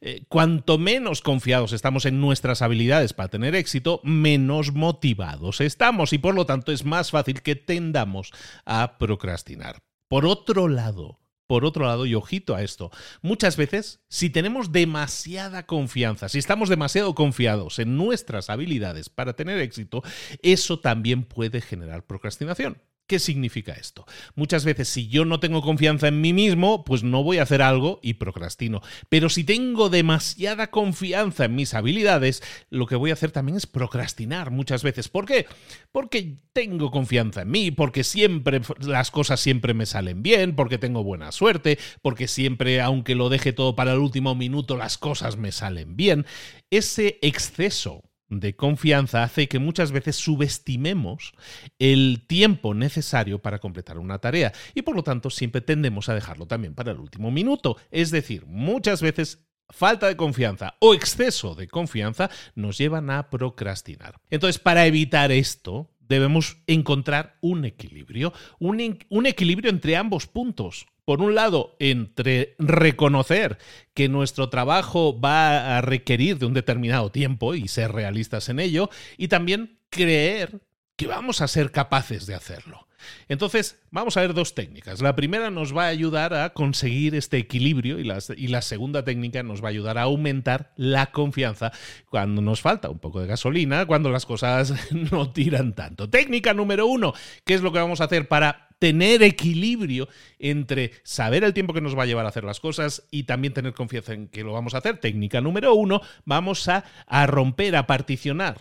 Eh, 0.00 0.24
cuanto 0.30 0.78
menos 0.78 1.20
confiados 1.20 1.74
estamos 1.74 2.06
en 2.06 2.22
nuestras 2.22 2.62
habilidades 2.62 3.12
para 3.12 3.28
tener 3.28 3.54
éxito, 3.54 4.00
menos 4.02 4.72
motivados 4.72 5.60
estamos 5.60 6.14
y 6.14 6.18
por 6.18 6.34
lo 6.34 6.46
tanto 6.46 6.72
es 6.72 6.86
más 6.86 7.10
fácil 7.10 7.42
que 7.42 7.54
tendamos 7.54 8.32
a 8.64 8.96
procrastinar. 8.96 9.82
Por 10.14 10.26
otro 10.26 10.68
lado, 10.68 11.18
por 11.48 11.64
otro 11.64 11.86
lado, 11.86 12.06
y 12.06 12.14
ojito 12.14 12.54
a 12.54 12.62
esto, 12.62 12.92
muchas 13.20 13.56
veces, 13.56 14.00
si 14.08 14.30
tenemos 14.30 14.70
demasiada 14.70 15.66
confianza, 15.66 16.28
si 16.28 16.38
estamos 16.38 16.68
demasiado 16.68 17.16
confiados 17.16 17.80
en 17.80 17.96
nuestras 17.96 18.48
habilidades 18.48 19.08
para 19.08 19.34
tener 19.34 19.58
éxito, 19.58 20.04
eso 20.40 20.78
también 20.78 21.24
puede 21.24 21.60
generar 21.60 22.06
procrastinación. 22.06 22.80
¿Qué 23.06 23.18
significa 23.18 23.72
esto? 23.74 24.06
Muchas 24.34 24.64
veces 24.64 24.88
si 24.88 25.08
yo 25.08 25.26
no 25.26 25.38
tengo 25.38 25.60
confianza 25.60 26.08
en 26.08 26.22
mí 26.22 26.32
mismo, 26.32 26.86
pues 26.86 27.02
no 27.02 27.22
voy 27.22 27.36
a 27.36 27.42
hacer 27.42 27.60
algo 27.60 28.00
y 28.02 28.14
procrastino. 28.14 28.80
Pero 29.10 29.28
si 29.28 29.44
tengo 29.44 29.90
demasiada 29.90 30.70
confianza 30.70 31.44
en 31.44 31.54
mis 31.54 31.74
habilidades, 31.74 32.42
lo 32.70 32.86
que 32.86 32.96
voy 32.96 33.10
a 33.10 33.12
hacer 33.12 33.30
también 33.30 33.58
es 33.58 33.66
procrastinar 33.66 34.50
muchas 34.50 34.82
veces. 34.82 35.10
¿Por 35.10 35.26
qué? 35.26 35.46
Porque 35.92 36.38
tengo 36.54 36.90
confianza 36.90 37.42
en 37.42 37.50
mí, 37.50 37.70
porque 37.70 38.04
siempre 38.04 38.62
las 38.80 39.10
cosas 39.10 39.38
siempre 39.38 39.74
me 39.74 39.84
salen 39.84 40.22
bien, 40.22 40.56
porque 40.56 40.78
tengo 40.78 41.04
buena 41.04 41.30
suerte, 41.30 41.78
porque 42.00 42.26
siempre, 42.26 42.80
aunque 42.80 43.14
lo 43.14 43.28
deje 43.28 43.52
todo 43.52 43.76
para 43.76 43.92
el 43.92 43.98
último 43.98 44.34
minuto, 44.34 44.78
las 44.78 44.96
cosas 44.96 45.36
me 45.36 45.52
salen 45.52 45.94
bien. 45.94 46.24
Ese 46.70 47.18
exceso 47.20 48.02
de 48.28 48.56
confianza 48.56 49.22
hace 49.22 49.48
que 49.48 49.58
muchas 49.58 49.92
veces 49.92 50.16
subestimemos 50.16 51.32
el 51.78 52.24
tiempo 52.26 52.74
necesario 52.74 53.40
para 53.40 53.58
completar 53.58 53.98
una 53.98 54.18
tarea 54.18 54.52
y 54.74 54.82
por 54.82 54.96
lo 54.96 55.02
tanto 55.02 55.30
siempre 55.30 55.60
tendemos 55.60 56.08
a 56.08 56.14
dejarlo 56.14 56.46
también 56.46 56.74
para 56.74 56.92
el 56.92 56.98
último 56.98 57.30
minuto. 57.30 57.76
Es 57.90 58.10
decir, 58.10 58.46
muchas 58.46 59.02
veces 59.02 59.46
falta 59.70 60.06
de 60.08 60.16
confianza 60.16 60.76
o 60.80 60.94
exceso 60.94 61.54
de 61.54 61.68
confianza 61.68 62.30
nos 62.54 62.78
llevan 62.78 63.10
a 63.10 63.30
procrastinar. 63.30 64.20
Entonces, 64.30 64.58
para 64.58 64.86
evitar 64.86 65.32
esto, 65.32 65.90
debemos 66.00 66.58
encontrar 66.66 67.38
un 67.40 67.64
equilibrio, 67.64 68.32
un, 68.58 68.98
un, 69.08 69.26
equilibrio 69.26 69.70
entre 69.70 69.96
ambos 69.96 70.26
puntos 70.26 70.86
por 71.04 71.20
un 71.20 71.34
lado, 71.34 71.76
entre 71.78 72.54
reconocer 72.58 73.58
que 73.92 74.08
nuestro 74.08 74.48
trabajo 74.48 75.18
va 75.18 75.76
a 75.76 75.80
requerir 75.80 76.38
de 76.38 76.46
un 76.46 76.54
determinado 76.54 77.10
tiempo 77.10 77.54
y 77.54 77.68
ser 77.68 77.92
realistas 77.92 78.48
en 78.48 78.60
ello, 78.60 78.90
y 79.16 79.28
también 79.28 79.78
creer 79.90 80.60
que 80.96 81.06
vamos 81.06 81.40
a 81.40 81.48
ser 81.48 81.72
capaces 81.72 82.26
de 82.26 82.34
hacerlo. 82.34 82.86
Entonces, 83.28 83.80
vamos 83.90 84.16
a 84.16 84.20
ver 84.20 84.34
dos 84.34 84.54
técnicas. 84.54 85.02
La 85.02 85.14
primera 85.14 85.50
nos 85.50 85.76
va 85.76 85.84
a 85.84 85.88
ayudar 85.88 86.34
a 86.34 86.50
conseguir 86.50 87.14
este 87.14 87.38
equilibrio 87.38 87.98
y 87.98 88.04
la, 88.04 88.62
segunda 88.62 89.04
técnica 89.04 89.42
nos 89.42 89.62
va 89.62 89.68
a 89.68 89.70
ayudar 89.70 89.98
a 89.98 90.02
aumentar 90.02 90.72
la 90.76 91.06
confianza 91.06 91.72
cuando 92.08 92.40
nos 92.42 92.60
falta 92.60 92.90
un 92.90 92.98
poco 92.98 93.20
de 93.20 93.26
gasolina, 93.26 93.86
cuando 93.86 94.10
las 94.10 94.26
cosas 94.26 94.72
no 95.12 95.32
tiran 95.32 95.74
tanto. 95.74 96.08
Técnica 96.08 96.54
número 96.54 96.86
uno, 96.86 97.14
¿qué 97.44 97.54
es 97.54 97.62
lo 97.62 97.72
que 97.72 97.78
vamos 97.78 98.00
a 98.00 98.04
hacer 98.04 98.28
para 98.28 98.63
tener 98.78 99.22
equilibrio 99.22 100.08
entre 100.38 100.92
saber 101.02 101.44
el 101.44 101.54
tiempo 101.54 101.72
que 101.72 101.80
nos 101.80 101.96
va 101.96 102.02
a 102.04 102.06
llevar 102.06 102.26
a 102.26 102.28
hacer 102.28 102.44
las 102.44 102.60
cosas 102.60 103.06
y 103.10 103.24
también 103.24 103.54
tener 103.54 103.74
confianza 103.74 104.12
en 104.12 104.28
que 104.28 104.44
lo 104.44 104.52
vamos 104.52 104.74
a 104.74 104.78
hacer. 104.78 104.98
Técnica 104.98 105.40
número 105.40 105.74
uno, 105.74 106.00
vamos 106.24 106.68
a, 106.68 106.84
romper, 107.26 107.76
a 107.76 107.86
particionar 107.86 108.60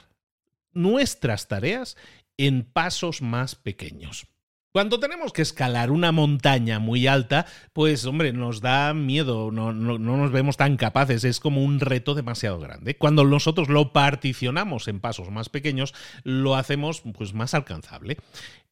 nuestras 0.73 1.47
tareas 1.47 1.97
en 2.37 2.63
pasos 2.63 3.21
más 3.21 3.55
pequeños. 3.55 4.27
Cuando 4.71 4.99
tenemos 4.99 5.33
que 5.33 5.43
escalar 5.43 5.91
una 5.91 6.11
montaña 6.11 6.79
muy 6.79 7.05
alta, 7.05 7.45
pues 7.73 8.05
hombre, 8.05 8.33
nos 8.33 8.59
da 8.59 8.95
miedo, 8.95 9.51
no, 9.51 9.71
no, 9.71 9.99
nos 9.99 10.31
vemos 10.31 10.57
tan 10.57 10.77
capaces, 10.77 11.23
es 11.25 11.39
como 11.39 11.63
un 11.63 11.79
reto 11.79 12.15
demasiado 12.15 12.59
grande. 12.59 12.97
Cuando 12.97 13.23
nosotros 13.23 13.69
lo 13.69 13.93
particionamos 13.93 14.87
en 14.87 14.99
pasos 14.99 15.29
más 15.29 15.49
pequeños, 15.49 15.93
lo 16.23 16.55
hacemos 16.55 17.03
pues 17.15 17.35
más 17.35 17.53
alcanzable. 17.53 18.17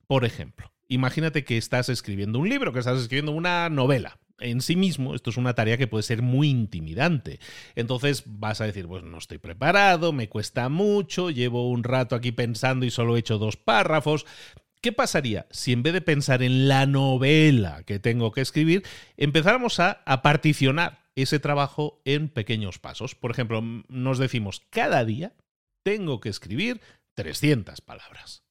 Por 0.08 0.26
ejemplo, 0.26 0.72
imagínate 0.94 1.44
que 1.44 1.58
estás 1.58 1.90
escribiendo 1.90 2.40
un 2.40 2.50
libro, 2.50 2.74
que 2.74 2.80
estás 2.80 3.00
escribiendo 3.00 3.32
una 3.32 3.70
novela 3.70 4.20
en 4.42 4.62
sí 4.62 4.76
mismo 4.76 5.16
esto 5.16 5.30
es 5.30 5.38
una 5.38 5.54
tarea 5.54 5.78
que 5.78 5.88
puede 5.88 6.04
ser 6.04 6.22
muy 6.22 6.50
intimidante. 6.50 7.40
Entonces 7.76 8.24
vas 8.26 8.60
a 8.60 8.66
decir, 8.66 8.88
pues 8.88 9.04
no 9.04 9.18
estoy 9.18 9.38
preparado, 9.38 10.12
me 10.12 10.28
cuesta 10.30 10.68
mucho, 10.68 11.30
llevo 11.30 11.70
un 11.70 11.84
rato 11.84 12.16
aquí 12.16 12.32
pensando 12.32 12.86
y 12.86 12.92
solo 12.92 13.16
he 13.16 13.20
hecho 13.20 13.38
dos 13.38 13.56
párrafos. 13.58 14.26
¿Qué 14.82 14.92
pasaría 14.92 15.48
si 15.52 15.74
en 15.74 15.84
vez 15.84 15.94
de 15.94 16.02
pensar 16.02 16.42
en 16.42 16.68
la 16.68 16.88
novela 16.88 17.84
que 17.84 18.00
tengo 18.00 18.32
que 18.32 18.42
escribir, 18.42 18.84
empezáramos 19.16 19.80
a, 19.80 20.04
particionar 20.24 21.04
ese 21.16 21.40
trabajo 21.40 22.02
en 22.04 22.30
pequeños 22.30 22.80
pasos? 22.80 23.14
Por 23.14 23.30
ejemplo, 23.30 23.62
nos 23.62 24.18
decimos, 24.18 24.64
cada 24.72 25.06
día 25.06 25.36
tengo 25.84 26.20
que 26.20 26.30
escribir 26.30 26.82
300 27.14 27.80
palabras. 27.82 28.44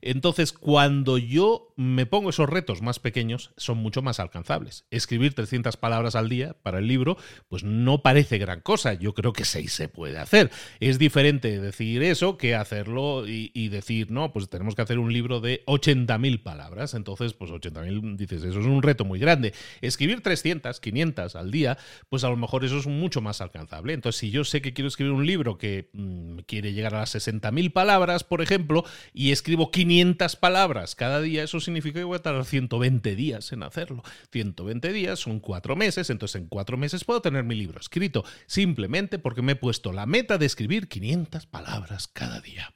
Entonces, 0.00 0.52
cuando 0.52 1.18
yo 1.18 1.72
me 1.76 2.06
pongo 2.06 2.30
esos 2.30 2.48
retos 2.48 2.82
más 2.82 2.98
pequeños, 2.98 3.52
son 3.56 3.78
mucho 3.78 4.02
más 4.02 4.20
alcanzables. 4.20 4.84
Escribir 4.90 5.34
300 5.34 5.76
palabras 5.76 6.14
al 6.14 6.28
día 6.28 6.56
para 6.62 6.78
el 6.78 6.86
libro, 6.86 7.16
pues 7.48 7.64
no 7.64 8.02
parece 8.02 8.38
gran 8.38 8.60
cosa. 8.60 8.94
Yo 8.94 9.14
creo 9.14 9.32
que 9.32 9.44
sí 9.44 9.68
se 9.68 9.88
puede 9.88 10.18
hacer. 10.18 10.50
Es 10.80 10.98
diferente 10.98 11.60
decir 11.60 12.02
eso 12.02 12.36
que 12.36 12.54
hacerlo 12.54 13.24
y, 13.26 13.68
decir, 13.68 14.10
no, 14.10 14.32
pues 14.32 14.48
tenemos 14.48 14.74
que 14.74 14.82
hacer 14.82 14.98
un 14.98 15.12
libro 15.12 15.40
de 15.40 15.64
80.000 15.66 16.42
palabras. 16.42 16.94
Entonces, 16.94 17.32
pues 17.32 17.50
80.000, 17.50 18.16
dices, 18.16 18.42
eso 18.44 18.60
es 18.60 18.66
un 18.66 18.82
reto 18.82 19.04
muy 19.04 19.18
grande. 19.18 19.54
Escribir 19.80 20.22
300, 20.22 20.78
500 20.80 21.36
al 21.36 21.50
día, 21.50 21.78
pues 22.08 22.24
a 22.24 22.28
lo 22.28 22.36
mejor 22.36 22.64
eso 22.64 22.78
es 22.78 22.86
mucho 22.86 23.20
más 23.20 23.40
alcanzable. 23.40 23.92
Entonces, 23.94 24.18
si 24.18 24.30
yo 24.30 24.44
sé 24.44 24.62
que 24.62 24.72
quiero 24.72 24.88
escribir 24.88 25.12
un 25.12 25.26
libro 25.26 25.58
que 25.58 25.90
mm, 25.92 26.38
quiere 26.46 26.72
llegar 26.72 26.94
a 26.94 27.00
las 27.00 27.14
60.000 27.14 27.72
palabras, 27.72 28.24
por 28.24 28.42
ejemplo, 28.42 28.84
y 29.14 29.32
escribo 29.32 29.61
500 29.70 30.36
palabras 30.36 30.94
cada 30.94 31.20
día, 31.20 31.42
eso 31.42 31.60
significa 31.60 32.00
que 32.00 32.04
voy 32.04 32.16
a 32.16 32.22
tardar 32.22 32.44
120 32.44 33.14
días 33.14 33.52
en 33.52 33.62
hacerlo. 33.62 34.02
120 34.30 34.92
días 34.92 35.18
son 35.20 35.40
cuatro 35.40 35.76
meses, 35.76 36.10
entonces 36.10 36.40
en 36.40 36.48
cuatro 36.48 36.76
meses 36.76 37.04
puedo 37.04 37.22
tener 37.22 37.44
mi 37.44 37.54
libro 37.54 37.80
escrito, 37.80 38.24
simplemente 38.46 39.18
porque 39.18 39.42
me 39.42 39.52
he 39.52 39.56
puesto 39.56 39.92
la 39.92 40.06
meta 40.06 40.38
de 40.38 40.46
escribir 40.46 40.88
500 40.88 41.46
palabras 41.46 42.08
cada 42.08 42.40
día. 42.40 42.74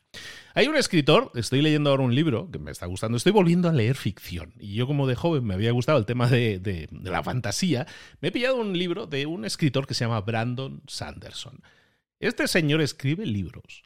Hay 0.55 0.69
un 0.69 0.77
escritor, 0.77 1.31
estoy 1.35 1.61
leyendo 1.61 1.91
ahora 1.91 2.05
un 2.05 2.15
libro 2.15 2.51
que 2.51 2.59
me 2.59 2.71
está 2.71 2.87
gustando, 2.87 3.17
estoy 3.17 3.33
volviendo 3.33 3.69
a 3.69 3.73
leer 3.73 3.97
ficción. 3.97 4.55
Y 4.59 4.75
yo 4.75 4.87
como 4.87 5.07
de 5.07 5.15
joven 5.15 5.45
me 5.45 5.55
había 5.55 5.73
gustado 5.73 5.99
el 5.99 6.07
tema 6.07 6.29
de 6.29 6.89
la 6.91 7.23
fantasía, 7.23 7.87
me 8.21 8.29
he 8.29 8.33
pillado 8.33 8.57
un 8.57 8.79
libro 8.79 9.07
de 9.07 9.27
un 9.27 9.45
escritor 9.45 9.87
que 9.87 9.95
se 9.95 10.05
llama 10.05 10.21
Brandon 10.21 10.83
Sanderson. 10.87 11.61
Este 12.19 12.49
señor 12.49 12.81
escribe 12.81 13.27
libros 13.27 13.83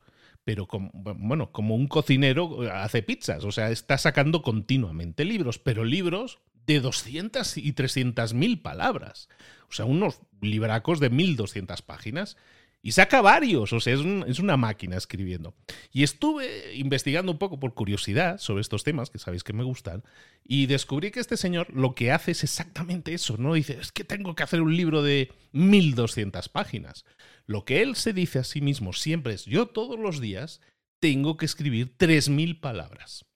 pero 0.51 0.67
como, 0.67 0.91
bueno, 0.93 1.53
como 1.53 1.77
un 1.77 1.87
cocinero 1.87 2.65
eh, 2.65 2.71
hace 2.73 3.05
pizzas, 3.05 3.45
o 3.45 3.53
sea, 3.53 3.71
está 3.71 3.97
sacando 3.99 4.43
continuamente 4.43 5.25
libros, 5.25 5.61
pero 5.61 5.85
libros 5.85 6.41
de 6.67 6.81
200 6.81 7.57
y 7.57 7.73
300 7.73 8.35
mil 8.35 8.61
palabras, 8.61 9.29
o 9.69 9.73
sea, 9.73 9.85
unos 9.85 10.23
libracos 10.41 10.99
de 10.99 11.09
1200 11.09 11.83
páginas. 11.83 12.37
Y 12.83 12.93
saca 12.93 13.21
varios, 13.21 13.73
o 13.75 13.81
sea, 13.81 13.93
es, 13.93 14.01
es, 14.27 14.39
una 14.39 14.57
máquina 14.57 14.97
escribiendo. 14.97 15.55
Y 15.93 16.03
estuve 16.03 16.75
investigando 16.77 17.31
un 17.31 17.39
poco 17.39 17.61
por 17.61 17.75
curiosidad 17.75 18.39
sobre 18.39 18.63
estos 18.63 18.85
temas, 18.85 19.11
que 19.11 19.19
sabéis 19.19 19.45
que 19.45 19.53
me 19.53 19.65
gustan, 19.65 20.03
y 20.45 20.67
descubrí 20.67 21.11
que 21.11 21.21
este 21.21 21.37
señor 21.37 21.69
lo 21.75 21.95
que 21.95 22.11
hace 22.11 22.31
es 22.31 22.43
exactamente 22.43 23.13
eso, 23.13 23.37
¿no? 23.37 23.53
Dice, 23.53 23.79
es 23.81 23.93
que 23.93 24.05
tengo 24.05 24.35
que 24.35 24.45
hacer 24.45 24.63
un 24.63 24.75
libro 24.75 25.03
de 25.03 25.31
1200 25.53 26.49
páginas. 26.49 27.05
Lo 27.47 27.67
que 27.67 27.83
él 27.83 27.97
se 27.97 28.15
dice 28.15 28.39
a 28.39 28.45
sí 28.45 28.63
mismo 28.63 28.95
siempre 28.95 29.35
es, 29.35 29.45
yo 29.45 29.67
todos 29.67 29.99
los 29.99 30.21
días 30.21 30.63
tengo 31.01 31.37
que 31.37 31.47
escribir 31.47 31.97
3.000 31.99 32.61
palabras. 32.61 33.27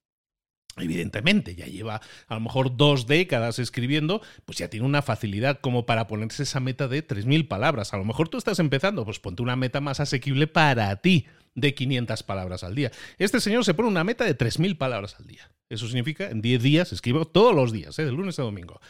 Evidentemente, 0.76 1.54
ya 1.54 1.66
lleva 1.66 2.00
a 2.26 2.34
lo 2.34 2.40
mejor 2.40 2.76
dos 2.76 3.06
décadas 3.06 3.58
escribiendo, 3.58 4.22
pues 4.44 4.58
ya 4.58 4.68
tiene 4.68 4.86
una 4.86 5.02
facilidad 5.02 5.60
como 5.60 5.86
para 5.86 6.06
ponerse 6.06 6.42
esa 6.42 6.60
meta 6.60 6.88
de 6.88 7.06
3.000 7.06 7.46
palabras. 7.46 7.94
A 7.94 7.96
lo 7.96 8.04
mejor 8.04 8.28
tú 8.28 8.38
estás 8.38 8.58
empezando, 8.58 9.04
pues 9.04 9.20
ponte 9.20 9.42
una 9.42 9.56
meta 9.56 9.80
más 9.80 10.00
asequible 10.00 10.46
para 10.46 10.94
ti 10.96 11.26
de 11.54 11.74
500 11.74 12.22
palabras 12.24 12.64
al 12.64 12.74
día. 12.74 12.90
Este 13.18 13.40
señor 13.40 13.64
se 13.64 13.74
pone 13.74 13.88
una 13.88 14.04
meta 14.04 14.24
de 14.24 14.36
3.000 14.36 14.76
palabras 14.76 15.16
al 15.18 15.26
día. 15.26 15.50
Eso 15.68 15.86
significa 15.86 16.28
en 16.28 16.42
10 16.42 16.62
días 16.62 16.92
escribo 16.92 17.24
todos 17.24 17.54
los 17.54 17.72
días, 17.72 17.98
¿eh? 17.98 18.04
de 18.04 18.12
lunes 18.12 18.38
a 18.38 18.42
domingo. 18.42 18.80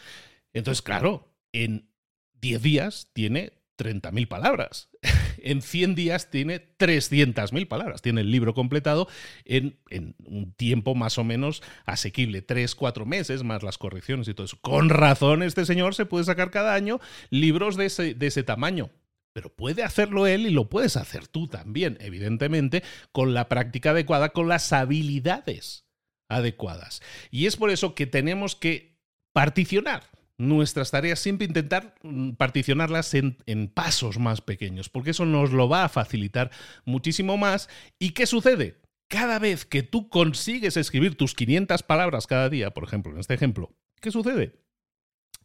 Entonces, 0.53 0.81
claro, 0.81 1.31
en 1.51 1.89
10 2.41 2.61
días 2.61 3.09
tiene 3.13 3.53
30.000 3.77 4.27
palabras. 4.27 4.89
En 5.45 5.61
100 5.61 5.95
días 5.95 6.29
tiene 6.29 6.61
300.000 6.77 7.67
palabras. 7.67 8.01
Tiene 8.01 8.21
el 8.21 8.31
libro 8.31 8.53
completado 8.53 9.07
en, 9.45 9.77
un 10.25 10.51
tiempo 10.53 10.95
más 10.95 11.17
o 11.17 11.23
menos 11.23 11.63
asequible, 11.85 12.41
3, 12.41 12.75
4 12.75 13.05
meses, 13.05 13.43
más 13.43 13.63
las 13.63 13.77
correcciones 13.77 14.27
y 14.27 14.33
todo 14.33 14.45
eso. 14.45 14.57
Con 14.59 14.89
razón, 14.89 15.43
este 15.43 15.65
señor 15.65 15.95
se 15.95 16.05
puede 16.05 16.25
sacar 16.25 16.51
cada 16.51 16.73
año 16.73 16.99
libros 17.29 17.77
de 17.77 17.85
ese, 17.85 18.13
de 18.15 18.27
ese 18.27 18.43
tamaño. 18.43 18.89
Pero 19.33 19.53
puede 19.53 19.83
hacerlo 19.83 20.27
él 20.27 20.47
y 20.47 20.49
lo 20.49 20.69
puedes 20.69 20.97
hacer 20.97 21.27
tú 21.27 21.47
también, 21.47 21.97
evidentemente, 22.01 22.83
con 23.11 23.33
la 23.33 23.47
práctica 23.47 23.91
adecuada, 23.91 24.29
con 24.29 24.47
las 24.47 24.73
habilidades 24.73 25.85
adecuadas. 26.27 27.01
Y 27.31 27.45
es 27.45 27.55
por 27.55 27.69
eso 27.69 27.95
que 27.95 28.07
tenemos 28.07 28.55
que 28.55 28.97
particionar 29.33 30.03
nuestras 30.37 30.91
tareas, 30.91 31.19
siempre 31.19 31.47
intentar 31.47 31.95
mm, 32.03 32.31
particionarlas 32.31 33.13
en, 33.13 33.35
pasos 33.73 34.19
más 34.19 34.41
pequeños, 34.41 34.89
porque 34.89 35.11
eso 35.11 35.25
nos 35.25 35.51
lo 35.51 35.69
va 35.69 35.85
a 35.85 35.89
facilitar 35.89 36.51
muchísimo 36.85 37.37
más. 37.37 37.69
¿Y 37.99 38.11
qué 38.11 38.25
sucede? 38.25 38.81
Cada 39.07 39.39
vez 39.39 39.65
que 39.65 39.83
tú 39.83 40.09
consigues 40.09 40.77
escribir 40.77 41.15
tus 41.15 41.35
500 41.35 41.83
palabras 41.83 42.27
cada 42.27 42.49
día, 42.49 42.71
por 42.71 42.83
ejemplo, 42.83 43.13
en 43.13 43.19
este 43.19 43.33
ejemplo, 43.33 43.75
¿qué 44.01 44.11
sucede? 44.11 44.59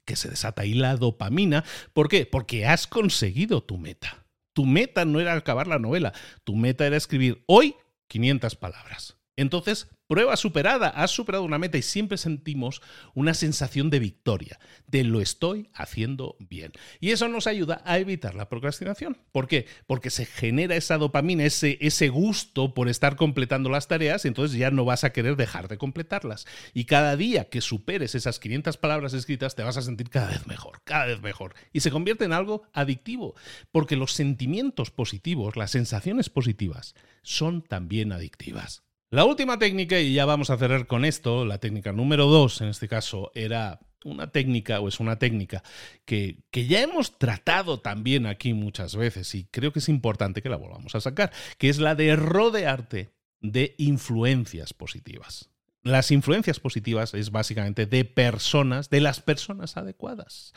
Que 0.04 0.16
se 0.16 0.30
desata 0.30 0.62
ahí 0.62 0.74
la 0.74 0.96
dopamina. 0.96 1.64
¿Por 1.92 2.08
qué? 2.08 2.26
Porque 2.26 2.66
has 2.66 2.86
conseguido 2.86 3.62
tu 3.62 3.78
meta. 3.78 4.24
Tu 4.54 4.66
meta 4.66 5.04
no 5.04 5.20
era 5.20 5.34
acabar 5.34 5.66
la 5.66 5.78
novela, 5.78 6.12
tu 6.44 6.56
meta 6.56 6.86
era 6.86 6.96
escribir 6.96 7.44
hoy 7.46 7.76
500 8.08 8.56
palabras. 8.56 9.16
Entonces, 9.36 9.88
prueba 10.10 10.36
superada, 10.36 10.88
has 10.88 11.12
superado 11.12 11.44
una 11.44 11.56
meta 11.56 11.78
y 11.78 11.82
siempre 11.82 12.18
sentimos 12.18 12.82
una 13.14 13.32
sensación 13.32 13.90
de 13.90 14.00
victoria, 14.00 14.58
de 14.88 15.04
lo 15.04 15.20
estoy 15.20 15.70
haciendo 15.72 16.34
bien. 16.40 16.72
Y 16.98 17.12
eso 17.12 17.28
nos 17.28 17.46
ayuda 17.46 17.80
a 17.84 17.96
evitar 18.00 18.34
la 18.34 18.48
procrastinación. 18.48 19.18
¿Por 19.30 19.46
qué? 19.46 19.66
Porque 19.86 20.10
se 20.10 20.26
genera 20.26 20.74
esa 20.74 20.98
dopamina, 20.98 21.44
ese, 21.44 21.78
ese 21.80 22.08
gusto 22.08 22.74
por 22.74 22.88
estar 22.88 23.14
completando 23.14 23.70
las 23.70 23.86
tareas 23.86 24.24
y 24.24 24.28
entonces 24.28 24.58
ya 24.58 24.72
no 24.72 24.84
vas 24.84 25.04
a 25.04 25.12
querer 25.12 25.36
dejar 25.36 25.68
de 25.68 25.78
completarlas. 25.78 26.44
Y 26.74 26.86
cada 26.86 27.14
día 27.14 27.44
que 27.44 27.60
superes 27.60 28.16
esas 28.16 28.40
500 28.40 28.78
palabras 28.78 29.14
escritas 29.14 29.54
te 29.54 29.62
vas 29.62 29.76
a 29.76 29.82
sentir 29.82 30.10
cada 30.10 30.30
vez 30.30 30.44
mejor, 30.48 30.82
cada 30.82 31.06
vez 31.06 31.22
mejor. 31.22 31.54
Y 31.72 31.82
se 31.82 31.92
convierte 31.92 32.24
en 32.24 32.32
algo 32.32 32.64
adictivo, 32.72 33.36
porque 33.70 33.94
los 33.94 34.14
sentimientos 34.14 34.90
positivos, 34.90 35.54
las 35.54 35.70
sensaciones 35.70 36.30
positivas, 36.30 36.96
son 37.22 37.62
también 37.62 38.10
adictivas. 38.10 38.82
La 39.12 39.24
última 39.24 39.58
técnica, 39.58 39.98
y 39.98 40.14
ya 40.14 40.24
vamos 40.24 40.50
a 40.50 40.56
cerrar 40.56 40.86
con 40.86 41.04
esto, 41.04 41.44
la 41.44 41.58
técnica 41.58 41.90
número 41.90 42.26
dos 42.26 42.60
en 42.60 42.68
este 42.68 42.86
caso, 42.86 43.32
era 43.34 43.80
una 44.04 44.30
técnica 44.30 44.78
o 44.78 44.86
es 44.86 45.00
una 45.00 45.18
técnica 45.18 45.64
que, 46.04 46.44
que, 46.52 46.68
ya 46.68 46.80
hemos 46.80 47.18
tratado 47.18 47.80
también 47.80 48.26
aquí 48.26 48.54
muchas 48.54 48.94
veces 48.94 49.34
y 49.34 49.46
creo 49.46 49.72
que 49.72 49.80
es 49.80 49.88
importante 49.88 50.42
que 50.42 50.48
la 50.48 50.56
volvamos 50.56 50.94
a 50.94 51.00
sacar, 51.00 51.32
que 51.58 51.68
es 51.68 51.78
la 51.78 51.96
de 51.96 52.14
rodearte 52.14 53.10
de 53.40 53.74
influencias 53.78 54.72
positivas. 54.72 55.50
Las 55.82 56.12
influencias 56.12 56.60
positivas 56.60 57.12
es 57.12 57.32
básicamente 57.32 57.86
de 57.86 58.04
personas, 58.04 58.90
de 58.90 59.00
las 59.00 59.20
personas 59.20 59.76
adecuadas. 59.76 60.52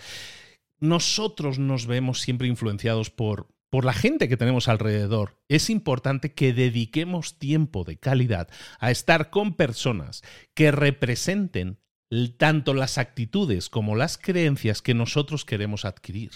Nosotros 0.80 1.58
nos 1.58 1.88
vemos 1.88 2.22
siempre 2.22 2.48
influenciados 2.48 3.10
por 3.10 3.48
por 3.74 3.86
la 3.86 3.94
gente 3.94 4.30
que 4.30 4.38
tenemos 4.38 4.68
alrededor, 4.68 5.40
es 5.48 5.72
importante 5.72 6.36
que 6.36 6.54
dediquemos 6.54 7.40
tiempo 7.40 7.84
de 7.84 7.98
calidad 7.98 8.48
a 8.78 8.92
estar 8.92 9.32
con 9.32 9.56
personas 9.56 10.22
que 10.54 10.70
representen 10.70 11.80
tanto 12.38 12.76
las 12.76 13.00
actitudes 13.00 13.70
como 13.70 13.96
las 13.96 14.20
creencias 14.20 14.84
que 14.84 14.94
nosotros 14.94 15.44
queremos 15.44 15.86
adquirir. 15.86 16.30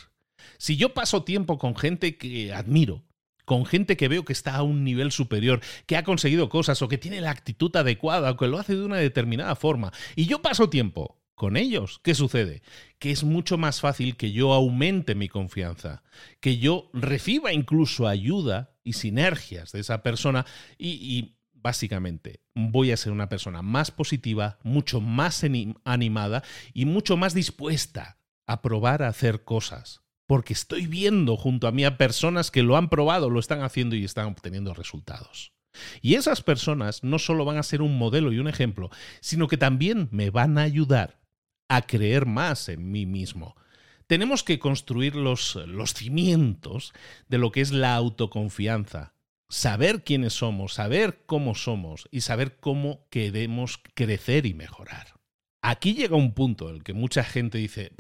Si 0.57 0.77
yo 0.77 0.95
paso 0.95 1.25
tiempo 1.25 1.59
con 1.59 1.75
gente 1.75 2.17
que 2.17 2.53
admiro, 2.53 3.03
con 3.45 3.67
gente 3.67 3.97
que 3.97 4.07
veo 4.07 4.25
que 4.25 4.33
está 4.33 4.55
a 4.55 4.63
un 4.63 4.83
nivel 4.83 5.11
superior, 5.11 5.61
que 5.85 5.95
ha 5.95 6.03
conseguido 6.03 6.49
cosas 6.49 6.81
o 6.81 6.88
que 6.88 6.97
tiene 6.97 7.21
la 7.21 7.29
actitud 7.29 7.75
adecuada 7.75 8.31
o 8.31 8.38
que 8.38 8.47
lo 8.47 8.57
hace 8.57 8.75
de 8.75 8.83
una 8.83 8.97
determinada 8.97 9.55
forma, 9.55 9.93
y 10.15 10.25
yo 10.25 10.41
paso 10.41 10.71
tiempo 10.71 11.16
con 11.38 11.55
ellos. 11.55 12.01
¿Qué 12.03 12.15
sucede? 12.15 12.63
Que 12.97 13.11
es 13.11 13.23
mucho 13.23 13.59
más 13.59 13.79
fácil 13.79 14.17
que 14.17 14.31
yo 14.31 14.53
aumente 14.53 15.13
mi 15.13 15.29
confianza, 15.29 16.01
que 16.41 16.57
yo 16.57 16.89
reciba 16.93 17.53
incluso 17.53 18.07
ayuda 18.07 18.75
y 18.83 18.93
sinergias 18.93 19.71
de 19.71 19.81
esa 19.81 20.01
persona 20.01 20.47
y, 20.79 21.38
básicamente, 21.53 22.41
voy 22.55 22.91
a 22.91 22.97
ser 22.97 23.11
una 23.11 23.29
persona 23.29 23.61
más 23.61 23.91
positiva, 23.91 24.57
mucho 24.63 24.99
más 24.99 25.45
animada 25.85 26.43
y 26.73 26.85
mucho 26.85 27.17
más 27.17 27.35
dispuesta 27.35 28.17
a 28.47 28.63
probar 28.63 29.03
a 29.03 29.09
hacer 29.09 29.43
cosas. 29.43 30.01
Porque 30.25 30.53
estoy 30.53 30.88
viendo 30.88 31.38
junto 31.38 31.67
a 31.67 31.71
mí 31.71 31.85
a 31.85 31.99
personas 31.99 32.49
que 32.49 32.63
lo 32.63 32.77
han 32.77 32.89
probado, 32.89 33.29
lo 33.29 33.39
están 33.39 33.61
haciendo 33.61 33.95
y 33.95 34.03
están 34.03 34.25
obteniendo 34.25 34.73
resultados. 34.73 35.53
Y 36.01 36.15
esas 36.15 36.41
personas 36.41 37.03
no 37.03 37.19
solo 37.19 37.45
van 37.45 37.57
a 37.57 37.63
ser 37.63 37.83
un 37.83 37.99
modelo 37.99 38.33
y 38.33 38.39
un 38.39 38.47
ejemplo, 38.47 38.89
sino 39.21 39.47
que 39.47 39.57
también 39.57 40.09
me 40.11 40.31
van 40.31 40.57
a 40.57 40.63
ayudar 40.63 41.26
a 41.68 41.82
creer 41.82 42.26
más 42.26 42.70
en 42.70 42.91
mí 42.91 43.05
mismo. 43.05 43.55
Tenemos 44.07 44.43
que 44.43 44.59
construir 44.59 45.15
los, 45.15 45.55
los 45.68 45.93
cimientos 45.93 46.93
de 47.28 47.38
lo 47.38 47.51
que 47.51 47.61
es 47.61 47.72
la 47.72 47.95
autoconfianza, 47.95 49.13
saber 49.49 50.03
quiénes 50.03 50.34
somos, 50.34 50.74
saber 50.74 51.24
cómo 51.26 51.55
somos 51.55 52.07
y 52.11 52.22
saber 52.22 52.57
cómo 52.59 53.05
queremos 53.09 53.80
crecer 53.93 54.45
y 54.45 54.53
mejorar. 54.53 55.18
Aquí 55.61 55.93
llega 55.93 56.15
un 56.15 56.34
punto 56.34 56.70
en 56.70 56.78
el 56.78 56.84
que 56.84 56.93
mucha 56.93 57.24
gente 57.24 57.57
dice, 57.57 57.91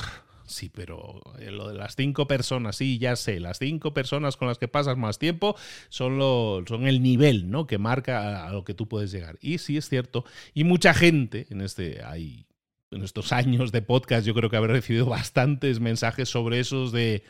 sí, 0.45 0.69
pero 0.69 1.21
eh, 1.39 1.51
lo 1.51 1.67
de 1.67 1.75
las 1.75 1.95
cinco 1.95 2.27
personas, 2.27 2.77
sí, 2.77 2.97
ya 2.97 3.15
sé, 3.17 3.39
las 3.39 3.59
cinco 3.59 3.93
personas 3.93 4.37
con 4.37 4.47
las 4.47 4.57
que 4.57 4.69
pasas 4.69 4.97
más 4.97 5.19
tiempo 5.19 5.55
son, 5.89 6.19
son 6.67 6.87
el 6.87 7.01
nivel 7.01 7.49
¿no? 7.49 7.67
que 7.67 7.77
marca 7.77 8.47
a 8.47 8.51
lo 8.53 8.63
que 8.63 8.73
tú 8.73 8.87
puedes 8.87 9.11
llegar. 9.11 9.37
Y 9.41 9.57
sí 9.57 9.77
es 9.77 9.89
cierto, 9.89 10.23
y 10.53 10.63
mucha 10.63 10.93
gente 10.93 11.47
en 11.49 11.61
este, 11.61 12.01
hay 12.03 12.47
en 12.91 13.03
estos 13.03 13.31
años 13.31 13.71
de 13.71 13.81
podcast 13.81 14.25
yo 14.25 14.33
creo 14.33 14.49
que 14.49 14.57
habré 14.57 14.73
recibido 14.73 15.05
bastantes 15.05 15.79
mensajes 15.79 16.29
sobre 16.29 16.59
esos 16.59 16.91
de, 16.91 17.23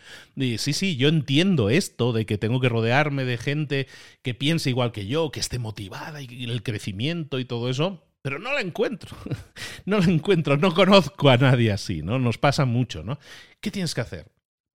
sí, 0.58 0.74
sí, 0.74 0.98
yo 0.98 1.10
entiendo 1.10 1.70
esto, 1.70 2.14
de 2.14 2.26
que 2.26 2.38
tengo 2.38 2.60
que 2.60 2.70
rodearme 2.70 3.26
de 3.26 3.38
gente 3.38 3.88
que 4.22 4.34
piense 4.34 4.70
igual 4.70 4.92
que 4.92 5.08
yo, 5.08 5.32
que 5.32 5.40
esté 5.40 5.60
motivada 5.60 6.22
y 6.22 6.44
el 6.44 6.64
crecimiento 6.64 7.40
y 7.40 7.46
todo 7.46 7.70
eso, 7.70 8.04
pero 8.22 8.40
no 8.40 8.54
la 8.54 8.62
encuentro, 8.62 9.16
no 9.86 10.00
la 10.00 10.06
encuentro, 10.06 10.58
no 10.58 10.74
conozco 10.74 11.30
a 11.30 11.38
nadie 11.38 11.72
así, 11.72 12.02
¿no? 12.02 12.20
Nos 12.20 12.38
pasa 12.38 12.66
mucho, 12.66 13.04
¿no? 13.04 13.20
¿Qué 13.60 13.72
tienes 13.72 13.96
que 13.96 14.02
hacer? 14.02 14.32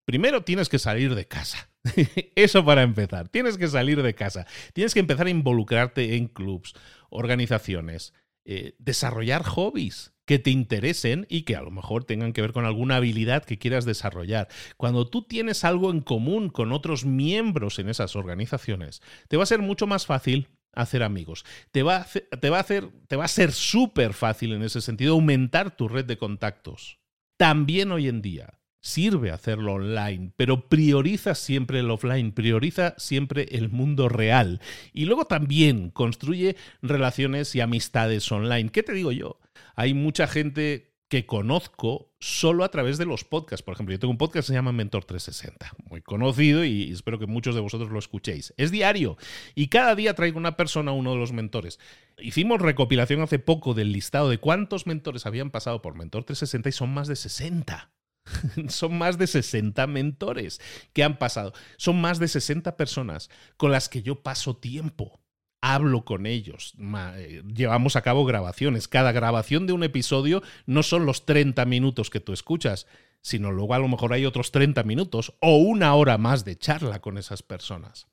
Primero 0.05 0.43
tienes 0.43 0.67
que 0.67 0.79
salir 0.79 1.13
de 1.15 1.27
casa. 1.27 1.69
Eso 2.35 2.65
para 2.65 2.81
empezar. 2.81 3.29
Tienes 3.29 3.57
que 3.57 3.67
salir 3.67 4.01
de 4.01 4.15
casa. 4.15 4.47
Tienes 4.73 4.93
que 4.93 4.99
empezar 4.99 5.27
a 5.27 5.29
involucrarte 5.29 6.15
en 6.15 6.27
clubs, 6.27 6.73
organizaciones, 7.09 8.13
eh, 8.45 8.73
desarrollar 8.79 9.43
hobbies 9.43 10.13
que 10.31 10.39
te 10.39 10.49
interesen 10.49 11.27
y 11.27 11.41
que 11.41 11.57
a 11.57 11.61
lo 11.61 11.71
mejor 11.71 12.05
tengan 12.05 12.31
que 12.31 12.41
ver 12.41 12.53
con 12.53 12.63
alguna 12.63 12.95
habilidad 12.95 13.43
que 13.43 13.57
quieras 13.57 13.83
desarrollar. 13.83 14.47
Cuando 14.77 15.05
tú 15.05 15.23
tienes 15.23 15.65
algo 15.65 15.91
en 15.91 15.99
común 15.99 16.49
con 16.49 16.71
otros 16.71 17.03
miembros 17.03 17.79
en 17.79 17.89
esas 17.89 18.15
organizaciones, 18.15 19.01
te 19.27 19.35
va 19.35 19.43
a 19.43 19.45
ser 19.45 19.59
mucho 19.59 19.87
más 19.87 20.05
fácil 20.05 20.47
hacer 20.71 21.03
amigos. 21.03 21.43
Te 21.71 21.83
va 21.83 21.97
a, 21.97 22.05
te 22.37 22.49
va 22.49 22.59
a, 22.59 22.61
hacer, 22.61 22.87
te 23.09 23.17
va 23.17 23.25
a 23.25 23.27
ser 23.27 23.51
súper 23.51 24.13
fácil 24.13 24.53
en 24.53 24.63
ese 24.63 24.79
sentido 24.79 25.15
aumentar 25.15 25.75
tu 25.75 25.89
red 25.89 26.05
de 26.05 26.17
contactos. 26.17 27.01
También 27.35 27.91
hoy 27.91 28.07
en 28.07 28.21
día 28.21 28.60
sirve 28.81 29.31
hacerlo 29.31 29.73
online, 29.73 30.31
pero 30.35 30.67
prioriza 30.67 31.35
siempre 31.35 31.79
el 31.79 31.89
offline, 31.89 32.31
prioriza 32.31 32.95
siempre 32.97 33.47
el 33.51 33.69
mundo 33.69 34.09
real. 34.09 34.59
Y 34.91 35.05
luego 35.05 35.25
también 35.25 35.89
construye 35.91 36.55
relaciones 36.81 37.55
y 37.55 37.61
amistades 37.61 38.31
online. 38.31 38.69
¿Qué 38.69 38.83
te 38.83 38.93
digo 38.93 39.11
yo? 39.11 39.39
hay 39.75 39.93
mucha 39.93 40.27
gente 40.27 40.91
que 41.07 41.25
conozco 41.25 42.13
solo 42.19 42.63
a 42.63 42.71
través 42.71 42.97
de 42.97 43.05
los 43.05 43.25
podcasts. 43.25 43.63
Por 43.63 43.73
ejemplo, 43.73 43.91
yo 43.91 43.99
tengo 43.99 44.11
un 44.11 44.17
podcast 44.17 44.47
que 44.47 44.53
se 44.53 44.53
llama 44.53 44.71
Mentor 44.71 45.03
360, 45.03 45.73
muy 45.89 46.01
conocido 46.01 46.63
y 46.63 46.91
espero 46.91 47.19
que 47.19 47.27
muchos 47.27 47.53
de 47.53 47.59
vosotros 47.59 47.91
lo 47.91 47.99
escuchéis. 47.99 48.53
Es 48.55 48.71
diario 48.71 49.17
y 49.53 49.67
cada 49.67 49.95
día 49.95 50.13
traigo 50.13 50.37
una 50.37 50.55
persona, 50.55 50.93
uno 50.93 51.11
de 51.11 51.17
los 51.17 51.33
mentores. 51.33 51.79
Hicimos 52.17 52.61
recopilación 52.61 53.21
hace 53.21 53.39
poco 53.39 53.73
del 53.73 53.91
listado 53.91 54.29
de 54.29 54.37
cuántos 54.37 54.87
mentores 54.87 55.25
habían 55.25 55.51
pasado 55.51 55.81
por 55.81 55.95
Mentor 55.95 56.23
360 56.23 56.69
y 56.69 56.71
son 56.71 56.93
más 56.93 57.09
de 57.09 57.17
60. 57.17 57.91
Son 58.69 58.97
más 58.97 59.17
de 59.17 59.27
60 59.27 59.85
mentores 59.87 60.59
que 60.93 61.03
han 61.03 61.17
pasado. 61.17 61.53
Son 61.77 61.99
más 61.99 62.19
de 62.19 62.27
60 62.27 62.77
personas 62.77 63.29
con 63.57 63.71
las 63.71 63.89
que 63.89 64.03
yo 64.03 64.21
paso 64.21 64.55
tiempo 64.57 65.21
hablo 65.61 66.03
con 66.03 66.25
ellos, 66.25 66.73
eh, 67.15 67.43
llevamos 67.53 67.95
a 67.95 68.01
cabo 68.01 68.25
grabaciones. 68.25 68.87
Cada 68.87 69.11
grabación 69.11 69.67
de 69.67 69.73
un 69.73 69.83
episodio 69.83 70.41
no 70.65 70.81
son 70.83 71.05
los 71.05 71.25
30 71.25 71.65
minutos 71.65 72.09
que 72.09 72.19
tú 72.19 72.33
escuchas, 72.33 72.87
sino 73.21 73.51
luego 73.51 73.75
a 73.75 73.79
lo 73.79 73.87
mejor 73.87 74.13
hay 74.13 74.25
otros 74.25 74.51
30 74.51 74.83
minutos 74.83 75.35
o 75.39 75.57
una 75.57 75.93
hora 75.93 76.17
más 76.17 76.43
de 76.43 76.57
charla 76.57 76.99
con 76.99 77.19
esas 77.19 77.43
personas. 77.43 78.07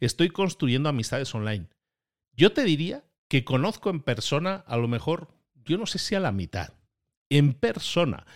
Estoy 0.00 0.30
construyendo 0.30 0.88
amistades 0.88 1.34
online. 1.34 1.66
Yo 2.34 2.52
te 2.52 2.62
diría 2.62 3.04
que 3.28 3.44
conozco 3.44 3.90
en 3.90 4.00
persona 4.00 4.64
a 4.66 4.76
lo 4.76 4.86
mejor, 4.86 5.34
yo 5.64 5.78
no 5.78 5.86
sé 5.86 5.98
si 5.98 6.14
a 6.14 6.20
la 6.20 6.32
mitad, 6.32 6.74
en 7.30 7.54
persona. 7.54 8.26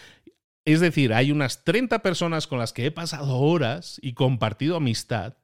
Es 0.67 0.81
decir, 0.81 1.15
hay 1.15 1.31
unas 1.31 1.65
30 1.65 2.01
personas 2.01 2.49
con 2.49 2.59
las 2.59 2.73
que 2.73 2.87
he 2.87 2.91
pasado 2.91 3.39
horas 3.39 4.01
y 4.03 4.15
compartido 4.15 4.77
amistad 4.77 5.37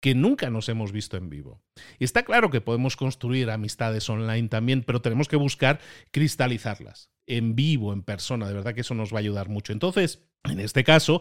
que 0.00 0.14
nunca 0.14 0.48
nos 0.48 0.70
hemos 0.70 0.90
visto 0.90 1.18
en 1.18 1.28
vivo. 1.28 1.62
Está 1.98 2.24
claro 2.24 2.50
que 2.50 2.62
podemos 2.62 2.96
construir 2.96 3.50
amistades 3.50 4.08
online 4.08 4.48
también, 4.48 4.82
pero 4.82 5.02
tenemos 5.02 5.28
que 5.28 5.36
buscar 5.36 5.80
cristalizarlas 6.10 7.10
en 7.26 7.54
vivo, 7.54 7.92
en 7.92 8.02
persona. 8.02 8.48
De 8.48 8.54
verdad 8.54 8.74
que 8.74 8.80
eso 8.80 8.94
nos 8.94 9.12
va 9.12 9.18
a 9.18 9.20
ayudar 9.20 9.50
mucho. 9.50 9.72
Entonces, 9.72 10.24
en 10.44 10.60
este 10.60 10.82
caso, 10.82 11.20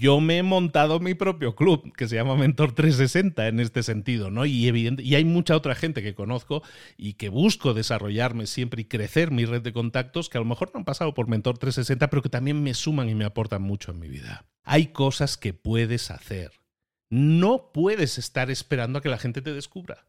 yo 0.00 0.20
me 0.20 0.38
he 0.38 0.42
montado 0.42 0.98
mi 0.98 1.12
propio 1.14 1.54
club 1.54 1.92
que 1.94 2.08
se 2.08 2.16
llama 2.16 2.34
Mentor 2.34 2.72
360 2.72 3.48
en 3.48 3.60
este 3.60 3.82
sentido, 3.82 4.30
¿no? 4.30 4.46
Y, 4.46 4.66
evidente, 4.66 5.04
hay 5.14 5.24
mucha 5.24 5.54
otra 5.54 5.74
gente 5.74 6.02
que 6.02 6.14
conozco 6.14 6.62
y 6.96 7.14
que 7.14 7.28
busco 7.28 7.74
desarrollarme 7.74 8.46
siempre 8.46 8.82
y 8.82 8.86
crecer 8.86 9.30
mi 9.30 9.44
red 9.44 9.60
de 9.60 9.72
contactos 9.72 10.30
que 10.30 10.38
a 10.38 10.40
lo 10.40 10.46
mejor 10.46 10.70
no 10.72 10.78
han 10.78 10.84
pasado 10.84 11.12
por 11.12 11.28
Mentor 11.28 11.58
360, 11.58 12.08
pero 12.08 12.22
que 12.22 12.30
también 12.30 12.62
me 12.62 12.72
suman 12.72 13.10
y 13.10 13.14
me 13.14 13.26
aportan 13.26 13.60
mucho 13.60 13.92
en 13.92 14.00
mi 14.00 14.08
vida. 14.08 14.46
Hay 14.64 14.86
cosas 14.88 15.36
que 15.36 15.52
puedes 15.52 16.10
hacer 16.10 16.52
no 17.10 17.72
puedes 17.72 18.18
estar 18.18 18.50
esperando 18.50 18.98
a 18.98 19.02
que 19.02 19.08
la 19.08 19.18
gente 19.18 19.42
te 19.42 19.52
descubra. 19.52 20.06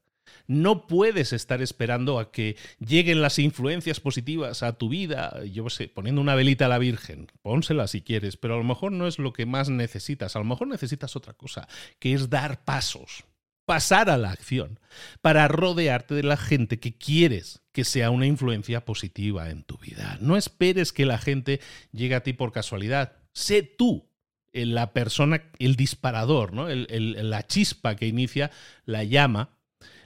No 0.52 0.86
puedes 0.86 1.32
estar 1.32 1.62
esperando 1.62 2.20
a 2.20 2.30
que 2.34 2.58
lleguen 2.86 3.22
las 3.22 3.40
influencias 3.40 4.02
positivas 4.02 4.64
a 4.64 4.74
tu 4.74 4.90
vida, 4.90 5.46
yo 5.46 5.70
sé, 5.70 5.88
poniendo 5.88 6.20
una 6.20 6.36
velita 6.36 6.66
a 6.66 6.68
la 6.68 6.78
Virgen, 6.78 7.28
pónsela 7.42 7.88
si 7.88 8.02
quieres, 8.02 8.36
pero 8.36 8.56
a 8.56 8.58
lo 8.58 8.66
mejor 8.66 8.92
no 8.92 9.08
es 9.08 9.18
lo 9.18 9.32
que 9.32 9.46
más 9.46 9.70
necesitas, 9.70 10.36
a 10.36 10.40
lo 10.40 10.46
mejor 10.46 10.68
necesitas 10.68 11.16
otra 11.16 11.34
cosa, 11.36 11.70
que 12.00 12.14
es 12.14 12.30
dar 12.30 12.66
pasos, 12.66 13.24
pasar 13.66 14.10
a 14.10 14.18
la 14.18 14.32
acción, 14.32 14.78
para 15.22 15.48
rodearte 15.48 16.16
de 16.16 16.24
la 16.24 16.36
gente 16.36 16.82
que 16.82 16.98
quieres 16.98 17.62
que 17.72 17.86
sea 17.86 18.12
una 18.12 18.26
influencia 18.26 18.84
positiva 18.84 19.52
en 19.52 19.64
tu 19.64 19.78
vida. 19.78 20.18
No 20.20 20.36
esperes 20.36 20.92
que 20.92 21.06
la 21.06 21.18
gente 21.18 21.62
llegue 21.94 22.16
a 22.16 22.24
ti 22.24 22.34
por 22.34 22.52
casualidad, 22.52 23.14
sé 23.32 23.64
tú 23.64 24.10
la 24.52 24.92
persona, 24.92 25.44
el 25.60 25.78
disparador, 25.78 26.52
la 26.54 27.48
chispa 27.48 27.96
que 27.96 28.08
inicia 28.08 28.52
la 28.84 29.06
llama, 29.06 29.61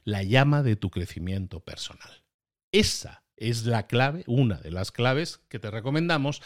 la 0.06 0.24
llama 0.24 0.64
de 0.64 0.76
tu 0.78 0.89
crecimiento 0.91 1.60
personal. 1.60 2.24
Esa 2.72 3.24
es 3.36 3.66
la 3.66 3.88
clave, 3.88 4.24
una 4.28 4.56
de 4.60 4.72
las 4.72 4.91
claves 4.91 5.41
que 5.49 5.60
te 5.60 5.72
recomendamos 5.72 6.41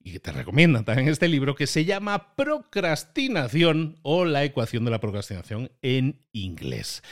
y 0.00 0.12
que 0.12 0.20
te 0.20 0.32
recomiendan 0.32 0.84
también 0.84 1.08
este 1.08 1.28
libro 1.28 1.54
que 1.54 1.66
se 1.66 1.84
llama 1.84 2.34
Procrastinación 2.34 3.98
o 4.02 4.24
la 4.24 4.42
ecuación 4.42 4.84
de 4.84 4.90
la 4.90 5.00
procrastinación 5.00 5.70
en 5.82 6.26
inglés. 6.32 7.02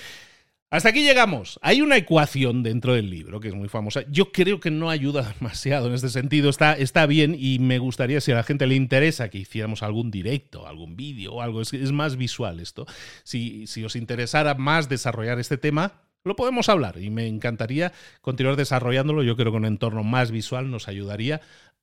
Hasta 0.73 0.91
aquí 0.91 1.03
llegamos. 1.03 1.59
Hay 1.63 1.83
una 1.83 1.97
ecuación 1.97 2.63
dentro 2.63 2.95
del 2.95 3.11
libro 3.11 3.41
que 3.41 3.49
es 3.49 3.55
muy 3.55 3.69
famosa. 3.69 4.03
Yo 4.09 4.31
creo 4.31 4.61
que 4.61 4.71
no 4.71 4.89
ayuda 4.89 5.35
demasiado 5.41 5.89
en 5.89 5.95
este 5.95 6.11
sentido. 6.11 6.49
Está, 6.49 6.75
está 6.75 7.07
bien 7.07 7.35
y 7.37 7.59
me 7.59 7.79
gustaría, 7.79 8.21
si 8.21 8.31
a 8.31 8.37
la 8.37 8.45
gente 8.45 8.69
le 8.69 8.77
interesa, 8.77 9.31
que 9.31 9.39
hiciéramos 9.39 9.83
algún 9.83 10.13
directo, 10.13 10.69
algún 10.69 10.95
vídeo 10.95 11.35
o 11.35 11.43
algo. 11.43 11.61
Es, 11.61 11.73
es 11.73 11.91
más 11.91 12.17
visual 12.17 12.61
esto. 12.61 12.87
Si, 13.25 13.67
si 13.67 13.83
os 13.83 13.97
interesara 13.97 14.55
más 14.55 14.89
desarrollar 14.89 15.41
este 15.41 15.59
tema, 15.59 16.03
lo 16.23 16.37
podemos 16.37 16.69
hablar 16.69 16.99
y 16.99 17.11
me 17.11 17.27
encantaría 17.27 17.93
continuar 18.21 18.55
desarrollándolo. 18.55 19.25
Yo 19.25 19.37
creo 19.37 19.51
que 19.51 19.59
un 19.59 19.65
entorno 19.65 20.05
más 20.05 20.31
visual 20.31 20.71
nos 20.71 20.87
ayudaría 20.87 21.41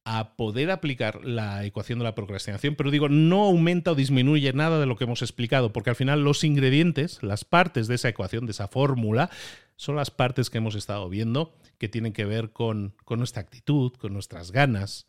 a 0.09 0.37
poder 0.37 0.71
aplicar 0.71 1.25
la 1.25 1.65
ecuación 1.65 1.99
de 1.99 2.05
la 2.05 2.15
procrastinación, 2.15 2.75
pero 2.75 2.91
digo, 2.91 3.09
no 3.09 3.43
aumenta 3.43 3.91
o 3.91 3.95
disminuye 3.95 4.53
nada 4.53 4.79
de 4.79 4.85
lo 4.85 4.95
que 4.95 5.03
hemos 5.03 5.21
explicado, 5.21 5.73
porque 5.73 5.89
al 5.89 5.97
final 5.97 6.23
los 6.23 6.45
ingredientes, 6.45 7.21
las 7.21 7.43
partes 7.43 7.89
de 7.89 7.95
esa 7.95 8.07
ecuación, 8.07 8.45
de 8.45 8.53
esa 8.53 8.69
fórmula, 8.69 9.29
son 9.75 9.97
las 9.97 10.09
partes 10.09 10.49
que 10.49 10.59
hemos 10.59 10.75
estado 10.75 11.09
viendo 11.09 11.53
que 11.77 11.89
tienen 11.89 12.13
que 12.13 12.23
ver 12.23 12.51
con, 12.51 12.95
con 13.03 13.19
nuestra 13.19 13.41
actitud, 13.41 13.91
con 13.97 14.13
nuestras 14.13 14.51
ganas, 14.51 15.07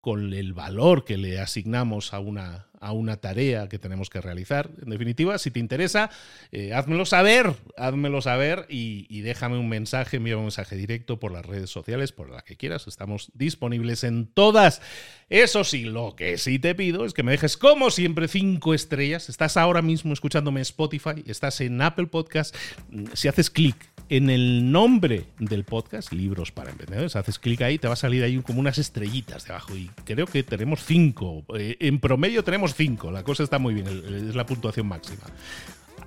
con 0.00 0.32
el 0.32 0.52
valor 0.52 1.04
que 1.04 1.18
le 1.18 1.40
asignamos 1.40 2.14
a 2.14 2.20
una, 2.20 2.66
a 2.80 2.92
una 2.92 3.18
tarea 3.18 3.68
que 3.68 3.78
tenemos 3.78 4.08
que 4.08 4.20
realizar. 4.20 4.70
En 4.82 4.88
definitiva, 4.88 5.38
si 5.38 5.50
te 5.50 5.60
interesa, 5.60 6.10
eh, 6.52 6.72
házmelo 6.72 7.04
saber, 7.04 7.54
házmelo 7.76 8.22
saber 8.22 8.64
y, 8.70 9.20
déjame 9.20 9.58
un 9.58 9.68
mensaje, 9.68 10.16
envía 10.16 10.38
un 10.38 10.44
mensaje 10.44 10.76
directo 10.76 11.20
por 11.20 11.32
las 11.32 11.44
redes 11.44 11.68
sociales, 11.68 12.12
por 12.12 12.30
la 12.30 12.40
que 12.42 12.56
quieras. 12.56 12.86
Estamos 12.86 13.30
disponibles 13.34 14.02
en 14.02 14.26
todas. 14.26 14.80
Eso 15.28 15.64
sí, 15.64 15.84
lo 15.84 16.16
que 16.16 16.38
sí 16.38 16.58
te 16.58 16.74
pido 16.74 17.04
es 17.04 17.12
que 17.12 17.22
me 17.22 17.32
dejes, 17.32 17.58
como 17.58 17.90
siempre, 17.90 18.26
cinco 18.26 18.72
estrellas. 18.72 19.28
Estás 19.28 19.58
ahora 19.58 19.82
mismo 19.82 20.14
escuchándome 20.14 20.62
Spotify, 20.62 21.22
estás 21.26 21.60
en 21.60 21.80
Apple 21.82 22.06
Podcast. 22.06 22.56
Si 23.12 23.28
haces 23.28 23.50
clic 23.50 23.76
en 24.10 24.28
el 24.28 24.72
nombre 24.72 25.26
del 25.38 25.62
podcast, 25.62 26.12
Libros 26.12 26.50
para 26.50 26.70
Emprendedores, 26.70 27.14
haces 27.14 27.38
clic 27.38 27.62
ahí, 27.62 27.78
te 27.78 27.86
va 27.86 27.94
a 27.94 27.96
salir 27.96 28.24
ahí 28.24 28.42
como 28.42 28.58
unas 28.58 28.76
estrellitas 28.76 29.46
debajo 29.46 29.76
y 29.76 29.88
creo 30.04 30.26
que 30.26 30.42
tenemos 30.42 30.84
cinco. 30.84 31.44
Eh, 31.56 31.76
en 31.78 32.00
promedio 32.00 32.42
tenemos 32.42 32.74
cinco, 32.74 33.12
la 33.12 33.22
cosa 33.22 33.44
está 33.44 33.60
muy 33.60 33.72
bien, 33.72 33.86
es 33.86 34.34
la 34.34 34.44
puntuación 34.46 34.88
máxima. 34.88 35.22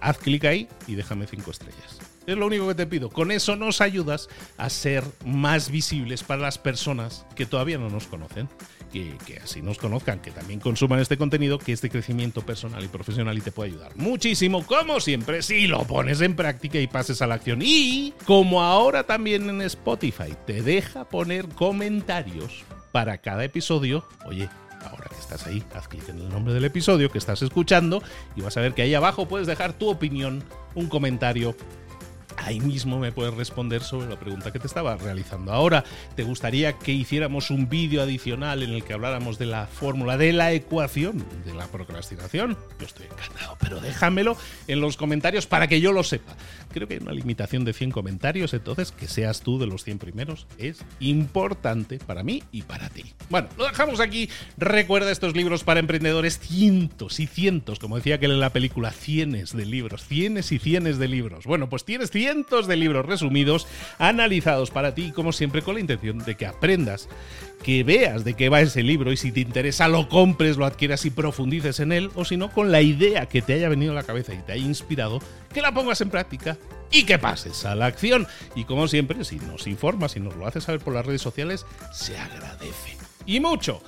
Haz 0.01 0.17
clic 0.17 0.43
ahí 0.43 0.67
y 0.85 0.95
déjame 0.95 1.27
cinco 1.27 1.51
estrellas. 1.51 1.97
Es 2.27 2.37
lo 2.37 2.45
único 2.45 2.67
que 2.67 2.75
te 2.75 2.85
pido. 2.85 3.09
Con 3.09 3.31
eso 3.31 3.55
nos 3.55 3.79
ayudas 3.79 4.27
a 4.57 4.69
ser 4.69 5.05
más 5.25 5.71
visibles 5.71 6.23
para 6.23 6.41
las 6.41 6.57
personas 6.57 7.25
que 7.35 7.45
todavía 7.45 7.77
no 7.77 7.89
nos 7.89 8.07
conocen. 8.07 8.49
Que, 8.93 9.39
así 9.43 9.63
nos 9.63 9.79
conozcan, 9.79 10.19
que 10.19 10.29
también 10.29 10.59
consuman 10.59 10.99
este 10.99 11.17
contenido, 11.17 11.57
que 11.57 11.71
es 11.71 11.81
de 11.81 11.89
crecimiento 11.89 12.45
personal 12.45 12.83
y 12.83 12.87
profesional 12.87 13.35
y 13.35 13.41
te 13.41 13.51
puede 13.51 13.71
ayudar 13.71 13.95
muchísimo, 13.95 14.63
como 14.67 14.99
siempre, 14.99 15.41
si 15.41 15.65
lo 15.65 15.83
pones 15.83 16.21
en 16.21 16.35
práctica 16.35 16.77
y 16.79 16.85
pases 16.85 17.23
a 17.23 17.25
la 17.25 17.33
acción. 17.33 17.61
Y 17.63 18.13
como 18.25 18.61
ahora 18.61 19.03
también 19.03 19.49
en 19.49 19.63
Spotify 19.63 20.35
te 20.45 20.61
deja 20.61 21.05
poner 21.05 21.49
comentarios 21.49 22.63
para 22.91 23.17
cada 23.17 23.43
episodio, 23.43 24.05
oye, 24.27 24.47
ahora 24.85 25.09
que 25.09 25.19
estás 25.19 25.47
ahí, 25.47 25.63
haz 25.73 25.87
clic 25.87 26.07
en 26.09 26.19
el 26.19 26.29
nombre 26.29 26.53
del 26.53 26.65
episodio 26.65 27.11
que 27.11 27.17
estás 27.17 27.41
escuchando 27.41 28.03
y 28.35 28.41
vas 28.41 28.55
a 28.57 28.61
ver 28.61 28.75
que 28.75 28.83
ahí 28.83 28.93
abajo 28.93 29.27
puedes 29.27 29.47
dejar 29.47 29.73
tu 29.73 29.89
opinión, 29.89 30.43
un 30.75 30.87
comentario 30.87 31.55
ahí 32.37 32.59
mismo 32.59 32.99
me 32.99 33.11
puedes 33.11 33.33
responder 33.33 33.81
sobre 33.81 34.09
la 34.09 34.19
pregunta 34.19 34.51
que 34.51 34.59
te 34.59 34.67
estaba 34.67 34.95
realizando. 34.97 35.51
Ahora, 35.51 35.83
¿te 36.15 36.23
gustaría 36.23 36.73
que 36.73 36.91
hiciéramos 36.91 37.49
un 37.49 37.69
vídeo 37.69 38.01
adicional 38.01 38.63
en 38.63 38.71
el 38.71 38.83
que 38.83 38.93
habláramos 38.93 39.37
de 39.37 39.45
la 39.45 39.67
fórmula, 39.67 40.17
de 40.17 40.33
la 40.33 40.51
ecuación 40.53 41.25
de 41.45 41.53
la 41.53 41.67
procrastinación? 41.67 42.57
Yo 42.79 42.85
estoy 42.85 43.05
encantado, 43.05 43.57
pero 43.59 43.79
déjamelo 43.79 44.37
en 44.67 44.81
los 44.81 44.97
comentarios 44.97 45.47
para 45.47 45.67
que 45.67 45.81
yo 45.81 45.91
lo 45.91 46.03
sepa. 46.03 46.35
Creo 46.71 46.87
que 46.87 46.95
hay 46.95 46.99
una 47.01 47.13
limitación 47.13 47.65
de 47.65 47.73
100 47.73 47.91
comentarios, 47.91 48.53
entonces 48.53 48.91
que 48.91 49.07
seas 49.07 49.41
tú 49.41 49.59
de 49.59 49.67
los 49.67 49.83
100 49.83 49.99
primeros 49.99 50.47
es 50.57 50.83
importante 50.99 51.99
para 51.99 52.23
mí 52.23 52.43
y 52.51 52.63
para 52.63 52.89
ti. 52.89 53.13
Bueno, 53.29 53.47
lo 53.57 53.65
dejamos 53.65 53.99
aquí. 53.99 54.29
Recuerda 54.57 55.11
estos 55.11 55.35
libros 55.35 55.63
para 55.63 55.79
emprendedores, 55.79 56.39
cientos 56.39 57.19
y 57.19 57.27
cientos, 57.27 57.79
como 57.79 57.97
decía 57.97 58.15
aquel 58.15 58.31
en 58.31 58.39
la 58.39 58.51
película, 58.51 58.91
cienes 58.91 59.55
de 59.55 59.65
libros, 59.65 60.05
cienes 60.05 60.51
y 60.51 60.59
cienes 60.59 60.97
de 60.97 61.07
libros. 61.07 61.45
Bueno, 61.45 61.69
pues 61.69 61.85
tienes 61.85 62.11
cientos 62.23 62.67
de 62.67 62.77
libros 62.77 63.05
resumidos, 63.05 63.67
analizados 63.97 64.71
para 64.71 64.95
ti, 64.95 65.11
como 65.11 65.33
siempre, 65.33 65.61
con 65.61 65.73
la 65.73 65.81
intención 65.81 66.19
de 66.19 66.35
que 66.35 66.45
aprendas, 66.45 67.09
que 67.65 67.83
veas 67.83 68.23
de 68.23 68.33
qué 68.33 68.47
va 68.47 68.61
ese 68.61 68.81
libro 68.81 69.11
y 69.11 69.17
si 69.17 69.33
te 69.33 69.41
interesa 69.41 69.89
lo 69.89 70.07
compres, 70.07 70.55
lo 70.55 70.65
adquieras 70.65 71.03
y 71.03 71.09
profundices 71.09 71.81
en 71.81 71.91
él, 71.91 72.11
o 72.15 72.23
si 72.23 72.37
no, 72.37 72.49
con 72.49 72.71
la 72.71 72.81
idea 72.81 73.25
que 73.25 73.41
te 73.41 73.55
haya 73.55 73.67
venido 73.67 73.91
a 73.91 73.95
la 73.95 74.03
cabeza 74.03 74.33
y 74.33 74.37
te 74.37 74.53
haya 74.53 74.65
inspirado, 74.65 75.19
que 75.53 75.61
la 75.61 75.73
pongas 75.73 75.99
en 75.99 76.11
práctica 76.11 76.57
y 76.91 77.03
que 77.03 77.19
pases 77.19 77.65
a 77.65 77.75
la 77.75 77.87
acción. 77.87 78.25
Y 78.55 78.63
como 78.63 78.87
siempre, 78.87 79.25
si 79.25 79.35
nos 79.35 79.67
informas 79.67 80.15
y 80.15 80.21
nos 80.21 80.37
lo 80.37 80.47
haces 80.47 80.63
saber 80.63 80.79
por 80.79 80.93
las 80.93 81.05
redes 81.05 81.21
sociales, 81.21 81.65
se 81.91 82.17
agradece. 82.17 82.95
Y 83.25 83.41
mucho. 83.41 83.81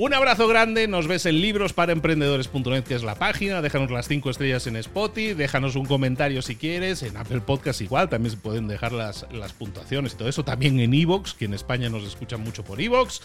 Un 0.00 0.14
abrazo 0.14 0.46
grande, 0.46 0.86
nos 0.86 1.08
ves 1.08 1.26
en 1.26 1.40
librosparaemprendedores.net, 1.40 2.84
que 2.84 2.94
es 2.94 3.02
la 3.02 3.16
página, 3.16 3.60
déjanos 3.60 3.90
las 3.90 4.06
5 4.06 4.30
estrellas 4.30 4.64
en 4.68 4.76
Spotify, 4.76 5.34
déjanos 5.34 5.74
un 5.74 5.86
comentario 5.86 6.40
si 6.40 6.54
quieres, 6.54 7.02
en 7.02 7.16
Apple 7.16 7.40
Podcast 7.40 7.80
igual, 7.80 8.08
también 8.08 8.30
se 8.30 8.36
pueden 8.36 8.68
dejar 8.68 8.92
las, 8.92 9.26
las 9.32 9.52
puntuaciones 9.52 10.14
y 10.14 10.16
todo 10.16 10.28
eso, 10.28 10.44
también 10.44 10.78
en 10.78 10.94
Evox, 10.94 11.34
que 11.34 11.46
en 11.46 11.54
España 11.54 11.88
nos 11.88 12.04
escuchan 12.04 12.42
mucho 12.42 12.62
por 12.62 12.80
Evox, 12.80 13.22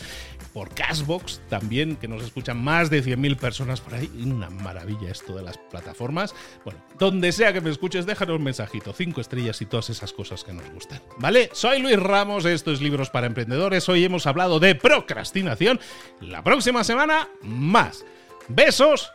por 0.52 0.74
Cashbox 0.74 1.42
también, 1.48 1.96
que 1.96 2.08
nos 2.08 2.24
escuchan 2.24 2.58
más 2.58 2.90
de 2.90 3.04
100.000 3.04 3.38
personas 3.38 3.80
por 3.80 3.94
ahí, 3.94 4.10
una 4.26 4.50
maravilla 4.50 5.12
esto 5.12 5.36
de 5.36 5.44
las 5.44 5.60
plataformas. 5.60 6.34
Bueno, 6.66 6.84
donde 6.98 7.32
sea 7.34 7.54
que 7.54 7.62
me 7.62 7.70
escuches, 7.70 8.08
déjanos 8.08 8.38
un 8.38 8.46
mensajito, 8.46 8.94
5 8.94 9.22
estrellas 9.22 9.62
y 9.62 9.68
todas 9.68 9.92
esas 9.92 10.12
cosas 10.12 10.44
que 10.44 10.54
nos 10.54 10.68
gustan. 10.72 11.04
¿Vale? 11.20 11.52
Soy 11.54 11.84
Luis 11.84 12.00
Ramos, 12.00 12.46
esto 12.46 12.72
es 12.72 12.82
Libros 12.82 13.12
para 13.12 13.28
Emprendedores, 13.28 13.88
hoy 13.90 14.04
hemos 14.04 14.26
hablado 14.26 14.60
de 14.60 14.74
procrastinación, 14.74 15.80
la 16.20 16.44
próxima 16.44 16.63
próxima 16.64 16.86
semana 16.86 17.28
más. 17.42 18.06
Besos 18.48 19.12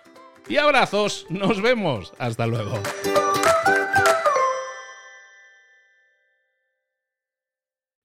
y 0.50 0.58
abrazos. 0.58 1.24
Nos 1.30 1.62
vemos. 1.62 2.12
Hasta 2.18 2.46
luego. 2.46 2.78